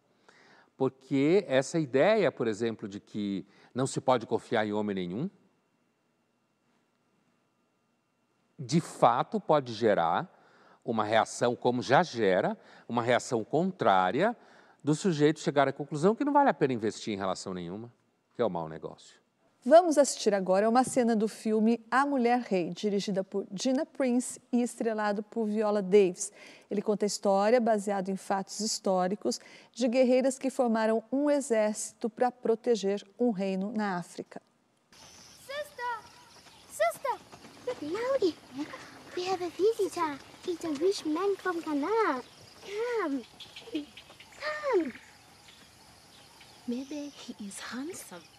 porque 0.83 1.45
essa 1.47 1.79
ideia, 1.79 2.31
por 2.31 2.47
exemplo, 2.47 2.87
de 2.87 2.99
que 2.99 3.45
não 3.73 3.87
se 3.87 4.01
pode 4.01 4.25
confiar 4.25 4.65
em 4.65 4.73
homem 4.73 4.95
nenhum, 4.95 5.29
de 8.57 8.81
fato 8.81 9.39
pode 9.39 9.73
gerar 9.73 10.29
uma 10.83 11.03
reação, 11.03 11.55
como 11.55 11.81
já 11.81 12.03
gera, 12.03 12.57
uma 12.85 13.01
reação 13.01 13.43
contrária 13.43 14.35
do 14.83 14.93
sujeito 14.93 15.39
chegar 15.39 15.67
à 15.67 15.71
conclusão 15.73 16.13
que 16.13 16.25
não 16.25 16.33
vale 16.33 16.49
a 16.49 16.53
pena 16.53 16.73
investir 16.73 17.13
em 17.13 17.17
relação 17.17 17.53
nenhuma, 17.53 17.89
que 18.35 18.41
é 18.41 18.45
um 18.45 18.49
mau 18.49 18.67
negócio. 18.67 19.22
Vamos 19.65 19.97
assistir 19.97 20.33
agora 20.33 20.67
uma 20.67 20.83
cena 20.83 21.15
do 21.15 21.25
filme 21.25 21.79
A 21.89 22.05
Mulher 22.05 22.41
Rei, 22.41 22.71
dirigida 22.71 23.23
por 23.23 23.47
Gina 23.53 23.85
Prince 23.85 24.37
e 24.51 24.61
estrelado 24.61 25.23
por 25.23 25.45
Viola 25.45 25.81
Davis. 25.81 26.33
Ele 26.69 26.81
conta 26.81 27.05
a 27.05 27.07
história, 27.07 27.61
baseado 27.61 28.09
em 28.09 28.17
fatos 28.17 28.59
históricos, 28.59 29.39
de 29.71 29.87
guerreiras 29.87 30.37
que 30.37 30.49
formaram 30.49 31.01
um 31.09 31.29
exército 31.29 32.09
para 32.09 32.29
proteger 32.29 33.07
um 33.17 33.31
reino 33.31 33.71
na 33.71 33.97
África. 33.97 34.41
Sister! 35.47 36.01
Sister! 36.69 37.17
Loudie! 37.81 38.35
We 39.15 39.29
have 39.29 39.41
a 39.45 39.49
visitor. 39.49 40.19
It's 40.45 40.65
a 40.65 40.71
rich 40.71 41.05
man 41.07 41.37
from 41.37 41.61
Ghana. 41.61 42.21
Come! 42.65 43.23
Come! 43.71 44.93
Maybe 46.67 47.13
he 47.15 47.47
is 47.47 47.61
handsome. 47.61 48.32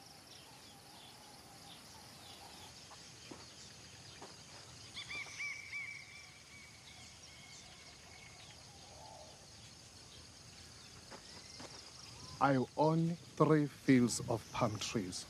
I 12.44 12.58
own 12.76 13.16
three 13.38 13.68
fields 13.86 14.20
of 14.28 14.42
palm 14.52 14.76
trees. 14.78 15.24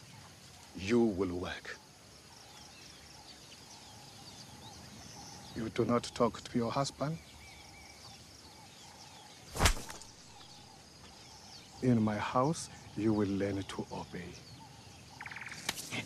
You 0.76 0.98
will 0.98 1.38
work. 1.38 1.78
You 5.54 5.68
do 5.68 5.84
not 5.84 6.10
talk 6.16 6.42
to 6.42 6.58
your 6.58 6.72
husband. 6.72 7.16
In 11.84 12.02
my 12.02 12.16
house, 12.16 12.68
you 12.96 13.12
will 13.12 13.28
learn 13.28 13.62
to 13.62 13.86
obey. 13.92 14.30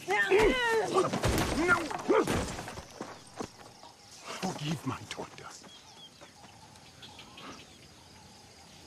No! 0.07 0.19
No! 1.65 2.25
Forgive 4.43 4.87
my 4.87 4.99
daughter. 5.09 5.49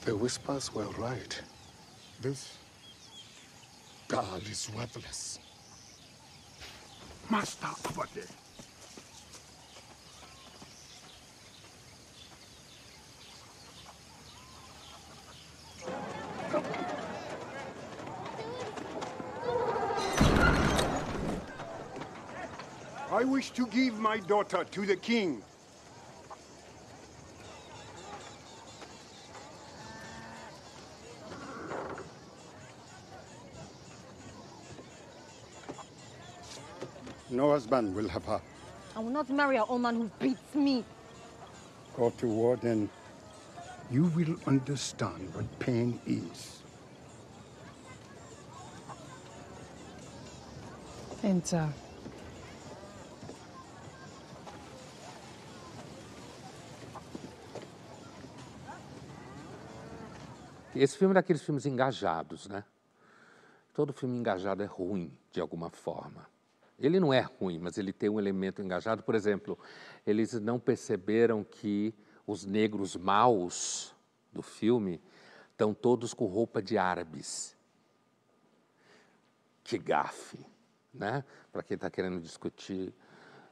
The 0.04 0.16
whispers 0.16 0.72
were 0.72 0.86
right. 0.98 1.42
This 2.22 2.56
girl 4.06 4.40
is 4.48 4.70
worthless. 4.76 5.40
Master 7.28 7.66
over 7.88 8.06
there. 8.14 8.24
I 23.10 23.24
wish 23.24 23.50
to 23.50 23.66
give 23.66 23.98
my 23.98 24.18
daughter 24.18 24.62
to 24.62 24.86
the 24.86 24.94
king. 24.94 25.42
No 37.32 37.50
husband 37.52 37.94
will 37.94 38.08
have 38.08 38.24
her. 38.26 38.42
I 38.94 39.00
will 39.00 39.10
not 39.10 39.30
marry 39.30 39.56
a 39.56 39.64
woman 39.64 39.96
who 39.96 40.10
beats 40.20 40.54
me. 40.54 40.84
Go 41.96 42.10
to 42.10 42.26
war, 42.26 42.56
then 42.56 42.90
you 43.90 44.04
will 44.14 44.36
understand 44.46 45.34
what 45.34 45.46
pain 45.58 45.98
is. 46.06 46.62
Enter. 51.24 51.72
Esse 60.74 60.98
filme 60.98 61.12
é 61.12 61.14
daqueles 61.14 61.42
filmes 61.42 61.64
engajados, 61.64 62.46
né? 62.46 62.62
Todo 63.72 63.92
filme 63.94 64.18
engajado 64.18 64.62
é 64.62 64.66
ruim, 64.66 65.10
de 65.30 65.40
alguma 65.40 65.70
forma. 65.70 66.31
Ele 66.82 66.98
não 66.98 67.12
é 67.12 67.20
ruim, 67.20 67.60
mas 67.60 67.78
ele 67.78 67.92
tem 67.92 68.10
um 68.10 68.18
elemento 68.18 68.60
engajado. 68.60 69.04
Por 69.04 69.14
exemplo, 69.14 69.56
eles 70.04 70.32
não 70.40 70.58
perceberam 70.58 71.44
que 71.44 71.94
os 72.26 72.44
negros 72.44 72.96
maus 72.96 73.94
do 74.32 74.42
filme 74.42 75.00
estão 75.52 75.72
todos 75.72 76.12
com 76.12 76.26
roupa 76.26 76.60
de 76.60 76.76
árabes. 76.76 77.56
Que 79.62 79.78
gafe, 79.78 80.44
né? 80.92 81.24
Para 81.52 81.62
quem 81.62 81.76
está 81.76 81.88
querendo 81.88 82.20
discutir 82.20 82.92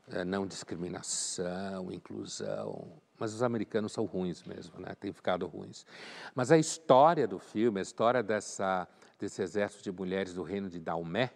é, 0.09 0.24
não 0.24 0.45
discriminação, 0.45 1.93
inclusão. 1.93 3.01
Mas 3.16 3.33
os 3.33 3.45
americanos 3.45 3.93
são 3.93 4.07
ruins 4.07 4.43
mesmo, 4.43 4.81
né? 4.81 4.95
Tem 4.99 5.12
ficado 5.12 5.47
ruins. 5.47 5.87
Mas 6.35 6.51
a 6.51 6.59
história 6.59 7.28
do 7.28 7.39
filme, 7.39 7.78
a 7.78 7.83
história 7.83 8.22
dessa, 8.22 8.89
desse 9.18 9.41
exército 9.41 9.85
de 9.85 9.93
mulheres 9.93 10.35
do 10.35 10.43
reino 10.43 10.68
de 10.68 10.81
Daomé, 10.81 11.31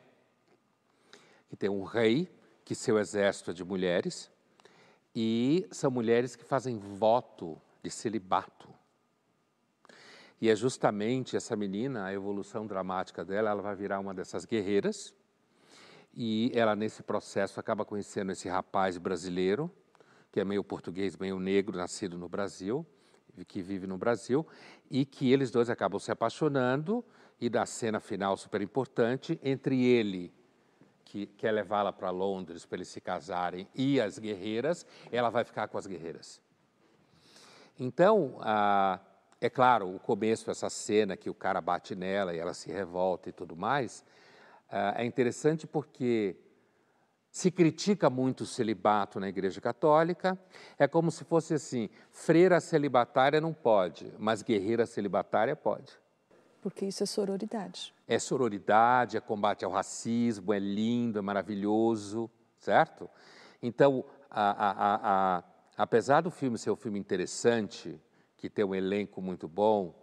que 1.55 1.61
tem 1.61 1.71
um 1.71 1.85
rei, 1.85 2.29
que 2.65 2.75
seu 2.75 2.99
exército 2.99 3.53
é 3.53 3.55
de 3.55 3.65
mulheres, 3.65 4.29
e 5.15 5.67
são 5.71 5.89
mulheres 5.89 6.35
que 6.35 6.45
fazem 6.45 6.79
voto 6.79 7.57
de 7.81 7.91
celibato. 7.91 8.69
E 10.41 10.51
é 10.51 10.57
justamente 10.57 11.37
essa 11.37 11.55
menina, 11.55 12.07
a 12.07 12.13
evolução 12.13 12.67
dramática 12.67 13.25
dela, 13.25 13.51
ela 13.51 13.63
vai 13.63 13.77
virar 13.77 14.01
uma 14.01 14.13
dessas 14.13 14.45
guerreiras, 14.45 15.15
e 16.13 16.51
ela, 16.55 16.75
nesse 16.75 17.05
processo, 17.05 17.61
acaba 17.61 17.85
conhecendo 17.85 18.33
esse 18.33 18.49
rapaz 18.49 18.99
brasileiro, 18.99 19.71
que 20.33 20.41
é 20.41 20.45
meio 20.45 20.65
português, 20.65 21.17
meio 21.17 21.39
negro, 21.39 21.77
nascido 21.77 22.19
no 22.19 22.29
Brasil, 22.29 22.85
que 23.47 23.63
vive 23.63 23.87
no 23.87 23.97
Brasil, 23.97 24.45
e 24.91 25.05
que 25.05 25.33
eles 25.33 25.53
dois 25.53 25.71
acabam 25.71 26.01
se 26.01 26.11
apaixonando, 26.11 27.05
e 27.41 27.49
da 27.49 27.65
cena 27.65 28.01
final 28.01 28.37
super 28.37 28.61
importante, 28.61 29.39
entre 29.43 29.85
ele 29.85 30.33
que 31.15 31.27
quer 31.27 31.53
levá-la 31.53 31.93
para 31.93 32.11
Londres 32.11 32.67
para 32.67 32.79
eles 32.79 32.89
se 32.89 33.01
casarem 33.01 33.69
e 33.73 34.01
as 34.01 34.19
guerreiras, 34.19 34.85
ela 35.13 35.31
vai 35.31 35.45
ficar 35.45 35.69
com 35.69 35.79
as 35.79 35.87
guerreiras. 35.87 36.41
Então, 37.79 38.37
ah, 38.41 38.99
é 39.41 39.49
claro, 39.49 39.95
o 39.95 40.01
começo, 40.01 40.51
essa 40.51 40.69
cena 40.69 41.17
que 41.17 41.31
o 41.31 41.35
cara 41.35 41.61
bate 41.61 41.95
nela 41.95 42.35
e 42.35 42.41
ela 42.41 42.53
se 42.53 42.69
revolta 42.69 43.29
e 43.29 43.33
tudo 43.33 43.55
mais, 43.55 44.05
ah, 44.69 44.95
é 44.97 45.05
interessante 45.05 45.69
porque 45.69 46.35
se 47.31 47.49
critica 47.49 48.11
muito 48.11 48.41
o 48.41 48.47
celibato 48.47 49.21
na 49.21 49.29
Igreja 49.29 49.61
Católica, 49.61 50.37
é 50.77 50.89
como 50.89 51.13
se 51.13 51.23
fosse 51.23 51.55
assim: 51.55 51.89
freira 52.11 52.61
celibatária 52.61 53.41
não 53.41 53.55
pode, 53.55 54.13
mas 54.19 54.43
guerreira 54.43 54.85
celibatária 54.85 55.55
pode. 55.55 55.93
Porque 56.61 56.85
isso 56.87 57.05
é 57.05 57.07
sororidade. 57.07 57.94
É 58.07 58.19
sororidade, 58.19 59.17
é 59.17 59.21
combate 59.21 59.65
ao 59.65 59.71
racismo, 59.71 60.53
é 60.53 60.59
lindo, 60.59 61.19
é 61.19 61.23
maravilhoso, 61.23 62.31
certo? 62.59 63.09
Então, 63.63 64.05
a, 64.31 64.51
a, 64.51 65.37
a, 65.39 65.45
apesar 65.77 66.21
do 66.21 66.31
filme 66.31 66.59
ser 66.59 66.71
um 66.71 66.77
filme 66.77 66.99
interessante, 66.99 67.99
que 68.37 68.51
tem 68.51 68.65
um 68.65 68.75
elenco 68.75 69.23
muito 69.23 69.49
bom, 69.49 69.95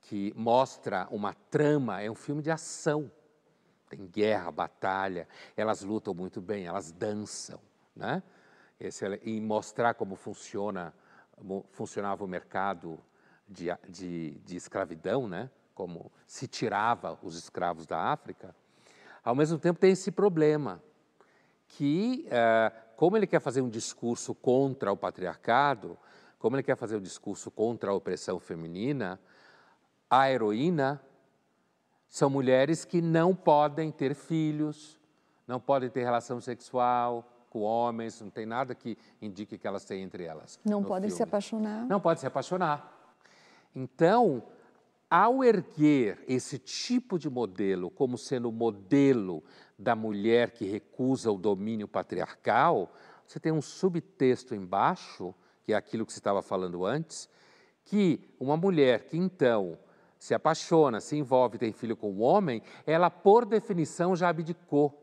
que 0.00 0.32
mostra 0.36 1.06
uma 1.10 1.32
trama, 1.32 2.00
é 2.02 2.10
um 2.10 2.14
filme 2.14 2.42
de 2.42 2.50
ação. 2.50 3.10
Tem 3.88 4.06
guerra, 4.06 4.50
batalha, 4.50 5.28
elas 5.56 5.82
lutam 5.82 6.12
muito 6.12 6.40
bem, 6.40 6.66
elas 6.66 6.90
dançam, 6.90 7.60
né? 7.94 8.22
Esse, 8.80 9.06
e 9.22 9.40
mostrar 9.40 9.94
como 9.94 10.16
funciona, 10.16 10.92
funcionava 11.70 12.24
o 12.24 12.28
mercado 12.28 12.98
de, 13.48 13.66
de, 13.88 14.32
de 14.44 14.56
escravidão, 14.56 15.28
né? 15.28 15.48
Como 15.74 16.10
se 16.26 16.46
tirava 16.46 17.18
os 17.22 17.36
escravos 17.36 17.86
da 17.86 17.98
África, 17.98 18.54
ao 19.22 19.34
mesmo 19.34 19.58
tempo 19.58 19.80
tem 19.80 19.92
esse 19.92 20.10
problema, 20.10 20.82
que 21.66 22.26
eh, 22.30 22.72
como 22.96 23.16
ele 23.16 23.26
quer 23.26 23.40
fazer 23.40 23.60
um 23.60 23.68
discurso 23.68 24.34
contra 24.34 24.92
o 24.92 24.96
patriarcado, 24.96 25.98
como 26.38 26.56
ele 26.56 26.62
quer 26.62 26.76
fazer 26.76 26.96
um 26.96 27.00
discurso 27.00 27.50
contra 27.50 27.90
a 27.90 27.94
opressão 27.94 28.38
feminina, 28.38 29.18
a 30.08 30.30
heroína 30.30 31.00
são 32.08 32.30
mulheres 32.30 32.84
que 32.84 33.00
não 33.02 33.34
podem 33.34 33.90
ter 33.90 34.14
filhos, 34.14 35.00
não 35.46 35.58
podem 35.58 35.90
ter 35.90 36.04
relação 36.04 36.40
sexual 36.40 37.28
com 37.50 37.60
homens, 37.60 38.20
não 38.20 38.30
tem 38.30 38.46
nada 38.46 38.74
que 38.74 38.96
indique 39.22 39.56
que 39.56 39.66
elas 39.66 39.84
têm 39.84 40.02
entre 40.02 40.24
elas. 40.24 40.58
Não 40.64 40.82
podem 40.82 41.08
filme. 41.08 41.16
se 41.16 41.22
apaixonar. 41.22 41.86
Não 41.86 42.00
podem 42.00 42.20
se 42.20 42.26
apaixonar. 42.26 42.92
Então, 43.74 44.42
ao 45.14 45.44
erguer 45.44 46.18
esse 46.26 46.58
tipo 46.58 47.20
de 47.20 47.30
modelo 47.30 47.88
como 47.88 48.18
sendo 48.18 48.48
o 48.48 48.52
modelo 48.52 49.44
da 49.78 49.94
mulher 49.94 50.50
que 50.50 50.64
recusa 50.64 51.30
o 51.30 51.38
domínio 51.38 51.86
patriarcal, 51.86 52.92
você 53.24 53.38
tem 53.38 53.52
um 53.52 53.62
subtexto 53.62 54.56
embaixo, 54.56 55.32
que 55.62 55.72
é 55.72 55.76
aquilo 55.76 56.04
que 56.04 56.12
você 56.12 56.18
estava 56.18 56.42
falando 56.42 56.84
antes, 56.84 57.28
que 57.84 58.28
uma 58.40 58.56
mulher 58.56 59.04
que 59.04 59.16
então 59.16 59.78
se 60.18 60.34
apaixona, 60.34 61.00
se 61.00 61.16
envolve, 61.16 61.58
tem 61.58 61.72
filho 61.72 61.96
com 61.96 62.10
um 62.10 62.20
homem, 62.20 62.60
ela 62.84 63.08
por 63.08 63.46
definição 63.46 64.16
já 64.16 64.30
abdicou 64.30 65.00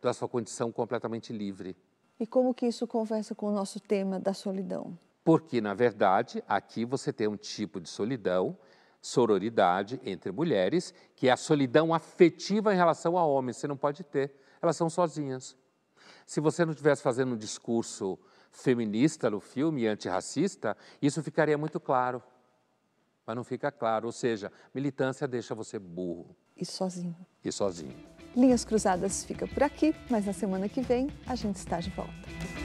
da 0.00 0.14
sua 0.14 0.30
condição 0.30 0.72
completamente 0.72 1.30
livre. 1.30 1.76
E 2.18 2.26
como 2.26 2.54
que 2.54 2.64
isso 2.64 2.86
conversa 2.86 3.34
com 3.34 3.48
o 3.48 3.52
nosso 3.52 3.78
tema 3.78 4.18
da 4.18 4.32
solidão? 4.32 4.96
Porque, 5.22 5.60
na 5.60 5.74
verdade, 5.74 6.42
aqui 6.48 6.86
você 6.86 7.12
tem 7.12 7.28
um 7.28 7.36
tipo 7.36 7.78
de 7.82 7.88
solidão 7.90 8.56
sororidade 9.02 10.00
entre 10.04 10.30
mulheres, 10.30 10.94
que 11.16 11.28
é 11.28 11.32
a 11.32 11.36
solidão 11.36 11.92
afetiva 11.92 12.72
em 12.72 12.76
relação 12.76 13.18
a 13.18 13.26
homens. 13.26 13.56
Você 13.56 13.66
não 13.66 13.76
pode 13.76 14.04
ter, 14.04 14.32
elas 14.62 14.76
são 14.76 14.88
sozinhas. 14.88 15.56
Se 16.24 16.40
você 16.40 16.64
não 16.64 16.70
estivesse 16.72 17.02
fazendo 17.02 17.34
um 17.34 17.36
discurso 17.36 18.18
feminista 18.52 19.28
no 19.28 19.40
filme, 19.40 19.86
antirracista, 19.86 20.76
isso 21.00 21.22
ficaria 21.22 21.58
muito 21.58 21.80
claro. 21.80 22.22
Mas 23.26 23.36
não 23.36 23.44
fica 23.44 23.72
claro, 23.72 24.06
ou 24.06 24.12
seja, 24.12 24.52
militância 24.74 25.26
deixa 25.26 25.54
você 25.54 25.78
burro. 25.78 26.36
E 26.56 26.64
sozinho. 26.64 27.16
E 27.44 27.50
sozinho. 27.50 27.96
Linhas 28.36 28.64
Cruzadas 28.64 29.24
fica 29.24 29.46
por 29.46 29.62
aqui, 29.62 29.94
mas 30.08 30.26
na 30.26 30.32
semana 30.32 30.68
que 30.68 30.80
vem 30.80 31.10
a 31.26 31.34
gente 31.34 31.56
está 31.56 31.80
de 31.80 31.90
volta. 31.90 32.61